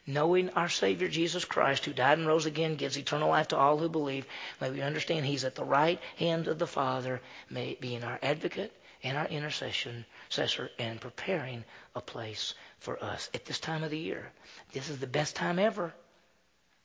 Knowing 0.08 0.52
our 0.52 0.70
Savior 0.70 1.10
Jesus 1.10 1.44
Christ, 1.44 1.84
who 1.84 1.92
died 1.92 2.18
and 2.18 2.28
rose 2.28 2.46
again, 2.46 2.78
gives 2.78 2.98
eternal 2.98 3.28
life 3.28 3.50
to 3.50 3.58
all 3.58 3.78
who 3.78 3.90
believe. 3.90 4.26
May 4.62 4.72
we 4.72 4.82
understand 4.82 5.26
He's 5.26 5.44
at 5.44 5.56
the 5.56 5.66
right 5.66 6.00
hand 6.16 6.48
of 6.48 6.60
the 6.60 6.66
Father, 6.68 7.22
may 7.50 7.74
being 7.82 8.06
our 8.06 8.20
advocate 8.24 8.72
and 9.04 9.18
our 9.18 9.28
intercession, 9.28 10.06
intercessor, 10.28 10.72
and 10.80 11.02
preparing 11.02 11.66
a 11.94 12.00
place 12.00 12.54
for 12.80 13.04
us 13.04 13.30
at 13.34 13.44
this 13.44 13.60
time 13.60 13.84
of 13.84 13.92
the 13.92 14.00
year. 14.00 14.32
This 14.72 14.88
is 14.88 15.00
the 15.00 15.08
best 15.08 15.36
time 15.36 15.60
ever 15.60 15.94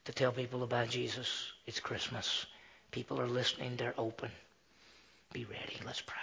to 0.06 0.12
tell 0.12 0.32
people 0.32 0.64
about 0.64 0.88
Jesus. 0.88 1.52
It's 1.64 1.78
Christmas. 1.78 2.44
People 2.90 3.20
are 3.20 3.28
listening, 3.28 3.76
they're 3.76 3.94
open. 3.96 4.32
Be 5.32 5.44
ready. 5.44 5.78
Let's 5.86 6.00
pray. 6.00 6.16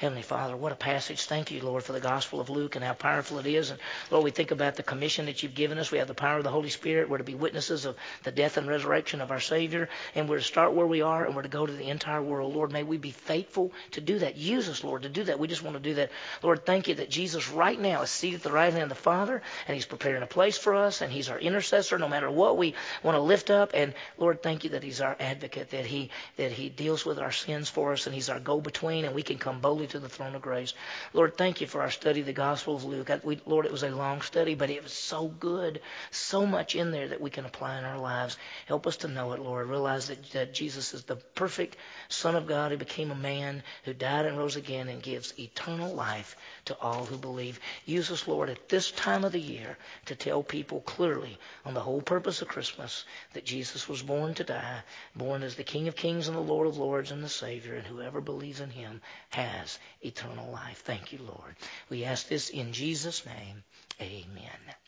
Heavenly 0.00 0.22
Father, 0.22 0.54
what 0.56 0.72
a 0.72 0.76
passage. 0.76 1.24
Thank 1.24 1.50
you, 1.50 1.62
Lord, 1.62 1.82
for 1.82 1.92
the 1.92 2.00
Gospel 2.00 2.40
of 2.40 2.50
Luke 2.50 2.76
and 2.76 2.84
how 2.84 2.92
powerful 2.92 3.38
it 3.38 3.46
is. 3.46 3.70
And 3.70 3.78
Lord, 4.10 4.24
we 4.24 4.32
think 4.32 4.50
about 4.50 4.74
the 4.74 4.82
commission 4.82 5.26
that 5.26 5.42
you've 5.42 5.54
given 5.54 5.78
us. 5.78 5.90
We 5.90 5.98
have 5.98 6.08
the 6.08 6.14
power 6.14 6.38
of 6.38 6.44
the 6.44 6.50
Holy 6.50 6.68
Spirit. 6.68 7.08
We're 7.08 7.18
to 7.18 7.24
be 7.24 7.34
witnesses 7.34 7.84
of 7.86 7.96
the 8.24 8.32
death 8.32 8.56
and 8.56 8.66
resurrection 8.66 9.20
of 9.20 9.30
our 9.30 9.40
Savior. 9.40 9.88
And 10.14 10.28
we're 10.28 10.38
to 10.38 10.44
start 10.44 10.74
where 10.74 10.86
we 10.86 11.00
are 11.00 11.24
and 11.24 11.36
we're 11.36 11.42
to 11.42 11.48
go 11.48 11.64
to 11.64 11.72
the 11.72 11.88
entire 11.88 12.20
world. 12.20 12.54
Lord, 12.54 12.72
may 12.72 12.82
we 12.82 12.98
be 12.98 13.12
faithful 13.12 13.72
to 13.92 14.00
do 14.00 14.18
that. 14.18 14.36
Use 14.36 14.68
us, 14.68 14.82
Lord, 14.82 15.02
to 15.02 15.08
do 15.08 15.24
that. 15.24 15.38
We 15.38 15.46
just 15.46 15.62
want 15.62 15.76
to 15.76 15.82
do 15.82 15.94
that. 15.94 16.10
Lord, 16.42 16.66
thank 16.66 16.88
you 16.88 16.96
that 16.96 17.10
Jesus 17.10 17.48
right 17.50 17.80
now 17.80 18.02
is 18.02 18.10
seated 18.10 18.38
at 18.38 18.42
the 18.42 18.52
right 18.52 18.72
hand 18.72 18.84
of 18.84 18.88
the 18.88 18.94
Father 18.96 19.40
and 19.68 19.74
He's 19.74 19.86
preparing 19.86 20.22
a 20.22 20.26
place 20.26 20.58
for 20.58 20.74
us 20.74 21.00
and 21.00 21.12
He's 21.12 21.30
our 21.30 21.38
intercessor 21.38 21.98
no 21.98 22.08
matter 22.08 22.30
what 22.30 22.58
we 22.58 22.74
want 23.04 23.14
to 23.14 23.20
lift 23.20 23.50
up. 23.50 23.70
And 23.72 23.94
Lord, 24.18 24.42
thank 24.42 24.64
you 24.64 24.70
that 24.70 24.82
He's 24.82 25.00
our 25.00 25.16
advocate, 25.20 25.70
that 25.70 25.86
He 25.86 26.10
that 26.36 26.50
He 26.50 26.68
deals 26.68 27.06
with 27.06 27.20
our 27.20 27.32
sins 27.32 27.70
for 27.70 27.92
us 27.92 28.06
and 28.06 28.14
He's 28.14 28.28
our 28.28 28.40
go 28.50 28.60
between 28.60 29.04
and 29.04 29.14
we 29.14 29.22
can 29.22 29.38
come 29.38 29.60
boldly 29.60 29.86
to 29.86 30.00
the 30.00 30.08
throne 30.08 30.34
of 30.34 30.42
grace. 30.42 30.74
Lord, 31.12 31.36
thank 31.36 31.60
you 31.60 31.68
for 31.68 31.82
our 31.82 31.90
study 31.90 32.20
of 32.20 32.26
the 32.26 32.32
Gospel 32.32 32.74
of 32.74 32.84
Luke. 32.84 33.08
We, 33.22 33.40
Lord, 33.46 33.64
it 33.64 33.70
was 33.70 33.84
a 33.84 33.90
long 33.90 34.22
study, 34.22 34.56
but 34.56 34.70
it 34.70 34.82
was 34.82 34.92
so 34.92 35.28
good. 35.28 35.80
So 36.10 36.44
much 36.46 36.74
in 36.74 36.90
there 36.90 37.06
that 37.08 37.20
we 37.20 37.30
can 37.30 37.44
apply 37.44 37.78
in 37.78 37.84
our 37.84 37.98
lives. 37.98 38.36
Help 38.66 38.88
us 38.88 38.96
to 38.98 39.08
know 39.08 39.32
it, 39.32 39.40
Lord. 39.40 39.68
Realize 39.68 40.08
that, 40.08 40.30
that 40.32 40.52
Jesus 40.52 40.94
is 40.94 41.04
the 41.04 41.14
perfect 41.14 41.76
Son 42.08 42.34
of 42.34 42.48
God 42.48 42.72
who 42.72 42.76
became 42.76 43.12
a 43.12 43.14
man, 43.14 43.62
who 43.84 43.94
died 43.94 44.26
and 44.26 44.36
rose 44.36 44.56
again 44.56 44.88
and 44.88 45.00
gives 45.00 45.38
eternal 45.38 45.94
life 45.94 46.36
to 46.64 46.76
all 46.80 47.04
who 47.04 47.16
believe. 47.16 47.60
Use 47.86 48.10
us, 48.10 48.26
Lord, 48.26 48.50
at 48.50 48.68
this 48.68 48.90
time 48.90 49.24
of 49.24 49.30
the 49.30 49.40
year 49.40 49.78
to 50.06 50.16
tell 50.16 50.42
people 50.42 50.80
clearly 50.80 51.38
on 51.64 51.74
the 51.74 51.80
whole 51.80 52.02
purpose 52.02 52.42
of 52.42 52.48
Christmas 52.48 53.04
that 53.34 53.44
Jesus 53.44 53.88
was 53.88 54.02
born 54.02 54.34
to 54.34 54.44
die, 54.44 54.80
born 55.14 55.44
as 55.44 55.54
the 55.54 55.62
King 55.62 55.86
of 55.86 55.94
Kings 55.94 56.26
and 56.26 56.36
the 56.36 56.40
Lord 56.40 56.66
of 56.66 56.78
Lords 56.78 57.12
and 57.12 57.22
the 57.22 57.28
Savior, 57.28 57.76
and 57.76 57.86
whoever 57.86 58.20
believes 58.40 58.60
in 58.60 58.70
him 58.70 59.02
has 59.28 59.78
eternal 60.00 60.50
life. 60.50 60.82
Thank 60.86 61.12
you, 61.12 61.18
Lord. 61.18 61.54
We 61.90 62.04
ask 62.04 62.26
this 62.26 62.48
in 62.48 62.72
Jesus' 62.72 63.26
name. 63.26 63.62
Amen. 64.00 64.79